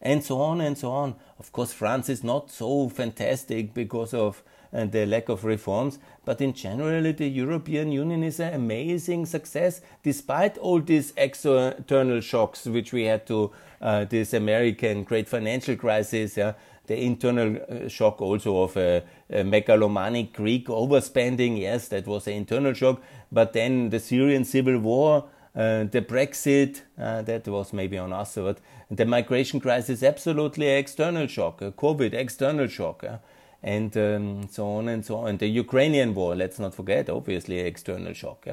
And 0.00 0.22
so 0.22 0.40
on 0.40 0.60
and 0.60 0.78
so 0.78 0.92
on. 0.92 1.16
Of 1.40 1.50
course, 1.50 1.72
France 1.72 2.08
is 2.08 2.22
not 2.22 2.52
so 2.52 2.88
fantastic 2.88 3.74
because 3.74 4.14
of 4.14 4.44
uh, 4.72 4.84
the 4.84 5.04
lack 5.04 5.28
of 5.28 5.44
reforms, 5.44 5.98
but 6.24 6.40
in 6.40 6.52
general, 6.52 7.12
the 7.12 7.28
European 7.28 7.90
Union 7.90 8.22
is 8.22 8.38
an 8.38 8.54
amazing 8.54 9.26
success 9.26 9.80
despite 10.04 10.58
all 10.58 10.80
these 10.80 11.12
external 11.16 12.20
shocks 12.20 12.66
which 12.66 12.92
we 12.92 13.04
had 13.04 13.26
to, 13.26 13.50
uh, 13.80 14.04
this 14.04 14.32
American 14.32 15.02
great 15.02 15.28
financial 15.28 15.74
crisis, 15.74 16.36
yeah, 16.36 16.52
the 16.86 17.02
internal 17.02 17.56
uh, 17.56 17.88
shock 17.88 18.20
also 18.20 18.62
of 18.62 18.76
a, 18.76 19.02
a, 19.30 19.42
megalomaniac 19.42 20.32
Greek 20.32 20.66
overspending. 20.66 21.58
Yes, 21.58 21.88
that 21.88 22.06
was 22.06 22.26
an 22.26 22.34
internal 22.34 22.74
shock. 22.74 23.02
But 23.32 23.52
then 23.52 23.90
the 23.90 24.00
Syrian 24.00 24.44
civil 24.44 24.78
war, 24.78 25.24
uh, 25.56 25.84
the 25.84 26.02
Brexit, 26.02 26.82
uh, 26.98 27.22
that 27.22 27.48
was 27.48 27.72
maybe 27.72 27.96
on 27.96 28.12
us. 28.12 28.34
But 28.34 28.58
the 28.90 29.06
migration 29.06 29.60
crisis, 29.60 30.02
absolutely 30.02 30.68
external 30.68 31.26
shock. 31.26 31.62
Uh, 31.62 31.70
COVID, 31.70 32.12
external 32.12 32.66
shock. 32.66 33.04
Uh, 33.04 33.18
and 33.62 33.96
um, 33.96 34.48
so 34.50 34.66
on 34.66 34.88
and 34.88 35.04
so 35.04 35.16
on. 35.16 35.38
The 35.38 35.46
Ukrainian 35.46 36.14
war, 36.14 36.36
let's 36.36 36.58
not 36.58 36.74
forget, 36.74 37.08
obviously 37.08 37.60
external 37.60 38.12
shock. 38.12 38.46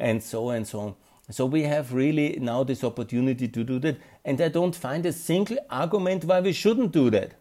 And 0.00 0.20
so 0.20 0.50
and 0.50 0.66
so 0.66 0.80
on. 0.80 0.94
So 1.30 1.46
we 1.46 1.62
have 1.62 1.92
really 1.92 2.38
now 2.40 2.64
this 2.64 2.82
opportunity 2.82 3.48
to 3.48 3.62
do 3.62 3.78
that. 3.80 3.98
And 4.24 4.40
I 4.40 4.48
don't 4.48 4.74
find 4.74 5.06
a 5.06 5.12
single 5.12 5.58
argument 5.70 6.24
why 6.24 6.40
we 6.40 6.52
shouldn't 6.52 6.90
do 6.90 7.08
that. 7.10 7.34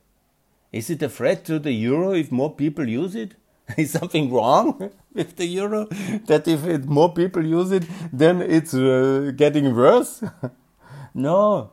Is 0.71 0.89
it 0.89 1.01
a 1.01 1.09
threat 1.09 1.45
to 1.45 1.59
the 1.59 1.71
euro 1.71 2.11
if 2.11 2.31
more 2.31 2.53
people 2.53 2.87
use 2.87 3.15
it? 3.15 3.35
Is 3.77 3.91
something 3.91 4.31
wrong 4.31 4.91
with 5.13 5.35
the 5.35 5.45
euro? 5.45 5.85
That 6.25 6.47
if 6.47 6.65
it, 6.65 6.85
more 6.85 7.13
people 7.13 7.45
use 7.45 7.71
it, 7.71 7.83
then 8.13 8.41
it's 8.41 8.73
uh, 8.73 9.31
getting 9.35 9.75
worse? 9.75 10.23
no. 11.13 11.71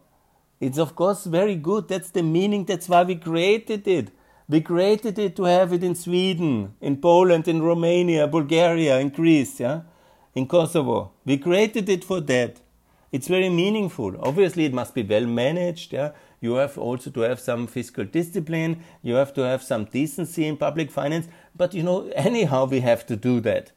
It's 0.61 0.79
of 0.79 0.95
course 0.95 1.25
very 1.25 1.57
good. 1.57 1.89
That's 1.89 2.11
the 2.11 2.23
meaning. 2.23 2.65
That's 2.65 2.89
why 2.89 3.03
we 3.03 3.17
created 3.17 3.87
it. 3.87 4.11
We 4.49 4.61
created 4.61 5.19
it 5.19 5.37
to 5.37 5.45
have 5.45 5.73
it 5.73 5.83
in 5.83 5.95
Sweden, 5.95 6.75
in 6.81 6.99
Poland, 6.99 7.49
in 7.49 7.63
Romania, 7.63 8.27
Bulgaria, 8.27 8.99
in 8.99 9.09
Greece, 9.09 9.59
yeah? 9.59 9.83
in 10.35 10.47
Kosovo. 10.47 11.13
We 11.25 11.39
created 11.39 11.89
it 11.89 12.05
for 12.05 12.21
that. 12.21 12.61
It's 13.11 13.29
very 13.29 13.49
meaningful. 13.49 14.17
Obviously, 14.21 14.67
it 14.67 14.75
must 14.75 14.95
be 14.95 15.03
well 15.03 15.27
managed. 15.27 15.93
Yeah? 15.95 16.11
You 16.45 16.55
have 16.55 16.79
also 16.79 17.11
to 17.11 17.21
have 17.21 17.41
some 17.41 17.67
fiscal 17.67 18.05
discipline, 18.05 18.85
you 19.03 19.15
have 19.15 19.33
to 19.35 19.41
have 19.41 19.63
some 19.63 19.87
decency 19.87 20.47
in 20.47 20.57
public 20.57 20.91
finance, 20.91 21.27
but 21.57 21.75
you 21.75 21.83
know, 21.83 22.09
anyhow, 22.15 22.67
we 22.67 22.81
have 22.81 23.07
to 23.07 23.17
do 23.17 23.41
that. 23.41 23.73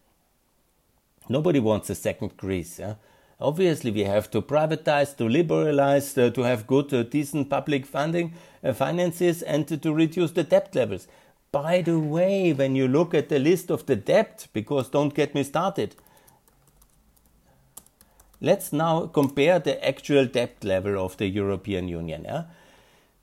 Nobody 1.30 1.60
wants 1.60 1.90
a 1.90 1.96
second 1.96 2.38
Greece. 2.38 2.80
Yeah? 2.80 2.96
Obviously, 3.40 3.92
we 3.92 4.04
have 4.04 4.32
to 4.32 4.42
privatize, 4.42 5.16
to 5.18 5.30
liberalize, 5.30 6.18
uh, 6.18 6.30
to 6.32 6.42
have 6.42 6.68
good, 6.68 6.94
uh, 6.94 7.04
decent 7.04 7.50
public 7.50 7.86
funding, 7.86 8.34
uh, 8.64 8.74
finances, 8.74 9.42
and 9.42 9.68
to, 9.68 9.94
reduce 9.94 10.32
the 10.32 10.44
debt 10.44 10.74
levels. 10.74 11.08
By 11.52 11.82
the 11.82 12.00
way, 12.00 12.52
when 12.54 12.76
you 12.76 12.88
look 12.88 13.14
at 13.14 13.30
the 13.30 13.40
list 13.40 13.70
of 13.70 13.86
the 13.86 13.96
debt, 13.96 14.48
because 14.54 14.90
don't 14.90 15.14
get 15.14 15.36
me 15.36 15.44
started, 15.44 15.96
let's 18.42 18.74
now 18.74 19.08
compare 19.08 19.60
the 19.60 19.86
actual 19.88 20.26
debt 20.26 20.64
level 20.64 20.98
of 21.04 21.18
the 21.18 21.28
European 21.28 21.88
Union. 21.88 22.24
Yeah? 22.26 22.44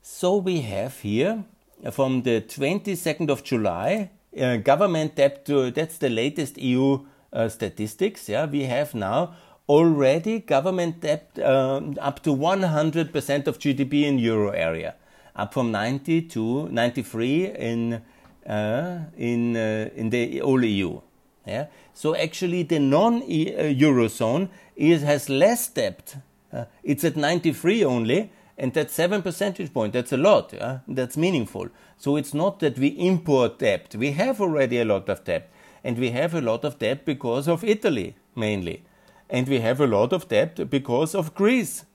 So 0.07 0.37
we 0.37 0.61
have 0.61 0.99
here 0.99 1.45
from 1.91 2.21
the 2.21 2.39
22nd 2.39 3.27
of 3.31 3.43
July, 3.43 4.11
uh, 4.39 4.57
government 4.57 5.15
debt 5.15 5.45
to, 5.45 5.71
that's 5.71 5.97
the 5.97 6.09
latest 6.09 6.59
EU 6.59 6.99
uh, 7.33 7.49
statistics. 7.49 8.29
Yeah, 8.29 8.45
we 8.45 8.65
have 8.65 8.93
now 8.93 9.33
already 9.67 10.41
government 10.41 11.01
debt 11.01 11.31
um, 11.43 11.97
up 11.99 12.21
to 12.21 12.29
100% 12.29 13.47
of 13.47 13.57
GDP 13.57 14.03
in 14.03 14.19
euro 14.19 14.51
area, 14.51 14.93
up 15.35 15.55
from 15.55 15.71
90 15.71 16.21
to 16.21 16.69
93 16.69 17.47
in 17.55 18.01
uh, 18.45 18.99
in 19.17 19.57
uh, 19.57 19.89
in 19.95 20.11
the 20.11 20.37
whole 20.37 20.63
EU. 20.63 21.01
Yeah, 21.47 21.65
so 21.95 22.15
actually 22.15 22.61
the 22.61 22.77
non-eurozone 22.77 24.49
is 24.75 25.01
has 25.01 25.29
less 25.29 25.67
debt. 25.67 26.17
Uh, 26.53 26.65
it's 26.83 27.03
at 27.03 27.15
93 27.15 27.83
only, 27.83 28.29
and 28.57 28.73
that's 28.73 28.93
seven 28.93 29.21
percentage 29.21 29.73
point. 29.73 29.93
That's 29.93 30.13
a 30.13 30.17
lot. 30.17 30.53
Yeah? 30.53 30.79
That's 30.87 31.17
meaningful. 31.17 31.69
So 31.97 32.15
it's 32.15 32.33
not 32.33 32.59
that 32.59 32.77
we 32.79 32.87
import 32.87 33.59
debt. 33.59 33.95
We 33.95 34.11
have 34.11 34.39
already 34.39 34.79
a 34.79 34.85
lot 34.85 35.09
of 35.09 35.23
debt. 35.23 35.49
And 35.83 35.99
we 35.99 36.11
have 36.11 36.33
a 36.33 36.41
lot 36.41 36.63
of 36.63 36.79
debt 36.79 37.05
because 37.05 37.47
of 37.47 37.63
Italy, 37.63 38.15
mainly. 38.35 38.83
And 39.29 39.47
we 39.47 39.59
have 39.59 39.79
a 39.81 39.87
lot 39.87 40.13
of 40.13 40.27
debt 40.27 40.69
because 40.69 41.13
of 41.13 41.35
Greece. 41.35 41.85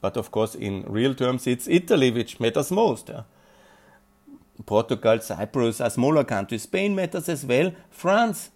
But 0.00 0.16
of 0.16 0.30
course, 0.30 0.54
in 0.54 0.84
real 0.86 1.14
terms, 1.14 1.46
it's 1.46 1.68
Italy 1.68 2.10
which 2.10 2.40
matters 2.40 2.70
most. 2.70 3.08
Yeah? 3.08 3.22
Portugal, 4.64 5.20
Cyprus 5.20 5.80
are 5.80 5.90
smaller 5.90 6.24
countries. 6.24 6.62
Spain 6.62 6.94
matters 6.94 7.28
as 7.28 7.44
well. 7.46 7.72
France. 7.90 8.50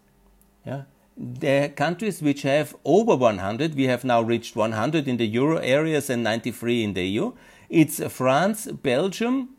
Yeah? 0.66 0.82
The 1.20 1.70
countries 1.76 2.22
which 2.22 2.42
have 2.42 2.74
over 2.83 3.14
100, 3.14 3.75
we 3.75 3.85
have 3.85 4.04
now 4.04 4.23
reached 4.23 4.56
100 4.56 5.06
in 5.06 5.18
the 5.18 5.27
euro 5.27 5.58
areas 5.58 6.08
and 6.08 6.23
93 6.23 6.83
in 6.83 6.94
the 6.94 7.06
EU. 7.06 7.33
It's 7.68 8.02
France, 8.10 8.66
Belgium, 8.66 9.50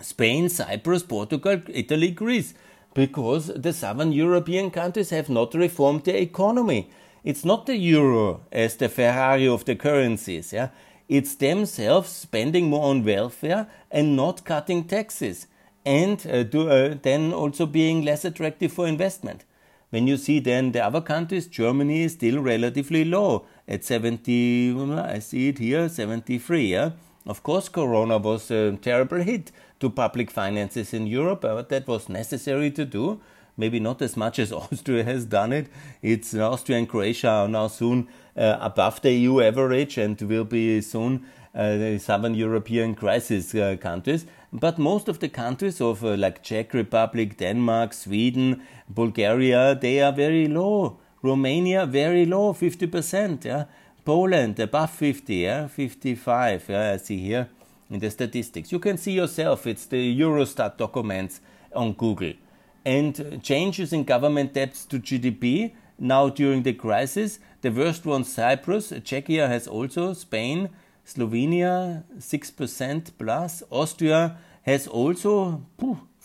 Spain, 0.00 0.48
Cyprus, 0.48 1.02
Portugal, 1.02 1.60
Italy, 1.68 2.10
Greece, 2.10 2.54
because 2.94 3.48
the 3.48 3.74
southern 3.74 4.12
European 4.12 4.70
countries 4.70 5.10
have 5.10 5.28
not 5.28 5.52
reformed 5.52 6.04
their 6.04 6.16
economy. 6.16 6.90
It's 7.22 7.44
not 7.44 7.66
the 7.66 7.76
euro 7.76 8.40
as 8.50 8.76
the 8.76 8.88
Ferrari 8.88 9.46
of 9.46 9.66
the 9.66 9.76
currencies, 9.76 10.54
yeah. 10.54 10.70
It's 11.06 11.34
themselves 11.34 12.08
spending 12.08 12.70
more 12.70 12.86
on 12.86 13.04
welfare 13.04 13.66
and 13.90 14.16
not 14.16 14.46
cutting 14.46 14.84
taxes, 14.84 15.46
and 15.84 16.26
uh, 16.26 16.44
do, 16.44 16.70
uh, 16.70 16.94
then 17.02 17.34
also 17.34 17.66
being 17.66 18.02
less 18.02 18.24
attractive 18.24 18.72
for 18.72 18.88
investment. 18.88 19.44
When 19.92 20.06
you 20.06 20.16
see 20.16 20.40
then 20.40 20.72
the 20.72 20.82
other 20.82 21.02
countries, 21.02 21.46
Germany 21.46 22.04
is 22.04 22.14
still 22.14 22.40
relatively 22.40 23.04
low 23.04 23.44
at 23.68 23.84
70, 23.84 24.74
I 24.90 25.18
see 25.18 25.48
it 25.48 25.58
here, 25.58 25.86
73. 25.86 26.64
Yeah? 26.66 26.92
Of 27.26 27.42
course, 27.42 27.68
Corona 27.68 28.16
was 28.16 28.50
a 28.50 28.72
terrible 28.80 29.18
hit 29.18 29.52
to 29.80 29.90
public 29.90 30.30
finances 30.30 30.94
in 30.94 31.06
Europe, 31.06 31.42
but 31.42 31.68
that 31.68 31.86
was 31.86 32.08
necessary 32.08 32.70
to 32.70 32.86
do 32.86 33.20
maybe 33.58 33.78
not 33.78 34.00
as 34.00 34.16
much 34.16 34.38
as 34.38 34.50
Austria 34.62 35.04
has 35.04 35.26
done 35.26 35.52
it. 35.52 35.66
It's 36.00 36.34
Austria 36.34 36.78
and 36.78 36.88
Croatia 36.88 37.28
are 37.28 37.48
now 37.48 37.68
soon 37.68 38.08
uh, 38.34 38.56
above 38.60 39.02
the 39.02 39.12
EU 39.12 39.42
average 39.42 39.98
and 39.98 40.18
will 40.22 40.44
be 40.44 40.80
soon 40.80 41.26
uh, 41.54 41.76
the 41.76 41.98
southern 41.98 42.34
European 42.34 42.94
crisis 42.94 43.54
uh, 43.54 43.76
countries. 43.78 44.24
But 44.52 44.78
most 44.78 45.08
of 45.08 45.18
the 45.20 45.30
countries 45.30 45.80
of 45.80 46.04
uh, 46.04 46.14
like 46.16 46.42
Czech 46.42 46.74
Republic, 46.74 47.38
Denmark, 47.38 47.94
Sweden, 47.94 48.62
Bulgaria, 48.88 49.74
they 49.74 50.00
are 50.00 50.12
very 50.12 50.46
low. 50.46 50.98
Romania 51.22 51.86
very 51.86 52.26
low, 52.26 52.52
50%. 52.52 53.44
Yeah, 53.44 53.64
Poland 54.04 54.58
above 54.58 54.90
50, 54.90 55.34
yeah, 55.36 55.68
55. 55.68 56.68
Yeah, 56.68 56.92
I 56.92 56.96
see 56.98 57.18
here 57.18 57.48
in 57.90 58.00
the 58.00 58.10
statistics. 58.10 58.72
You 58.72 58.78
can 58.78 58.98
see 58.98 59.12
yourself. 59.12 59.66
It's 59.66 59.86
the 59.86 60.20
Eurostat 60.20 60.76
documents 60.76 61.40
on 61.74 61.92
Google. 61.92 62.34
And 62.84 63.40
changes 63.42 63.92
in 63.92 64.04
government 64.04 64.54
debts 64.54 64.84
to 64.86 64.98
GDP 64.98 65.72
now 65.98 66.28
during 66.28 66.62
the 66.64 66.72
crisis. 66.72 67.38
The 67.60 67.70
worst 67.70 68.04
one, 68.04 68.24
Cyprus. 68.24 68.90
Czechia 68.90 69.48
has 69.48 69.68
also 69.68 70.14
Spain, 70.14 70.68
Slovenia 71.04 72.04
6% 72.18 73.10
plus. 73.18 73.62
Austria 73.70 74.36
has 74.62 74.86
also 74.86 75.62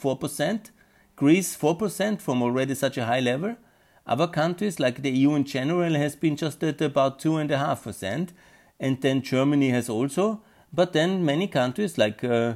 4%. 0.01 0.71
Greece 1.15 1.57
4% 1.57 2.21
from 2.21 2.43
already 2.43 2.75
such 2.75 2.97
a 2.97 3.05
high 3.05 3.19
level. 3.19 3.55
Other 4.05 4.27
countries, 4.27 4.79
like 4.79 5.01
the 5.01 5.09
EU 5.09 5.35
in 5.35 5.43
general, 5.43 5.93
has 5.95 6.15
been 6.15 6.35
just 6.35 6.63
at 6.63 6.81
about 6.81 7.19
2.5%. 7.19 8.29
And 8.79 9.01
then 9.01 9.21
Germany 9.21 9.69
has 9.71 9.89
also. 9.89 10.41
But 10.71 10.93
then 10.93 11.25
many 11.25 11.47
countries, 11.47 11.97
like 11.97 12.23
uh, 12.23 12.53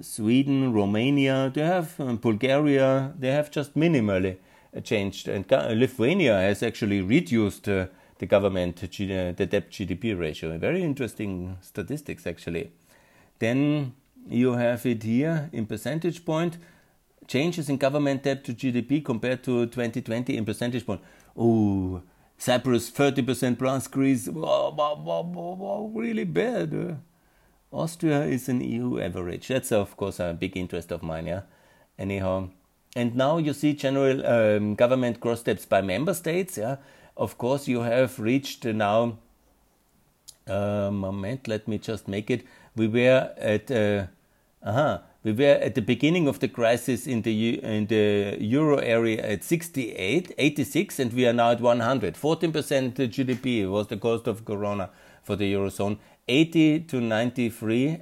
Sweden, 0.00 0.72
Romania, 0.72 1.50
they 1.52 1.62
have 1.62 1.98
um, 1.98 2.18
Bulgaria, 2.18 3.14
they 3.18 3.30
have 3.30 3.50
just 3.50 3.74
minimally 3.74 4.36
changed. 4.84 5.28
And 5.28 5.50
Lithuania 5.50 6.38
has 6.38 6.62
actually 6.62 7.00
reduced 7.00 7.68
uh, 7.68 7.86
the 8.18 8.26
government, 8.26 8.82
uh, 8.82 9.32
the 9.32 9.46
debt 9.46 9.70
GDP 9.70 10.18
ratio. 10.18 10.56
Very 10.58 10.82
interesting 10.82 11.56
statistics, 11.60 12.26
actually. 12.26 12.72
Then 13.38 13.94
you 14.28 14.52
have 14.54 14.86
it 14.86 15.02
here 15.02 15.50
in 15.52 15.66
percentage 15.66 16.24
point 16.24 16.58
changes 17.26 17.68
in 17.68 17.76
government 17.76 18.22
debt 18.22 18.44
to 18.44 18.54
GDP 18.54 19.04
compared 19.04 19.42
to 19.44 19.66
2020 19.66 20.36
in 20.36 20.44
percentage 20.44 20.86
point. 20.86 21.00
Oh, 21.36 22.02
Cyprus 22.38 22.90
30% 22.90 23.58
plus, 23.58 23.88
Greece 23.88 24.28
really 24.28 26.24
bad. 26.24 26.98
Austria 27.72 28.24
is 28.24 28.48
an 28.48 28.60
EU 28.60 29.00
average. 29.00 29.48
That's 29.48 29.72
of 29.72 29.96
course 29.96 30.20
a 30.20 30.36
big 30.38 30.56
interest 30.56 30.92
of 30.92 31.02
mine. 31.02 31.26
Yeah. 31.26 31.42
Anyhow, 31.98 32.50
and 32.94 33.14
now 33.14 33.38
you 33.38 33.52
see 33.52 33.74
general 33.74 34.24
um, 34.26 34.74
government 34.74 35.20
gross 35.20 35.42
debts 35.42 35.66
by 35.66 35.82
member 35.82 36.14
states. 36.14 36.58
Yeah. 36.58 36.76
Of 37.16 37.38
course, 37.38 37.66
you 37.66 37.80
have 37.80 38.18
reached 38.18 38.64
now. 38.64 39.18
Uh, 40.46 40.90
moment, 40.92 41.48
let 41.48 41.66
me 41.66 41.78
just 41.78 42.06
make 42.06 42.30
it. 42.30 42.44
We 42.76 42.86
were 42.88 43.32
at. 43.36 43.70
Uh, 43.70 44.06
uh-huh, 44.62 44.98
we 45.22 45.32
were 45.32 45.58
at 45.60 45.74
the 45.74 45.82
beginning 45.82 46.28
of 46.28 46.38
the 46.38 46.48
crisis 46.48 47.06
in 47.06 47.22
the 47.22 47.58
in 47.58 47.86
the 47.86 48.36
euro 48.40 48.78
area 48.78 49.20
at 49.22 49.42
68, 49.42 50.34
86, 50.38 50.98
and 51.00 51.12
we 51.12 51.26
are 51.26 51.32
now 51.32 51.50
at 51.50 51.60
100. 51.60 52.14
14% 52.14 52.94
GDP 52.94 53.68
was 53.68 53.88
the 53.88 53.96
cost 53.96 54.26
of 54.26 54.44
corona 54.44 54.90
for 55.24 55.34
the 55.34 55.52
eurozone. 55.52 55.98
80 56.28 56.80
to 56.80 57.00
93 57.00 57.88
uh, 57.88 57.96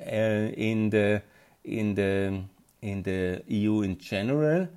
in 0.56 0.90
the 0.90 1.22
in 1.64 1.94
the 1.94 2.42
in 2.82 3.02
the 3.02 3.42
EU 3.48 3.82
in 3.82 3.98
general. 3.98 4.68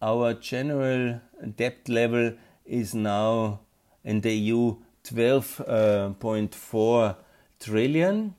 Our 0.00 0.34
general 0.34 1.20
debt 1.56 1.88
level 1.88 2.34
is 2.64 2.94
now 2.94 3.60
in 4.08 4.22
the 4.22 4.34
EU 4.34 4.76
12.4 5.04 7.10
uh, 7.10 7.14
trillion 7.60 8.34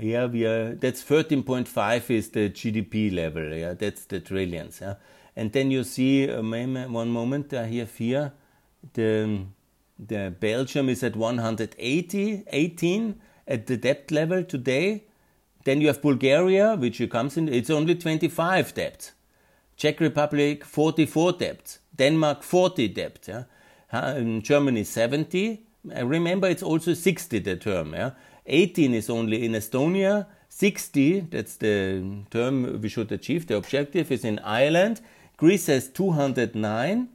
yeah, 0.00 0.26
we 0.26 0.46
are. 0.46 0.74
That's 0.74 1.04
13.5 1.04 2.10
is 2.10 2.30
the 2.30 2.48
GDP 2.48 3.14
level. 3.14 3.52
Yeah, 3.52 3.74
that's 3.74 4.06
the 4.06 4.20
trillions. 4.20 4.80
Yeah, 4.80 4.94
and 5.36 5.52
then 5.52 5.70
you 5.70 5.84
see 5.84 6.30
uh, 6.30 6.42
one 6.42 7.10
moment. 7.10 7.52
I 7.52 7.66
have 7.66 7.94
here 7.96 8.32
the 8.94 9.44
the 9.98 10.34
Belgium 10.40 10.88
is 10.88 11.02
at 11.02 11.16
180, 11.16 12.44
18 12.46 13.20
at 13.46 13.66
the 13.66 13.76
debt 13.76 14.10
level 14.10 14.42
today. 14.42 15.04
Then 15.64 15.82
you 15.82 15.88
have 15.88 16.00
Bulgaria, 16.00 16.76
which 16.76 17.06
comes 17.10 17.36
in. 17.36 17.48
It's 17.48 17.68
only 17.68 17.94
25 17.94 18.74
debt. 18.74 19.12
Czech 19.76 20.00
Republic 20.00 20.64
44 20.64 21.32
debt. 21.32 21.78
Denmark 21.94 22.42
40 22.42 22.88
debt. 22.88 23.18
Yeah, 23.28 23.42
Germany 23.92 24.84
70. 24.84 25.62
Remember, 25.84 26.48
it's 26.48 26.62
also 26.62 26.94
60 26.94 27.38
the 27.40 27.56
term. 27.56 27.94
Yeah? 27.94 28.10
18 28.46 28.94
is 28.94 29.10
only 29.10 29.44
in 29.44 29.52
Estonia, 29.52 30.26
60, 30.48 31.20
that's 31.30 31.56
the 31.56 32.02
term 32.30 32.80
we 32.80 32.88
should 32.88 33.10
achieve, 33.12 33.46
the 33.46 33.56
objective 33.56 34.10
is 34.10 34.24
in 34.24 34.38
Ireland, 34.40 35.00
Greece 35.36 35.66
has 35.68 35.88
209, 35.88 37.08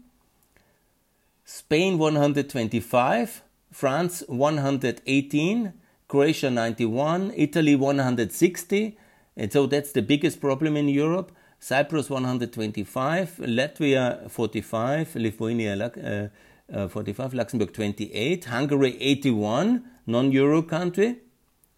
Spain 1.44 1.98
125, 1.98 3.44
France 3.72 4.24
118, 4.28 5.74
Croatia 6.08 6.50
91, 6.50 7.34
Italy 7.36 7.76
160, 7.76 8.98
and 9.38 9.52
so 9.52 9.68
that's 9.68 9.92
the 9.92 10.02
biggest 10.02 10.40
problem 10.40 10.78
in 10.78 10.88
Europe. 10.88 11.32
Cyprus 11.60 12.10
125, 12.10 13.38
Latvia 13.42 14.30
45, 14.30 15.16
Lithuania 15.16 15.76
uh, 15.76 16.28
uh, 16.74 16.88
45, 16.88 17.34
Luxembourg 17.34 17.74
28, 17.74 18.45
Hungary 18.45 18.97
81, 18.99 19.84
non 20.07 20.32
euro 20.32 20.61
country 20.61 21.18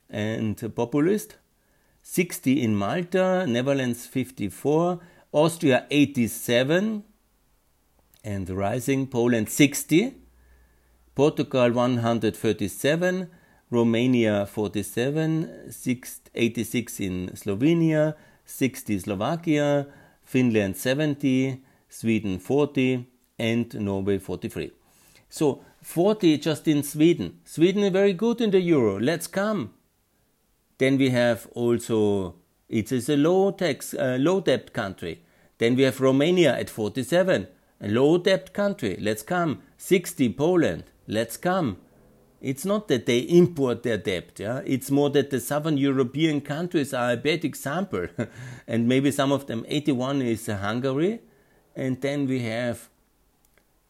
and 0.10 0.58
populist. 0.76 1.38
60 2.02 2.64
in 2.64 2.76
Malta, 2.76 3.46
Netherlands 3.46 4.08
54, 4.08 5.00
Austria 5.34 5.86
87 5.92 7.04
and 8.24 8.50
rising, 8.50 9.08
Poland 9.08 9.50
60, 9.50 10.16
Portugal 11.16 11.74
137, 11.74 13.30
Romania 13.70 14.46
47, 14.46 15.70
86 16.34 17.00
in 17.02 17.30
Slovenia, 17.36 18.16
60 18.46 19.00
Slovakia, 19.00 19.88
Finland 20.24 20.78
70, 20.78 21.62
Sweden 21.90 22.40
40, 22.40 23.06
and 23.38 23.74
Norway 23.76 24.18
43. 24.18 24.77
So 25.30 25.64
40 25.82 26.38
just 26.38 26.68
in 26.68 26.84
Sweden. 26.84 27.40
Sweden 27.46 27.84
is 27.84 27.92
very 27.92 28.14
good 28.14 28.42
in 28.42 28.52
the 28.52 28.60
euro. 28.60 29.00
Let's 29.00 29.28
come. 29.28 29.74
Then 30.78 30.98
we 30.98 31.10
have 31.10 31.48
also 31.54 32.36
it 32.70 32.92
is 32.92 33.10
a 33.10 33.16
low 33.16 33.52
tax, 33.52 33.94
uh, 33.94 34.18
low 34.20 34.42
debt 34.42 34.74
country. 34.74 35.22
Then 35.58 35.76
we 35.76 35.84
have 35.84 36.02
Romania 36.02 36.58
at 36.58 36.70
47, 36.70 37.48
a 37.82 37.88
low 37.88 38.18
debt 38.18 38.54
country. 38.54 38.98
Let's 39.00 39.24
come. 39.24 39.62
60 39.78 40.34
Poland. 40.34 40.84
Let's 41.08 41.38
come. 41.38 41.78
It's 42.42 42.66
not 42.66 42.88
that 42.90 43.08
they 43.08 43.20
import 43.20 43.82
their 43.82 43.98
debt, 43.98 44.34
yeah. 44.38 44.62
It's 44.64 44.92
more 44.92 45.10
that 45.12 45.32
the 45.32 45.40
southern 45.40 45.78
European 45.78 46.42
countries 46.42 46.94
are 46.94 47.14
a 47.14 47.18
bad 47.18 47.44
example, 47.44 48.08
and 48.68 48.88
maybe 48.88 49.10
some 49.10 49.32
of 49.32 49.48
them. 49.48 49.66
81 49.68 50.22
is 50.22 50.46
Hungary, 50.46 51.22
and 51.76 52.00
then 52.02 52.28
we 52.28 52.42
have 52.42 52.90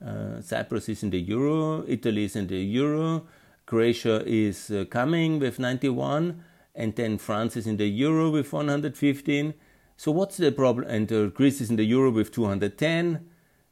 uh, 0.05 0.41
Cyprus 0.41 0.89
is 0.89 1.03
in 1.03 1.09
the 1.09 1.19
euro, 1.19 1.83
Italy 1.87 2.25
is 2.25 2.35
in 2.35 2.47
the 2.47 2.57
euro, 2.57 3.25
Croatia 3.65 4.23
is 4.25 4.71
uh, 4.71 4.85
coming 4.89 5.39
with 5.39 5.59
91, 5.59 6.43
and 6.75 6.95
then 6.95 7.17
France 7.17 7.57
is 7.57 7.67
in 7.67 7.77
the 7.77 7.87
euro 7.87 8.29
with 8.29 8.53
115. 8.53 9.53
So 9.97 10.11
what's 10.11 10.37
the 10.37 10.51
problem? 10.51 10.87
And 10.87 11.11
uh, 11.11 11.25
Greece 11.27 11.61
is 11.61 11.69
in 11.69 11.75
the 11.75 11.83
euro 11.83 12.11
with 12.11 12.31
210. 12.31 13.25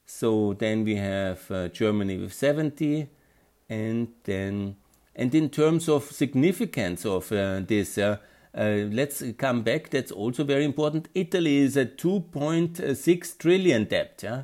So 0.06 0.54
then 0.54 0.84
we 0.84 0.96
have 0.96 1.50
uh, 1.50 1.68
Germany 1.70 2.18
with 2.18 2.34
70, 2.34 3.08
and 3.70 4.08
then 4.24 4.76
and 5.16 5.34
in 5.34 5.50
terms 5.50 5.88
of 5.88 6.12
significance 6.12 7.06
of 7.06 7.32
uh, 7.32 7.62
this, 7.62 7.98
uh, 7.98 8.18
uh, 8.54 8.86
let's 8.92 9.24
come 9.38 9.62
back. 9.62 9.90
That's 9.90 10.12
also 10.12 10.44
very 10.44 10.66
important. 10.66 11.08
Italy 11.14 11.58
is 11.58 11.78
a 11.78 11.86
2.6 11.86 13.38
trillion 13.38 13.86
debt. 13.86 14.20
Yeah, 14.22 14.44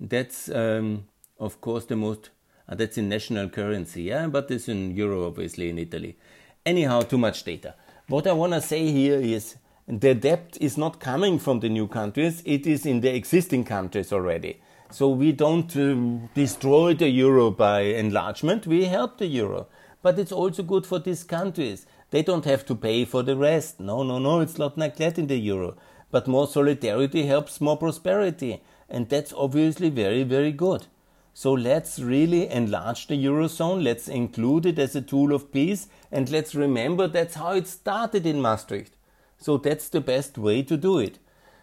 that's 0.00 0.48
um, 0.48 1.04
of 1.38 1.60
course 1.60 1.84
the 1.84 1.96
most. 1.96 2.30
Uh, 2.68 2.74
that's 2.76 2.96
in 2.96 3.08
national 3.08 3.48
currency. 3.48 4.02
Yeah, 4.04 4.28
but 4.28 4.50
it's 4.50 4.68
in 4.68 4.94
euro 4.94 5.26
obviously 5.26 5.70
in 5.70 5.78
Italy. 5.78 6.16
Anyhow, 6.64 7.00
too 7.02 7.18
much 7.18 7.42
data. 7.44 7.74
What 8.06 8.26
I 8.26 8.32
want 8.32 8.52
to 8.52 8.60
say 8.60 8.90
here 8.90 9.20
is 9.20 9.56
the 9.88 10.14
debt 10.14 10.56
is 10.60 10.78
not 10.78 11.00
coming 11.00 11.38
from 11.38 11.60
the 11.60 11.68
new 11.68 11.88
countries, 11.88 12.42
it 12.44 12.66
is 12.66 12.86
in 12.86 13.00
the 13.00 13.14
existing 13.14 13.64
countries 13.64 14.12
already. 14.12 14.60
So 14.90 15.08
we 15.08 15.32
don't 15.32 15.74
um, 15.76 16.28
destroy 16.34 16.94
the 16.94 17.08
euro 17.08 17.50
by 17.50 17.80
enlargement, 17.80 18.66
we 18.66 18.84
help 18.84 19.18
the 19.18 19.26
euro. 19.26 19.66
But 20.02 20.18
it's 20.18 20.32
also 20.32 20.62
good 20.62 20.86
for 20.86 20.98
these 20.98 21.24
countries. 21.24 21.86
They 22.10 22.22
don't 22.22 22.44
have 22.44 22.64
to 22.66 22.74
pay 22.74 23.04
for 23.04 23.22
the 23.22 23.36
rest. 23.36 23.80
No, 23.80 24.02
no, 24.02 24.18
no, 24.18 24.40
it's 24.40 24.58
not 24.58 24.78
like 24.78 24.96
that 24.96 25.18
in 25.18 25.26
the 25.26 25.36
euro. 25.36 25.76
but 26.10 26.26
more 26.26 26.46
solidarity 26.46 27.26
helps 27.26 27.60
more 27.60 27.76
prosperity. 27.76 28.60
And 28.90 29.08
that's 29.08 29.32
obviously 29.32 29.88
very, 29.88 30.24
very 30.24 30.52
good. 30.52 30.86
So 31.32 31.52
let's 31.52 32.00
really 32.00 32.48
enlarge 32.48 33.06
the 33.06 33.24
Eurozone, 33.24 33.82
let's 33.82 34.08
include 34.08 34.66
it 34.66 34.78
as 34.78 34.96
a 34.96 35.00
tool 35.00 35.32
of 35.32 35.52
peace, 35.52 35.86
and 36.10 36.28
let's 36.28 36.54
remember 36.54 37.06
that's 37.06 37.36
how 37.36 37.52
it 37.52 37.68
started 37.68 38.26
in 38.26 38.42
Maastricht. 38.42 38.96
So 39.38 39.56
that's 39.56 39.88
the 39.88 40.00
best 40.00 40.36
way 40.36 40.62
to 40.62 40.76
do 40.76 40.98
it. 40.98 41.18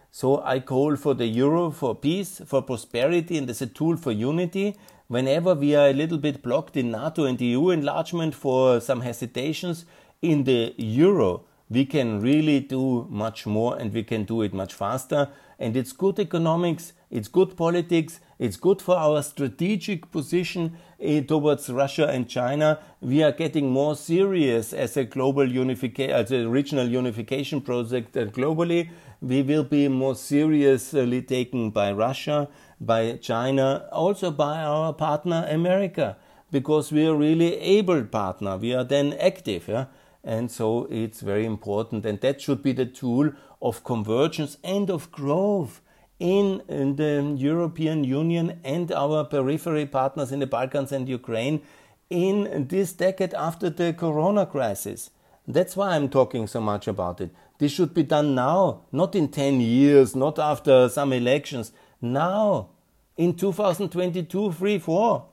So 0.09 0.41
I 0.43 0.61
call 0.61 0.95
for 0.95 1.13
the 1.13 1.27
Euro 1.27 1.69
for 1.69 1.93
peace, 1.93 2.41
for 2.45 2.61
prosperity, 2.61 3.37
and 3.37 3.49
as 3.49 3.61
a 3.61 3.67
tool 3.67 3.97
for 3.97 4.11
unity. 4.11 4.75
Whenever 5.09 5.53
we 5.53 5.75
are 5.75 5.89
a 5.89 5.93
little 5.93 6.17
bit 6.17 6.41
blocked 6.41 6.75
in 6.75 6.91
NATO 6.91 7.25
and 7.25 7.39
EU 7.39 7.69
enlargement 7.69 8.33
for 8.33 8.81
some 8.81 9.01
hesitations, 9.01 9.85
in 10.21 10.45
the 10.45 10.73
Euro, 10.77 11.43
we 11.69 11.85
can 11.85 12.19
really 12.19 12.59
do 12.59 13.05
much 13.09 13.45
more 13.45 13.77
and 13.77 13.93
we 13.93 14.03
can 14.03 14.23
do 14.23 14.41
it 14.41 14.53
much 14.53 14.73
faster. 14.73 15.29
And 15.59 15.75
it's 15.75 15.91
good 15.91 16.19
economics, 16.19 16.93
it's 17.09 17.27
good 17.27 17.57
politics, 17.57 18.19
it's 18.37 18.57
good 18.57 18.81
for 18.81 18.95
our 18.95 19.23
strategic 19.23 20.11
position 20.11 20.77
uh, 21.03 21.21
towards 21.21 21.69
Russia 21.69 22.07
and 22.07 22.29
China. 22.29 22.79
We 23.01 23.23
are 23.23 23.31
getting 23.31 23.71
more 23.71 23.95
serious 23.95 24.71
as 24.71 24.97
a 24.97 25.03
global 25.03 25.51
unification, 25.51 26.11
as 26.11 26.31
a 26.31 26.47
regional 26.47 26.87
unification 26.87 27.61
project 27.61 28.13
globally. 28.13 28.89
We 29.19 29.41
will 29.41 29.63
be 29.63 29.87
more 29.87 30.15
seriously 30.15 31.23
taken 31.23 31.71
by 31.71 31.91
Russia, 31.91 32.49
by 32.79 33.17
China, 33.17 33.87
also 33.91 34.29
by 34.29 34.61
our 34.61 34.93
partner 34.93 35.47
America, 35.49 36.17
because 36.51 36.91
we 36.91 37.07
are 37.07 37.15
really 37.15 37.55
able 37.55 38.03
partner. 38.03 38.57
We 38.57 38.75
are 38.75 38.83
then 38.83 39.13
active. 39.13 39.67
Yeah? 39.67 39.85
And 40.27 40.51
so 40.51 40.89
it's 40.91 41.21
very 41.21 41.45
important, 41.45 42.05
and 42.05 42.19
that 42.19 42.41
should 42.41 42.61
be 42.61 42.73
the 42.73 42.85
tool 42.85 43.31
of 43.61 43.85
convergence 43.85 44.57
and 44.61 44.89
of 44.89 45.09
growth 45.09 45.79
in, 46.19 46.61
in 46.67 46.97
the 46.97 47.33
European 47.37 48.03
Union 48.03 48.59
and 48.65 48.91
our 48.91 49.23
periphery 49.23 49.85
partners 49.85 50.33
in 50.33 50.39
the 50.39 50.45
Balkans 50.45 50.91
and 50.91 51.07
Ukraine 51.07 51.61
in 52.09 52.67
this 52.67 52.91
decade 52.91 53.33
after 53.35 53.69
the 53.69 53.93
corona 53.93 54.45
crisis. 54.45 55.11
That's 55.47 55.77
why 55.77 55.95
I'm 55.95 56.09
talking 56.09 56.45
so 56.45 56.59
much 56.59 56.89
about 56.89 57.21
it. 57.21 57.31
This 57.59 57.71
should 57.71 57.93
be 57.93 58.03
done 58.03 58.35
now, 58.35 58.81
not 58.91 59.15
in 59.15 59.29
10 59.29 59.61
years, 59.61 60.13
not 60.13 60.39
after 60.39 60.89
some 60.89 61.13
elections. 61.13 61.71
Now, 62.01 62.71
in 63.15 63.33
2022, 63.33 64.51
3, 64.51 64.77
4. 64.77 65.25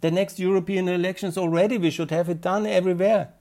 The 0.00 0.10
next 0.12 0.38
European 0.38 0.88
elections 0.88 1.36
already, 1.36 1.76
we 1.76 1.90
should 1.90 2.12
have 2.12 2.28
it 2.28 2.40
done 2.40 2.66
everywhere. 2.66 3.32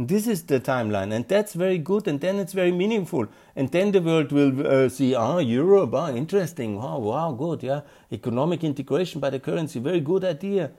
This 0.00 0.28
is 0.28 0.44
the 0.44 0.60
timeline, 0.60 1.12
and 1.12 1.26
that's 1.26 1.54
very 1.54 1.76
good, 1.76 2.06
and 2.06 2.20
then 2.20 2.38
it's 2.38 2.52
very 2.52 2.70
meaningful. 2.70 3.26
And 3.56 3.68
then 3.72 3.90
the 3.90 4.00
world 4.00 4.30
will 4.30 4.64
uh, 4.64 4.88
see, 4.88 5.12
ah, 5.12 5.38
Europe, 5.38 5.92
ah, 5.92 6.10
interesting, 6.10 6.76
wow, 6.76 7.00
wow, 7.00 7.32
good, 7.32 7.64
yeah. 7.64 7.80
Economic 8.12 8.62
integration 8.62 9.20
by 9.20 9.30
the 9.30 9.40
currency, 9.40 9.80
very 9.80 9.98
good 9.98 10.24
idea. 10.24 10.70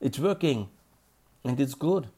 It's 0.00 0.18
working, 0.18 0.68
and 1.44 1.60
it's 1.60 1.74
good. 1.74 2.08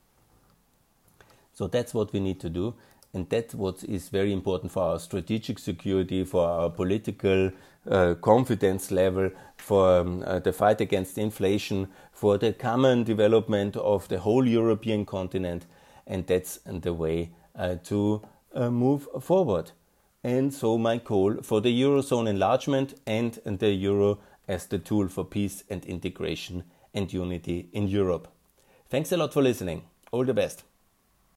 So 1.53 1.67
that's 1.67 1.93
what 1.93 2.15
we 2.15 2.21
need 2.21 2.41
to 2.41 2.49
do, 2.49 2.73
and 3.13 3.29
that's 3.29 3.55
what 3.55 3.85
is 3.85 4.09
very 4.09 4.33
important 4.33 4.73
for 4.73 4.83
our 4.83 4.99
strategic 4.99 5.59
security, 5.59 6.25
for 6.25 6.49
our 6.49 6.71
political 6.71 7.51
uh, 7.87 8.15
confidence 8.23 8.91
level, 8.91 9.29
for 9.59 9.99
um, 9.99 10.25
uh, 10.27 10.39
the 10.39 10.55
fight 10.55 10.81
against 10.81 11.19
inflation, 11.19 11.89
for 12.13 12.39
the 12.39 12.55
common 12.55 13.05
development 13.05 13.77
of 13.77 14.09
the 14.09 14.21
whole 14.21 14.47
European 14.49 15.05
continent 15.05 15.67
and 16.07 16.27
that's 16.27 16.59
the 16.65 16.93
way 16.93 17.31
uh, 17.55 17.77
to 17.85 18.23
uh, 18.55 18.71
move 18.71 19.09
forward. 19.21 19.73
And 20.23 20.53
so, 20.53 20.77
my 20.79 20.99
call 20.99 21.43
for 21.43 21.61
the 21.61 21.83
Eurozone 21.83 22.29
enlargement 22.29 22.95
and 23.07 23.39
the 23.45 23.71
Euro 23.71 24.19
as 24.49 24.67
the 24.67 24.79
tool 24.79 25.09
for 25.09 25.25
peace 25.25 25.65
and 25.71 25.85
integration 25.85 26.65
and 26.95 27.13
unity 27.13 27.69
in 27.73 27.89
Europe. 27.89 28.29
Thanks 28.89 29.13
a 29.13 29.17
lot 29.17 29.33
for 29.33 29.43
listening. 29.43 29.83
All 30.11 30.25
the 30.25 30.35
best. 30.35 30.65